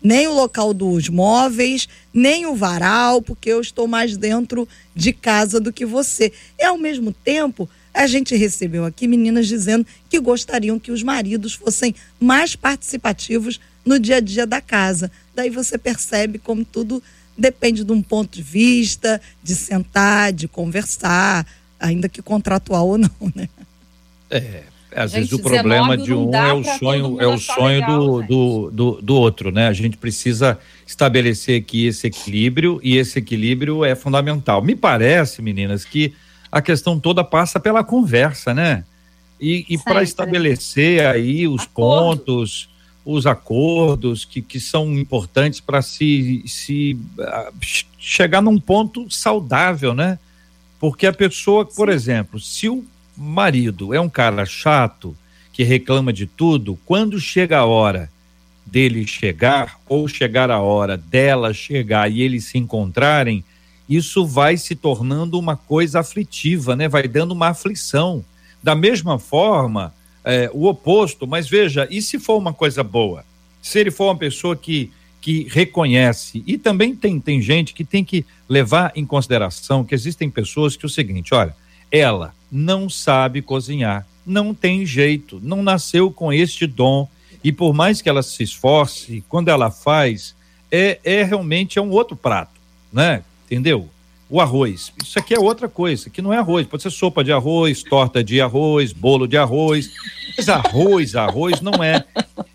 nem 0.00 0.28
o 0.28 0.32
local 0.32 0.72
dos 0.72 1.08
móveis, 1.08 1.88
nem 2.14 2.46
o 2.46 2.54
varal, 2.54 3.20
porque 3.20 3.50
eu 3.50 3.60
estou 3.60 3.88
mais 3.88 4.16
dentro 4.16 4.68
de 4.94 5.12
casa 5.12 5.58
do 5.58 5.72
que 5.72 5.84
você. 5.84 6.32
E 6.56 6.62
ao 6.62 6.78
mesmo 6.78 7.12
tempo, 7.12 7.68
a 7.92 8.06
gente 8.06 8.36
recebeu 8.36 8.84
aqui 8.84 9.08
meninas 9.08 9.48
dizendo 9.48 9.84
que 10.08 10.20
gostariam 10.20 10.78
que 10.78 10.92
os 10.92 11.02
maridos 11.02 11.54
fossem 11.54 11.96
mais 12.20 12.54
participativos 12.54 13.58
no 13.88 13.98
dia 13.98 14.16
a 14.16 14.20
dia 14.20 14.46
da 14.46 14.60
casa. 14.60 15.10
Daí 15.34 15.50
você 15.50 15.78
percebe 15.78 16.38
como 16.38 16.64
tudo 16.64 17.02
depende 17.36 17.84
de 17.84 17.92
um 17.92 18.02
ponto 18.02 18.36
de 18.36 18.42
vista, 18.42 19.20
de 19.42 19.54
sentar, 19.54 20.32
de 20.32 20.48
conversar, 20.48 21.46
ainda 21.78 22.08
que 22.08 22.20
contratual 22.20 22.88
ou 22.88 22.98
não, 22.98 23.10
né? 23.34 23.48
É, 24.30 24.64
às 24.94 25.12
vezes 25.12 25.32
o 25.32 25.38
problema 25.38 25.96
de 25.96 26.12
um 26.12 26.34
é 26.34 26.52
o 26.52 26.64
sonho, 26.64 27.20
é 27.20 27.26
o 27.26 27.38
sonho 27.38 27.80
legal, 27.80 27.98
do, 27.98 28.22
do, 28.22 28.70
do, 28.70 29.02
do, 29.02 29.14
outro, 29.14 29.52
né? 29.52 29.68
A 29.68 29.72
gente 29.72 29.96
precisa 29.96 30.58
estabelecer 30.86 31.60
aqui 31.60 31.86
esse 31.86 32.06
equilíbrio 32.08 32.80
e 32.82 32.96
esse 32.96 33.18
equilíbrio 33.18 33.84
é 33.84 33.94
fundamental. 33.94 34.60
Me 34.60 34.74
parece, 34.74 35.40
meninas, 35.40 35.84
que 35.84 36.12
a 36.50 36.60
questão 36.60 36.98
toda 36.98 37.22
passa 37.22 37.60
pela 37.60 37.84
conversa, 37.84 38.52
né? 38.52 38.84
E, 39.40 39.64
e 39.68 39.78
para 39.78 40.02
estabelecer 40.02 41.06
aí 41.06 41.46
os 41.46 41.62
Acordo. 41.62 42.16
pontos, 42.16 42.67
os 43.10 43.26
acordos 43.26 44.26
que, 44.26 44.42
que 44.42 44.60
são 44.60 44.92
importantes 44.92 45.60
para 45.60 45.80
se, 45.80 46.44
se 46.46 46.92
uh, 47.18 47.54
chegar 47.98 48.42
num 48.42 48.60
ponto 48.60 49.10
saudável, 49.10 49.94
né? 49.94 50.18
Porque 50.78 51.06
a 51.06 51.12
pessoa, 51.12 51.64
por 51.64 51.88
exemplo, 51.88 52.38
se 52.38 52.68
o 52.68 52.84
marido 53.16 53.94
é 53.94 54.00
um 54.00 54.10
cara 54.10 54.44
chato, 54.44 55.16
que 55.54 55.62
reclama 55.62 56.12
de 56.12 56.26
tudo, 56.26 56.78
quando 56.84 57.18
chega 57.18 57.56
a 57.56 57.64
hora 57.64 58.10
dele 58.66 59.06
chegar, 59.06 59.80
ou 59.88 60.06
chegar 60.06 60.50
a 60.50 60.60
hora 60.60 60.94
dela 60.98 61.54
chegar 61.54 62.12
e 62.12 62.20
eles 62.20 62.44
se 62.44 62.58
encontrarem, 62.58 63.42
isso 63.88 64.26
vai 64.26 64.58
se 64.58 64.74
tornando 64.74 65.38
uma 65.38 65.56
coisa 65.56 66.00
aflitiva, 66.00 66.76
né? 66.76 66.86
Vai 66.86 67.08
dando 67.08 67.32
uma 67.32 67.48
aflição. 67.48 68.22
Da 68.62 68.74
mesma 68.74 69.18
forma, 69.18 69.94
é, 70.28 70.50
o 70.52 70.66
oposto, 70.66 71.26
mas 71.26 71.48
veja, 71.48 71.88
e 71.90 72.02
se 72.02 72.18
for 72.18 72.36
uma 72.36 72.52
coisa 72.52 72.84
boa? 72.84 73.24
Se 73.62 73.78
ele 73.78 73.90
for 73.90 74.08
uma 74.08 74.16
pessoa 74.16 74.54
que, 74.54 74.92
que 75.22 75.48
reconhece, 75.50 76.44
e 76.46 76.58
também 76.58 76.94
tem, 76.94 77.18
tem 77.18 77.40
gente 77.40 77.72
que 77.72 77.82
tem 77.82 78.04
que 78.04 78.26
levar 78.46 78.92
em 78.94 79.06
consideração 79.06 79.82
que 79.82 79.94
existem 79.94 80.28
pessoas 80.28 80.76
que 80.76 80.84
é 80.84 80.86
o 80.86 80.90
seguinte, 80.90 81.32
olha, 81.32 81.56
ela 81.90 82.34
não 82.52 82.90
sabe 82.90 83.40
cozinhar, 83.40 84.06
não 84.26 84.52
tem 84.52 84.84
jeito, 84.84 85.40
não 85.42 85.62
nasceu 85.62 86.10
com 86.10 86.30
este 86.30 86.66
dom. 86.66 87.08
E 87.42 87.50
por 87.50 87.72
mais 87.72 88.02
que 88.02 88.08
ela 88.10 88.22
se 88.22 88.42
esforce, 88.42 89.24
quando 89.30 89.48
ela 89.48 89.70
faz, 89.70 90.34
é, 90.70 91.00
é 91.04 91.22
realmente 91.22 91.78
é 91.78 91.82
um 91.82 91.88
outro 91.88 92.14
prato, 92.14 92.60
né? 92.92 93.24
Entendeu? 93.46 93.88
O 94.30 94.40
arroz. 94.40 94.92
Isso 95.02 95.18
aqui 95.18 95.34
é 95.34 95.40
outra 95.40 95.68
coisa, 95.68 96.10
que 96.10 96.20
não 96.20 96.32
é 96.32 96.36
arroz. 96.36 96.66
Pode 96.66 96.82
ser 96.82 96.90
sopa 96.90 97.24
de 97.24 97.32
arroz, 97.32 97.82
torta 97.82 98.22
de 98.22 98.40
arroz, 98.40 98.92
bolo 98.92 99.26
de 99.26 99.38
arroz. 99.38 99.90
Mas 100.36 100.48
arroz, 100.48 101.16
arroz 101.16 101.60
não 101.60 101.82
é. 101.82 102.04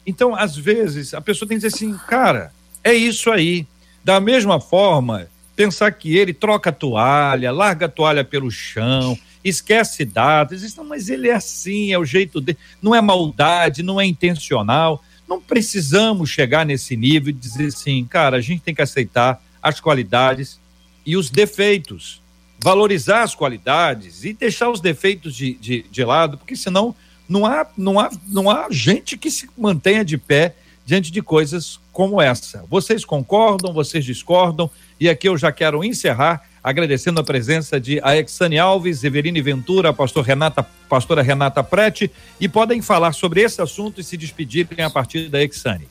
Então, 0.05 0.35
às 0.35 0.55
vezes, 0.55 1.13
a 1.13 1.21
pessoa 1.21 1.47
tem 1.47 1.57
que 1.57 1.65
dizer 1.65 1.75
assim, 1.75 1.97
cara, 2.07 2.51
é 2.83 2.93
isso 2.93 3.31
aí. 3.31 3.65
Da 4.03 4.19
mesma 4.19 4.59
forma, 4.59 5.27
pensar 5.55 5.91
que 5.91 6.15
ele 6.15 6.33
troca 6.33 6.69
a 6.69 6.73
toalha, 6.73 7.51
larga 7.51 7.87
a 7.87 7.89
toalha 7.89 8.23
pelo 8.23 8.51
chão, 8.51 9.17
esquece 9.43 10.05
dados, 10.05 10.75
mas 10.87 11.09
ele 11.09 11.29
é 11.29 11.33
assim, 11.33 11.91
é 11.91 11.97
o 11.97 12.05
jeito 12.05 12.39
dele, 12.39 12.57
não 12.81 12.93
é 12.93 13.01
maldade, 13.01 13.83
não 13.83 13.99
é 13.99 14.05
intencional. 14.05 15.03
Não 15.27 15.41
precisamos 15.41 16.29
chegar 16.29 16.65
nesse 16.65 16.95
nível 16.95 17.29
e 17.29 17.33
dizer 17.33 17.67
assim, 17.67 18.05
cara, 18.05 18.37
a 18.37 18.41
gente 18.41 18.61
tem 18.61 18.75
que 18.75 18.81
aceitar 18.81 19.41
as 19.61 19.79
qualidades 19.79 20.59
e 21.05 21.17
os 21.17 21.29
defeitos, 21.29 22.21
valorizar 22.59 23.23
as 23.23 23.35
qualidades 23.35 24.23
e 24.23 24.33
deixar 24.33 24.69
os 24.69 24.79
defeitos 24.79 25.35
de, 25.35 25.53
de, 25.55 25.85
de 25.89 26.05
lado, 26.05 26.37
porque 26.37 26.55
senão 26.55 26.95
não 27.27 27.45
há, 27.45 27.67
não, 27.77 27.99
há, 27.99 28.09
não 28.27 28.49
há 28.49 28.67
gente 28.69 29.17
que 29.17 29.31
se 29.31 29.49
mantenha 29.57 30.03
de 30.03 30.17
pé 30.17 30.55
diante 30.85 31.11
de 31.11 31.21
coisas 31.21 31.79
como 31.91 32.21
essa. 32.21 32.65
Vocês 32.69 33.05
concordam, 33.05 33.73
vocês 33.73 34.03
discordam, 34.03 34.69
e 34.99 35.09
aqui 35.09 35.27
eu 35.27 35.37
já 35.37 35.51
quero 35.51 35.83
encerrar 35.83 36.43
agradecendo 36.63 37.19
a 37.19 37.23
presença 37.23 37.79
de 37.79 37.99
Aexane 38.01 38.57
Alves, 38.57 39.03
Everine 39.03 39.41
Ventura, 39.41 39.93
pastor 39.93 40.23
Renata, 40.23 40.63
pastora 40.87 41.21
Renata 41.21 41.61
Prete, 41.61 42.09
e 42.39 42.47
podem 42.47 42.81
falar 42.81 43.11
sobre 43.11 43.41
esse 43.41 43.61
assunto 43.61 43.99
e 43.99 44.03
se 44.03 44.15
despedirem 44.15 44.83
a 44.83 44.89
partir 44.89 45.27
da 45.27 45.43
Exane. 45.43 45.87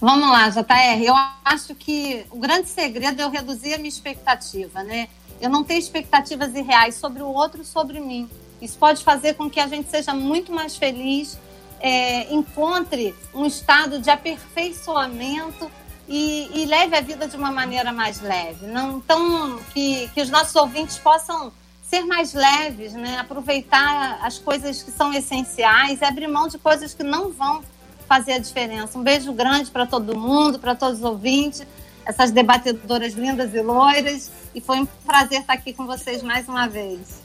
Vamos 0.00 0.30
lá, 0.30 0.48
JR. 0.48 1.02
Eu 1.04 1.14
acho 1.44 1.74
que 1.74 2.24
o 2.30 2.38
grande 2.38 2.70
segredo 2.70 3.20
é 3.20 3.24
eu 3.24 3.28
reduzir 3.28 3.74
a 3.74 3.76
minha 3.76 3.90
expectativa, 3.90 4.82
né? 4.82 5.08
Eu 5.38 5.50
não 5.50 5.62
tenho 5.62 5.78
expectativas 5.78 6.54
irreais 6.54 6.94
sobre 6.94 7.22
o 7.22 7.26
outro, 7.26 7.62
sobre 7.64 8.00
mim. 8.00 8.28
Isso 8.62 8.78
pode 8.78 9.04
fazer 9.04 9.34
com 9.34 9.50
que 9.50 9.60
a 9.60 9.66
gente 9.66 9.90
seja 9.90 10.14
muito 10.14 10.52
mais 10.52 10.74
feliz, 10.74 11.38
é, 11.80 12.32
encontre 12.32 13.14
um 13.34 13.44
estado 13.44 13.98
de 13.98 14.08
aperfeiçoamento 14.08 15.70
e, 16.08 16.50
e, 16.54 16.64
leve 16.64 16.96
a 16.96 17.00
vida 17.02 17.28
de 17.28 17.36
uma 17.36 17.52
maneira 17.52 17.92
mais 17.92 18.22
leve. 18.22 18.66
Não, 18.66 18.98
então, 18.98 19.60
que, 19.74 20.08
que 20.14 20.22
os 20.22 20.30
nossos 20.30 20.56
ouvintes 20.56 20.98
possam 20.98 21.52
ser 21.82 22.06
mais 22.06 22.32
leves, 22.32 22.94
né? 22.94 23.18
aproveitar 23.18 24.18
as 24.22 24.38
coisas 24.38 24.82
que 24.82 24.90
são 24.90 25.12
essenciais 25.12 26.02
abrir 26.02 26.26
mão 26.26 26.48
de 26.48 26.56
coisas 26.56 26.94
que 26.94 27.02
não 27.02 27.30
vão 27.30 27.62
fazer 28.10 28.32
a 28.32 28.38
diferença. 28.38 28.98
Um 28.98 29.04
beijo 29.04 29.32
grande 29.32 29.70
para 29.70 29.86
todo 29.86 30.18
mundo, 30.18 30.58
para 30.58 30.74
todos 30.74 30.98
os 30.98 31.04
ouvintes, 31.04 31.64
essas 32.04 32.32
debatedoras 32.32 33.14
lindas 33.14 33.54
e 33.54 33.62
loiras. 33.62 34.32
E 34.52 34.60
foi 34.60 34.80
um 34.80 34.86
prazer 34.86 35.42
estar 35.42 35.52
aqui 35.52 35.72
com 35.72 35.86
vocês 35.86 36.20
mais 36.20 36.48
uma 36.48 36.66
vez. 36.66 37.22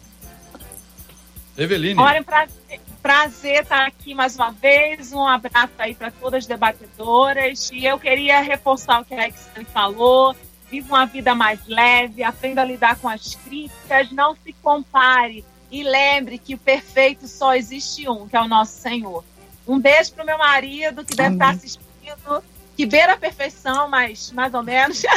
Eveline. 1.57 1.99
Olha, 1.99 2.23
prazer, 2.23 2.79
prazer 3.01 3.63
estar 3.63 3.87
aqui 3.87 4.13
mais 4.13 4.35
uma 4.35 4.51
vez. 4.51 5.11
Um 5.11 5.27
abraço 5.27 5.73
aí 5.79 5.95
para 5.95 6.11
todas 6.11 6.43
as 6.43 6.45
debatedoras. 6.45 7.71
E 7.73 7.83
eu 7.83 7.97
queria 7.97 8.41
reforçar 8.41 9.01
o 9.01 9.05
que 9.05 9.15
a 9.15 9.23
Alexandre 9.23 9.65
falou. 9.65 10.35
Viva 10.69 10.93
uma 10.93 11.05
vida 11.07 11.33
mais 11.33 11.65
leve, 11.65 12.21
aprenda 12.21 12.61
a 12.61 12.65
lidar 12.65 12.97
com 12.97 13.09
as 13.09 13.33
críticas, 13.33 14.11
não 14.11 14.35
se 14.35 14.53
compare. 14.61 15.43
E 15.71 15.81
lembre 15.81 16.37
que 16.37 16.53
o 16.53 16.59
perfeito 16.59 17.27
só 17.27 17.55
existe 17.55 18.07
um, 18.07 18.27
que 18.27 18.35
é 18.35 18.41
o 18.41 18.47
nosso 18.47 18.79
Senhor. 18.79 19.23
Um 19.67 19.79
beijo 19.79 20.13
pro 20.13 20.25
meu 20.25 20.37
marido, 20.37 21.03
que 21.03 21.15
deve 21.15 21.35
Amém. 21.35 21.39
estar 21.39 21.49
assistindo, 21.55 22.43
que 22.75 22.85
beira 22.85 23.13
a 23.13 23.17
perfeição, 23.17 23.87
mas 23.87 24.31
mais 24.31 24.53
ou 24.53 24.61
menos. 24.61 25.01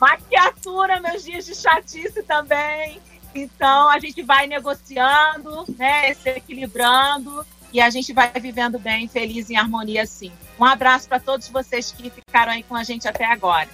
Maquiatura, 0.00 1.00
meus 1.00 1.24
dias 1.24 1.44
de 1.44 1.54
chatice 1.54 2.22
também. 2.22 3.00
Então 3.34 3.88
a 3.88 3.98
gente 3.98 4.22
vai 4.22 4.46
negociando, 4.46 5.64
né, 5.76 6.14
se 6.14 6.30
equilibrando 6.30 7.44
e 7.72 7.80
a 7.80 7.90
gente 7.90 8.12
vai 8.12 8.30
vivendo 8.32 8.78
bem, 8.78 9.08
feliz 9.08 9.50
em 9.50 9.56
harmonia 9.56 10.02
assim. 10.02 10.32
Um 10.58 10.64
abraço 10.64 11.08
para 11.08 11.20
todos 11.20 11.48
vocês 11.48 11.92
que 11.92 12.10
ficaram 12.10 12.52
aí 12.52 12.62
com 12.62 12.74
a 12.74 12.84
gente 12.84 13.06
até 13.06 13.24
agora. 13.24 13.68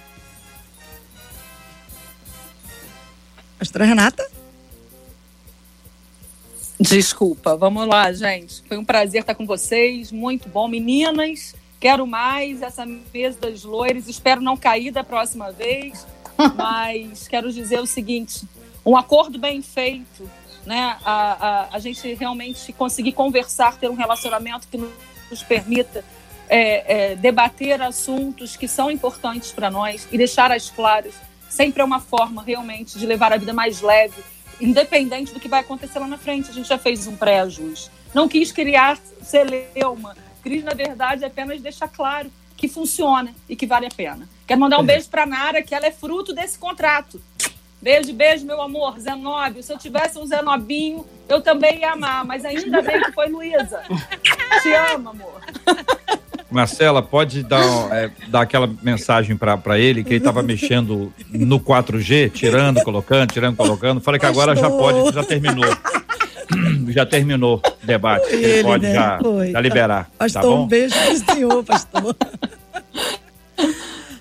Pastora 3.57 3.85
Renata? 3.85 4.34
Desculpa, 6.79 7.55
vamos 7.55 7.87
lá, 7.87 8.11
gente. 8.11 8.61
Foi 8.67 8.77
um 8.77 8.83
prazer 8.83 9.21
estar 9.21 9.33
com 9.33 9.45
vocês, 9.45 10.11
muito 10.11 10.49
bom. 10.49 10.67
Meninas, 10.67 11.55
quero 11.79 12.05
mais 12.05 12.61
essa 12.61 12.85
mesa 12.85 13.39
das 13.39 13.63
loiras. 13.63 14.09
Espero 14.09 14.41
não 14.41 14.57
cair 14.57 14.91
da 14.91 15.03
próxima 15.03 15.51
vez, 15.51 16.05
mas 16.57 17.29
quero 17.29 17.51
dizer 17.51 17.79
o 17.79 17.85
seguinte: 17.85 18.45
um 18.85 18.97
acordo 18.97 19.39
bem 19.39 19.61
feito, 19.61 20.29
né? 20.65 20.97
A, 21.05 21.69
a, 21.71 21.75
a 21.77 21.79
gente 21.79 22.13
realmente 22.13 22.73
conseguir 22.73 23.13
conversar, 23.13 23.77
ter 23.77 23.89
um 23.89 23.95
relacionamento 23.95 24.67
que 24.67 24.77
nos 24.77 25.43
permita 25.43 26.03
é, 26.49 27.11
é, 27.11 27.15
debater 27.15 27.81
assuntos 27.81 28.57
que 28.57 28.67
são 28.67 28.91
importantes 28.91 29.53
para 29.53 29.71
nós 29.71 30.09
e 30.11 30.17
deixar 30.17 30.51
as 30.51 30.69
claras. 30.69 31.13
Sempre 31.49 31.81
é 31.81 31.85
uma 31.85 32.01
forma 32.01 32.43
realmente 32.43 32.99
de 32.99 33.05
levar 33.05 33.31
a 33.31 33.37
vida 33.37 33.53
mais 33.53 33.79
leve 33.79 34.34
independente 34.59 35.33
do 35.33 35.39
que 35.39 35.47
vai 35.47 35.61
acontecer 35.61 35.99
lá 35.99 36.07
na 36.07 36.17
frente. 36.17 36.49
A 36.49 36.53
gente 36.53 36.67
já 36.67 36.77
fez 36.77 37.07
um 37.07 37.15
pré-ajuste. 37.15 37.91
Não 38.13 38.27
quis 38.27 38.51
criar 38.51 38.97
celeuma. 39.21 40.15
Quis, 40.41 40.63
na 40.63 40.73
verdade, 40.73 41.25
apenas 41.25 41.61
deixar 41.61 41.87
claro 41.87 42.31
que 42.55 42.67
funciona 42.67 43.33
e 43.49 43.55
que 43.55 43.65
vale 43.65 43.85
a 43.85 43.89
pena. 43.89 44.29
Quero 44.47 44.59
mandar 44.59 44.77
um 44.77 44.83
é. 44.83 44.85
beijo 44.85 45.09
para 45.09 45.25
Nara, 45.25 45.61
que 45.61 45.75
ela 45.75 45.87
é 45.87 45.91
fruto 45.91 46.33
desse 46.33 46.57
contrato. 46.57 47.21
Beijo, 47.81 48.13
beijo, 48.13 48.45
meu 48.45 48.61
amor. 48.61 48.99
Zenob, 48.99 49.61
se 49.61 49.71
eu 49.71 49.77
tivesse 49.77 50.17
um 50.17 50.25
Zenobinho, 50.25 51.05
eu 51.27 51.41
também 51.41 51.79
ia 51.79 51.91
amar, 51.91 52.25
mas 52.25 52.45
ainda 52.45 52.81
bem 52.81 53.01
que 53.01 53.11
foi 53.11 53.27
Luísa. 53.27 53.83
Te 54.61 54.73
amo, 54.73 55.09
amor. 55.09 55.41
Marcela, 56.49 57.01
pode 57.01 57.43
dar, 57.43 57.63
é, 57.91 58.11
dar 58.27 58.41
aquela 58.41 58.69
mensagem 58.81 59.35
para 59.35 59.79
ele 59.79 60.03
que 60.03 60.11
ele 60.11 60.17
estava 60.17 60.43
mexendo 60.43 61.11
no 61.31 61.59
4G, 61.59 62.31
tirando, 62.31 62.83
colocando, 62.83 63.31
tirando, 63.31 63.55
colocando. 63.55 63.99
Falei 63.99 64.19
que 64.19 64.25
agora 64.25 64.55
já 64.55 64.69
pode, 64.69 65.13
já 65.13 65.23
terminou. 65.23 65.65
já 66.89 67.05
terminou 67.05 67.61
o 67.83 67.85
debate. 67.85 68.31
Ele, 68.31 68.45
ele 68.45 68.63
pode 68.63 68.83
né? 68.83 68.93
já, 68.93 69.19
já, 69.51 69.59
liberar. 69.59 70.09
Pastor, 70.17 70.41
tá 70.41 70.47
bom? 70.47 70.63
um 70.63 70.67
beijo 70.67 70.95
pro 70.95 71.33
senhor, 71.33 71.63
pastor. 71.63 72.15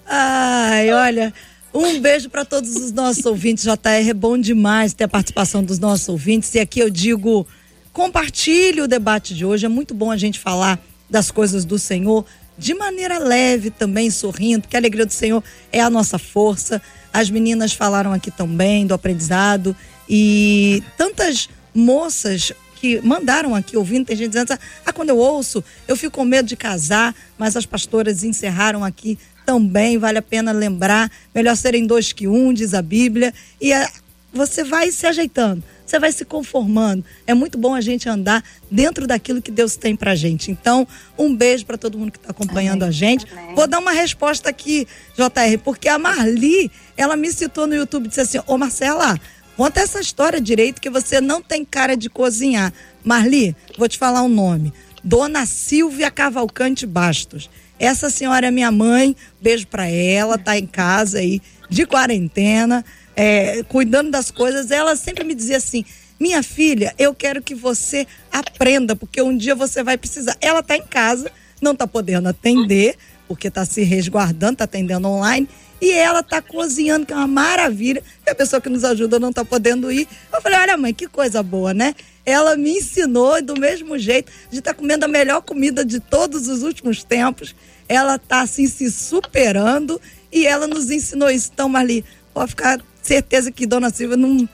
Ai, 0.07 0.93
olha. 0.93 1.33
Um 1.73 2.01
beijo 2.01 2.31
para 2.31 2.45
todos 2.45 2.77
os 2.77 2.93
nossos 2.93 3.27
ouvintes. 3.27 3.65
JR, 3.65 4.09
é 4.09 4.15
bom 4.15 4.39
demais 4.39 4.95
ter 4.95 5.05
a 5.05 5.09
participação 5.09 5.63
dos 5.63 5.79
nossos 5.79 6.09
ouvintes. 6.09 6.55
E 6.55 6.61
aqui 6.61 6.81
eu 6.81 6.89
digo: 6.89 7.47
compartilhe 7.93 8.81
o 8.81 8.89
debate 8.89 9.35
de 9.35 9.45
hoje. 9.45 9.67
É 9.67 9.69
muito 9.69 9.93
bom 9.93 10.11
a 10.11 10.17
gente 10.17 10.39
falar 10.39 10.79
das 11.09 11.31
coisas 11.31 11.65
do 11.65 11.79
Senhor 11.79 12.25
de 12.57 12.75
maneira 12.75 13.19
leve 13.19 13.71
também, 13.71 14.11
sorrindo, 14.11 14.63
porque 14.63 14.77
a 14.77 14.81
alegria 14.81 15.05
do 15.05 15.13
Senhor 15.13 15.43
é 15.73 15.81
a 15.81 15.91
nossa 15.91 16.19
força. 16.19 16.81
As 17.13 17.31
meninas 17.31 17.73
falaram 17.73 18.13
aqui 18.13 18.31
também 18.31 18.87
do 18.87 18.95
aprendizado 18.95 19.77
e 20.09 20.83
tantas 20.97 21.49
moças 21.75 22.53
que 22.77 23.01
mandaram 23.01 23.55
aqui 23.55 23.77
ouvindo, 23.77 24.07
tem 24.07 24.17
gente 24.17 24.29
dizendo, 24.29 24.59
ah, 24.85 24.93
quando 24.93 25.09
eu 25.09 25.19
ouço, 25.19 25.65
eu 25.89 25.97
fico 25.97 26.17
com 26.17 26.25
medo 26.25 26.47
de 26.47 26.57
casar, 26.57 27.15
mas 27.39 27.57
as 27.57 27.65
pastoras 27.65 28.23
encerraram 28.23 28.85
aqui 28.85 29.19
também, 29.47 29.99
vale 29.99 30.19
a 30.19 30.23
pena 30.23 30.53
lembrar, 30.53 31.11
melhor 31.35 31.57
serem 31.57 31.87
dois 31.87 32.13
que 32.13 32.29
um, 32.29 32.53
diz 32.53 32.75
a 32.75 32.83
Bíblia, 32.83 33.33
e 33.61 33.73
a, 33.73 33.89
você 34.37 34.65
vai 34.65 34.91
se 34.91 35.07
ajeitando 35.07 35.63
você 35.87 35.99
vai 35.99 36.13
se 36.13 36.25
conformando. 36.25 37.05
É 37.27 37.35
muito 37.35 37.59
bom 37.59 37.75
a 37.75 37.81
gente 37.81 38.09
andar 38.09 38.43
dentro 38.71 39.07
daquilo 39.07 39.43
que 39.43 39.51
Deus 39.51 39.77
tem 39.77 39.95
pra 39.95 40.15
gente. 40.15 40.51
Então, 40.51 40.87
um 41.19 41.35
beijo 41.35 41.67
para 41.67 41.77
todo 41.77 41.99
mundo 41.99 42.11
que 42.11 42.19
está 42.19 42.31
acompanhando 42.31 42.83
Amém. 42.83 42.89
a 42.89 42.93
gente. 42.93 43.27
Amém. 43.31 43.55
Vou 43.55 43.67
dar 43.67 43.79
uma 43.79 43.93
resposta 43.93 44.49
aqui, 44.49 44.87
JR, 45.15 45.59
porque 45.63 45.89
a 45.89 45.99
Marli, 45.99 46.71
ela 46.97 47.17
me 47.17 47.31
citou 47.33 47.67
no 47.67 47.75
YouTube 47.75 48.07
e 48.07 48.09
disse 48.09 48.21
assim: 48.21 48.41
Ô 48.47 48.57
Marcela, 48.57 49.19
conta 49.57 49.81
essa 49.81 50.01
história 50.01 50.41
direito 50.41 50.81
que 50.81 50.91
você 50.91 51.21
não 51.21 51.43
tem 51.43 51.65
cara 51.65 51.97
de 51.97 52.09
cozinhar. 52.09 52.73
Marli, 53.05 53.55
vou 53.77 53.89
te 53.89 53.99
falar 53.99 54.23
o 54.23 54.27
um 54.27 54.29
nome. 54.29 54.73
Dona 55.03 55.45
Silvia 55.45 56.11
Cavalcante 56.11 56.87
Bastos. 56.87 57.51
Essa 57.79 58.09
senhora 58.09 58.47
é 58.47 58.51
minha 58.51 58.71
mãe, 58.71 59.15
beijo 59.43 59.67
para 59.67 59.87
ela, 59.87 60.39
tá 60.39 60.57
em 60.57 60.67
casa 60.67 61.19
aí 61.19 61.43
de 61.69 61.85
quarentena 61.85 62.85
é, 63.17 63.63
cuidando 63.65 64.11
das 64.11 64.31
coisas, 64.31 64.71
ela 64.71 64.97
sempre 64.97 65.25
me 65.25 65.35
dizia 65.35 65.57
assim: 65.57 65.85
minha 66.19 66.43
filha, 66.43 66.95
eu 66.99 67.15
quero 67.15 67.43
que 67.43 67.55
você 67.55 68.07
aprenda, 68.33 68.95
porque 68.95 69.21
um 69.21 69.37
dia 69.37 69.55
você 69.55 69.83
vai 69.83 69.97
precisar. 69.97 70.37
Ela 70.41 70.61
está 70.61 70.77
em 70.77 70.87
casa, 70.87 71.31
não 71.61 71.73
está 71.73 71.87
podendo 71.87 72.29
atender, 72.29 72.97
porque 73.27 73.49
está 73.49 73.65
se 73.65 73.83
resguardando, 73.83 74.55
está 74.55 74.65
atendendo 74.65 75.09
online. 75.09 75.49
E 75.81 75.91
ela 75.91 76.21
está 76.21 76.41
cozinhando, 76.41 77.05
que 77.05 77.13
é 77.13 77.17
uma 77.17 77.27
maravilha. 77.27 78.03
E 78.27 78.31
a 78.31 78.35
pessoa 78.35 78.61
que 78.61 78.69
nos 78.69 78.85
ajuda 78.85 79.19
não 79.19 79.31
está 79.31 79.45
podendo 79.45 79.91
ir. 79.91 80.09
Eu 80.33 80.41
falei: 80.41 80.59
olha, 80.59 80.77
mãe, 80.77 80.95
que 80.95 81.07
coisa 81.07 81.43
boa, 81.43 81.75
né? 81.75 81.95
Ela 82.25 82.57
me 82.57 82.79
ensinou 82.79 83.43
do 83.43 83.59
mesmo 83.59 83.99
jeito. 83.99 84.31
A 84.31 84.45
gente 84.45 84.61
está 84.61 84.73
comendo 84.73 85.05
a 85.05 85.09
melhor 85.09 85.43
comida 85.43 85.85
de 85.85 86.01
todos 86.01 86.49
os 86.49 86.63
últimos 86.63 87.05
tempos. 87.05 87.55
Ela 87.89 88.17
está 88.17 88.41
assim 88.41 88.67
se 88.67 88.91
superando 88.91 90.01
e 90.33 90.47
ela 90.47 90.67
nos 90.67 90.91
ensinou 90.91 91.29
isso. 91.29 91.51
Então, 91.53 91.69
Marli, 91.69 92.03
pode 92.33 92.51
ficar 92.51 92.81
certeza 93.07 93.51
que 93.53 93.67
Dona 93.67 93.91
Silvia 93.91 94.17
não. 94.17 94.49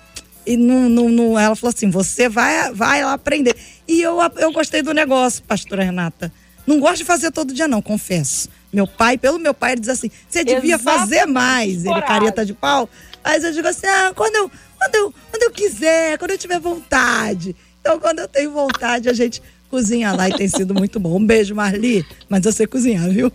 E 0.47 0.57
não, 0.57 0.89
não, 0.89 1.09
não, 1.09 1.39
ela 1.39 1.55
falou 1.55 1.73
assim: 1.75 1.91
você 1.91 2.29
vai, 2.29 2.73
vai 2.73 3.05
lá 3.05 3.13
aprender. 3.13 3.55
E 3.87 4.01
eu, 4.01 4.19
eu 4.39 4.53
gostei 4.53 4.83
do 4.83 4.93
negócio, 4.93 5.43
pastora 5.43 5.85
Renata. 5.85 6.33
Não 6.67 6.81
gosto 6.81 6.99
de 6.99 7.05
fazer 7.05 7.31
todo 7.31 7.55
dia, 7.55 7.69
não, 7.69 7.83
confesso. 7.83 8.49
Meu 8.73 8.87
pai, 8.87 9.19
pelo 9.19 9.39
meu 9.39 9.53
pai, 9.53 9.73
ele 9.73 9.81
diz 9.81 9.91
assim: 9.91 10.11
você 10.29 10.45
devia 10.45 10.77
Exatamente. 10.77 11.01
fazer 11.01 11.27
mais. 11.27 11.85
Ele, 11.85 12.03
careta 12.03 12.45
de 12.45 12.55
pau. 12.55 12.89
Mas 13.23 13.45
eu 13.45 13.53
digo 13.53 13.69
assim: 13.69 13.87
ah, 13.87 14.13
quando 14.15 14.37
eu, 14.37 14.51
quando, 14.79 14.95
eu, 14.95 15.15
quando 15.31 15.43
eu 15.43 15.51
quiser, 15.51 16.19
quando 16.19 16.31
eu 16.31 16.39
tiver 16.39 16.59
vontade. 16.59 17.55
Então, 17.81 17.99
quando 17.99 18.21
eu 18.21 18.29
tenho 18.29 18.51
vontade, 18.53 19.09
a 19.09 19.13
gente 19.13 19.43
cozinha 19.71 20.13
lá 20.13 20.29
e 20.29 20.37
tem 20.37 20.49
sido 20.49 20.75
muito 20.75 20.99
bom. 21.01 21.17
Um 21.17 21.25
beijo, 21.25 21.55
Marli. 21.55 22.05
Mas 22.29 22.45
eu 22.45 22.53
sei 22.53 22.67
cozinhar, 22.67 23.09
viu? 23.09 23.33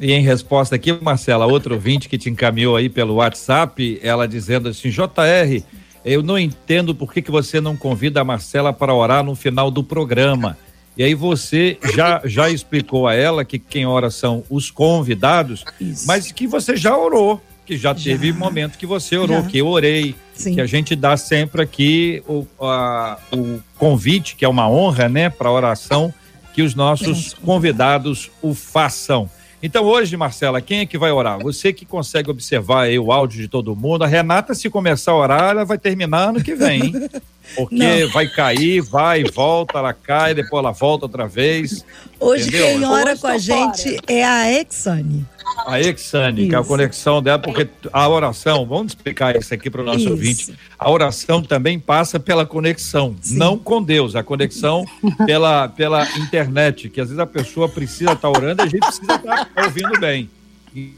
E 0.00 0.12
em 0.12 0.22
resposta 0.22 0.76
aqui, 0.76 0.92
Marcela, 0.92 1.46
outro 1.46 1.74
ouvinte 1.74 2.08
que 2.08 2.16
te 2.16 2.30
encaminhou 2.30 2.76
aí 2.76 2.88
pelo 2.88 3.14
WhatsApp, 3.14 3.98
ela 4.02 4.28
dizendo 4.28 4.68
assim: 4.68 4.90
JR, 4.90 5.62
eu 6.04 6.22
não 6.22 6.38
entendo 6.38 6.94
por 6.94 7.12
que, 7.12 7.20
que 7.20 7.30
você 7.30 7.60
não 7.60 7.76
convida 7.76 8.20
a 8.20 8.24
Marcela 8.24 8.72
para 8.72 8.94
orar 8.94 9.24
no 9.24 9.34
final 9.34 9.70
do 9.70 9.82
programa. 9.82 10.56
E 10.96 11.02
aí 11.02 11.14
você 11.14 11.78
já, 11.94 12.20
já 12.24 12.50
explicou 12.50 13.06
a 13.06 13.14
ela 13.14 13.44
que 13.44 13.58
quem 13.58 13.86
ora 13.86 14.10
são 14.10 14.42
os 14.50 14.68
convidados, 14.70 15.64
Isso. 15.80 16.06
mas 16.06 16.32
que 16.32 16.44
você 16.46 16.76
já 16.76 16.96
orou, 16.96 17.40
que 17.64 17.76
já, 17.76 17.94
já. 17.94 18.04
teve 18.04 18.32
momento 18.32 18.76
que 18.76 18.86
você 18.86 19.16
orou, 19.16 19.42
já. 19.42 19.48
que 19.48 19.58
eu 19.58 19.68
orei, 19.68 20.16
Sim. 20.34 20.54
que 20.54 20.60
a 20.60 20.66
gente 20.66 20.96
dá 20.96 21.16
sempre 21.16 21.62
aqui 21.62 22.20
o, 22.26 22.44
a, 22.60 23.16
o 23.32 23.60
convite, 23.76 24.34
que 24.34 24.44
é 24.44 24.48
uma 24.48 24.68
honra, 24.68 25.08
né, 25.08 25.30
para 25.30 25.52
oração, 25.52 26.12
que 26.52 26.62
os 26.62 26.74
nossos 26.74 27.32
convidados 27.32 28.28
o 28.42 28.52
façam. 28.52 29.30
Então 29.62 29.84
hoje, 29.84 30.16
Marcela, 30.16 30.60
quem 30.60 30.80
é 30.80 30.86
que 30.86 30.96
vai 30.96 31.10
orar? 31.10 31.38
Você 31.40 31.72
que 31.72 31.84
consegue 31.84 32.30
observar 32.30 32.82
aí 32.82 32.98
o 32.98 33.10
áudio 33.10 33.40
de 33.40 33.48
todo 33.48 33.74
mundo. 33.74 34.04
A 34.04 34.06
Renata, 34.06 34.54
se 34.54 34.70
começar 34.70 35.12
a 35.12 35.16
orar, 35.16 35.50
ela 35.50 35.64
vai 35.64 35.76
terminar 35.76 36.28
ano 36.28 36.42
que 36.42 36.54
vem, 36.54 36.84
hein? 36.84 37.10
Porque 37.56 37.76
Não. 37.76 38.10
vai 38.10 38.28
cair, 38.28 38.82
vai, 38.82 39.24
volta, 39.24 39.78
ela 39.78 39.94
cai, 39.94 40.34
depois 40.34 40.62
ela 40.62 40.70
volta 40.70 41.06
outra 41.06 41.26
vez. 41.26 41.84
Hoje 42.20 42.48
entendeu? 42.48 42.66
quem 42.66 42.84
ora 42.84 43.16
com 43.16 43.26
a 43.26 43.38
gente 43.38 43.98
é 44.06 44.24
a 44.24 44.52
Exane. 44.52 45.26
A 45.66 45.80
Exane, 45.80 46.48
que 46.48 46.54
é 46.54 46.58
a 46.58 46.64
conexão 46.64 47.22
dela, 47.22 47.38
porque 47.38 47.68
a 47.92 48.08
oração, 48.08 48.66
vamos 48.66 48.92
explicar 48.92 49.36
isso 49.36 49.52
aqui 49.52 49.68
para 49.68 49.82
o 49.82 49.84
nosso 49.84 50.00
isso. 50.00 50.10
ouvinte. 50.10 50.54
A 50.78 50.90
oração 50.90 51.42
também 51.42 51.78
passa 51.78 52.20
pela 52.20 52.46
conexão, 52.46 53.16
Sim. 53.20 53.36
não 53.36 53.58
com 53.58 53.82
Deus, 53.82 54.14
a 54.14 54.22
conexão 54.22 54.84
pela, 55.26 55.68
pela 55.68 56.06
internet, 56.18 56.88
que 56.88 57.00
às 57.00 57.08
vezes 57.08 57.18
a 57.18 57.26
pessoa 57.26 57.68
precisa 57.68 58.12
estar 58.12 58.16
tá 58.16 58.30
orando 58.30 58.62
e 58.62 58.64
a 58.64 58.68
gente 58.68 58.80
precisa 58.80 59.14
estar 59.14 59.44
tá 59.44 59.64
ouvindo 59.64 59.98
bem. 60.00 60.28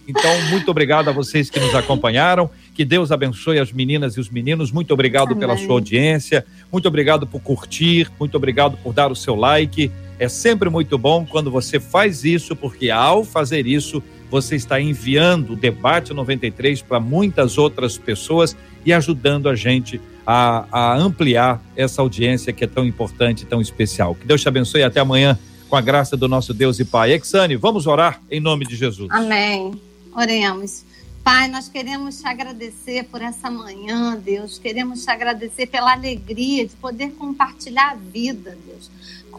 Então, 0.06 0.42
muito 0.50 0.70
obrigado 0.70 1.08
a 1.08 1.12
vocês 1.12 1.48
que 1.48 1.58
nos 1.58 1.74
acompanharam. 1.74 2.50
Que 2.74 2.84
Deus 2.84 3.12
abençoe 3.12 3.58
as 3.58 3.72
meninas 3.72 4.14
e 4.14 4.20
os 4.20 4.28
meninos. 4.28 4.70
Muito 4.70 4.92
obrigado 4.92 5.28
Amém. 5.28 5.38
pela 5.38 5.56
sua 5.56 5.74
audiência. 5.74 6.44
Muito 6.70 6.86
obrigado 6.88 7.26
por 7.26 7.40
curtir. 7.40 8.11
Muito 8.18 8.36
obrigado 8.36 8.76
por 8.82 8.92
dar 8.92 9.11
o 9.11 9.16
seu 9.16 9.34
like. 9.34 9.90
É 10.18 10.28
sempre 10.28 10.68
muito 10.68 10.98
bom 10.98 11.24
quando 11.24 11.50
você 11.50 11.80
faz 11.80 12.24
isso, 12.24 12.54
porque 12.54 12.90
ao 12.90 13.24
fazer 13.24 13.66
isso, 13.66 14.02
você 14.31 14.57
está 14.57 14.81
enviando 14.81 15.55
o 15.55 15.57
Debate 15.57 16.14
93 16.14 16.83
para 16.83 17.01
muitas 17.01 17.59
outras 17.59 17.99
pessoas 17.99 18.57
e 18.85 18.93
ajudando 18.93 19.49
a 19.49 19.55
gente 19.55 20.01
a, 20.26 20.66
a, 20.70 20.97
ampliar 20.97 21.61
essa 21.76 22.01
audiência 22.01 22.53
que 22.53 22.64
é 22.64 22.66
tão 22.66 22.87
importante, 22.87 23.45
tão 23.45 23.61
especial. 23.61 24.14
Que 24.14 24.26
Deus 24.26 24.41
te 24.41 24.49
abençoe 24.49 24.81
e 24.81 24.85
até 24.85 25.01
amanhã, 25.01 25.39
com 25.68 25.76
a 25.76 25.81
graça 25.81 26.16
do 26.16 26.28
nosso 26.28 26.55
Deus 26.55 26.78
e 26.78 26.85
Pai. 26.85 27.12
Exane, 27.12 27.57
vamos 27.57 27.87
orar 27.87 28.20
em 28.31 28.41
nome 28.41 28.64
de 28.64 28.76
Jesus. 28.76 29.09
Amém. 29.11 29.72
Oremos. 30.14 30.85
Pai, 31.22 31.49
nós 31.49 31.68
queremos 31.68 32.18
te 32.18 32.26
agradecer 32.26 33.05
por 33.05 33.20
essa 33.20 33.51
manhã, 33.51 34.16
Deus. 34.16 34.59
Queremos 34.59 35.05
te 35.05 35.11
agradecer 35.11 35.66
pela 35.66 35.93
alegria 35.93 36.66
de 36.66 36.74
poder 36.76 37.11
compartilhar 37.12 37.91
a 37.91 37.95
vida, 37.95 38.57
Deus. 38.66 38.91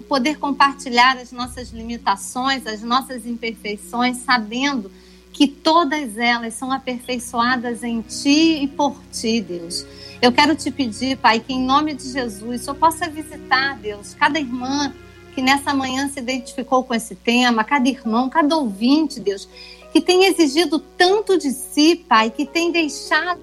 Poder 0.07 0.37
compartilhar 0.37 1.17
as 1.17 1.31
nossas 1.31 1.71
limitações, 1.71 2.67
as 2.67 2.81
nossas 2.81 3.25
imperfeições, 3.25 4.17
sabendo 4.17 4.91
que 5.31 5.47
todas 5.47 6.17
elas 6.17 6.53
são 6.53 6.71
aperfeiçoadas 6.71 7.83
em 7.83 8.01
ti 8.01 8.63
e 8.63 8.67
por 8.67 8.95
ti, 9.11 9.41
Deus. 9.41 9.85
Eu 10.21 10.31
quero 10.31 10.55
te 10.55 10.69
pedir, 10.69 11.17
Pai, 11.17 11.39
que 11.39 11.53
em 11.53 11.63
nome 11.63 11.93
de 11.93 12.11
Jesus, 12.11 12.67
eu 12.67 12.75
possa 12.75 13.09
visitar, 13.09 13.77
Deus, 13.77 14.13
cada 14.13 14.39
irmã 14.39 14.93
que 15.33 15.41
nessa 15.41 15.73
manhã 15.73 16.09
se 16.09 16.19
identificou 16.19 16.83
com 16.83 16.93
esse 16.93 17.15
tema, 17.15 17.63
cada 17.63 17.87
irmão, 17.87 18.29
cada 18.29 18.55
ouvinte, 18.57 19.19
Deus, 19.19 19.47
que 19.91 20.01
tem 20.01 20.25
exigido 20.25 20.79
tanto 20.79 21.37
de 21.37 21.51
si, 21.51 21.95
Pai, 21.95 22.29
que 22.29 22.45
tem 22.45 22.71
deixado 22.71 23.39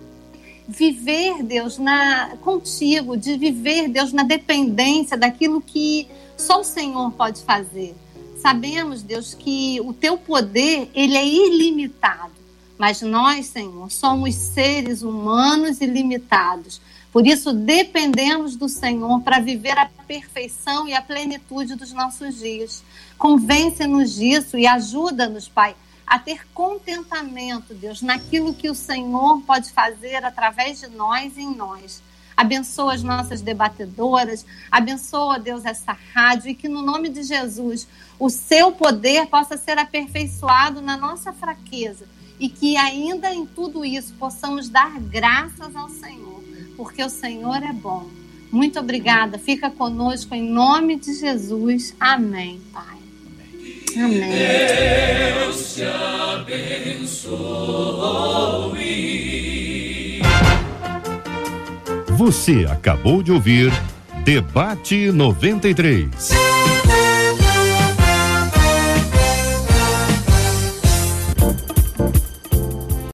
viver, 0.68 1.42
Deus, 1.42 1.78
na 1.78 2.36
contigo, 2.42 3.16
de 3.16 3.38
viver, 3.38 3.88
Deus, 3.88 4.12
na 4.12 4.22
dependência 4.22 5.16
daquilo 5.16 5.62
que 5.62 6.06
só 6.36 6.60
o 6.60 6.64
Senhor 6.64 7.10
pode 7.12 7.42
fazer. 7.42 7.96
Sabemos, 8.36 9.02
Deus, 9.02 9.32
que 9.32 9.80
o 9.80 9.94
teu 9.94 10.18
poder, 10.18 10.90
ele 10.94 11.16
é 11.16 11.26
ilimitado, 11.26 12.34
mas 12.76 13.00
nós, 13.00 13.46
Senhor, 13.46 13.90
somos 13.90 14.34
seres 14.34 15.02
humanos 15.02 15.80
e 15.80 15.86
limitados. 15.86 16.80
Por 17.10 17.26
isso, 17.26 17.52
dependemos 17.54 18.54
do 18.54 18.68
Senhor 18.68 19.22
para 19.22 19.40
viver 19.40 19.76
a 19.76 19.86
perfeição 20.06 20.86
e 20.86 20.94
a 20.94 21.00
plenitude 21.00 21.74
dos 21.74 21.92
nossos 21.92 22.38
dias. 22.38 22.84
Convence-nos 23.16 24.14
disso 24.14 24.58
e 24.58 24.66
ajuda-nos, 24.66 25.48
Pai, 25.48 25.74
a 26.08 26.18
ter 26.18 26.46
contentamento, 26.54 27.74
Deus, 27.74 28.00
naquilo 28.00 28.54
que 28.54 28.70
o 28.70 28.74
Senhor 28.74 29.42
pode 29.42 29.70
fazer 29.70 30.24
através 30.24 30.80
de 30.80 30.88
nós 30.88 31.36
e 31.36 31.42
em 31.42 31.54
nós. 31.54 32.02
Abençoa 32.36 32.94
as 32.94 33.02
nossas 33.02 33.42
debatedoras, 33.42 34.46
abençoa, 34.70 35.38
Deus, 35.38 35.64
essa 35.64 35.96
rádio 36.14 36.50
e 36.50 36.54
que 36.54 36.68
no 36.68 36.82
nome 36.82 37.08
de 37.08 37.24
Jesus 37.24 37.86
o 38.18 38.30
seu 38.30 38.72
poder 38.72 39.26
possa 39.26 39.56
ser 39.56 39.76
aperfeiçoado 39.76 40.80
na 40.80 40.96
nossa 40.96 41.32
fraqueza 41.32 42.06
e 42.38 42.48
que 42.48 42.76
ainda 42.76 43.34
em 43.34 43.44
tudo 43.44 43.84
isso 43.84 44.14
possamos 44.14 44.68
dar 44.68 44.98
graças 45.00 45.74
ao 45.74 45.88
Senhor, 45.88 46.42
porque 46.76 47.02
o 47.02 47.10
Senhor 47.10 47.62
é 47.62 47.72
bom. 47.72 48.08
Muito 48.50 48.78
obrigada. 48.78 49.38
Fica 49.38 49.70
conosco 49.70 50.34
em 50.34 50.48
nome 50.48 50.96
de 50.96 51.14
Jesus. 51.14 51.94
Amém, 52.00 52.60
Pai. 52.72 52.97
Amém. 53.96 54.20
Deus 54.20 55.74
te 55.74 55.82
abençoe. 55.82 57.28
Você 62.16 62.66
acabou 62.68 63.22
de 63.22 63.32
ouvir 63.32 63.72
Debate 64.24 65.10
93. 65.12 66.30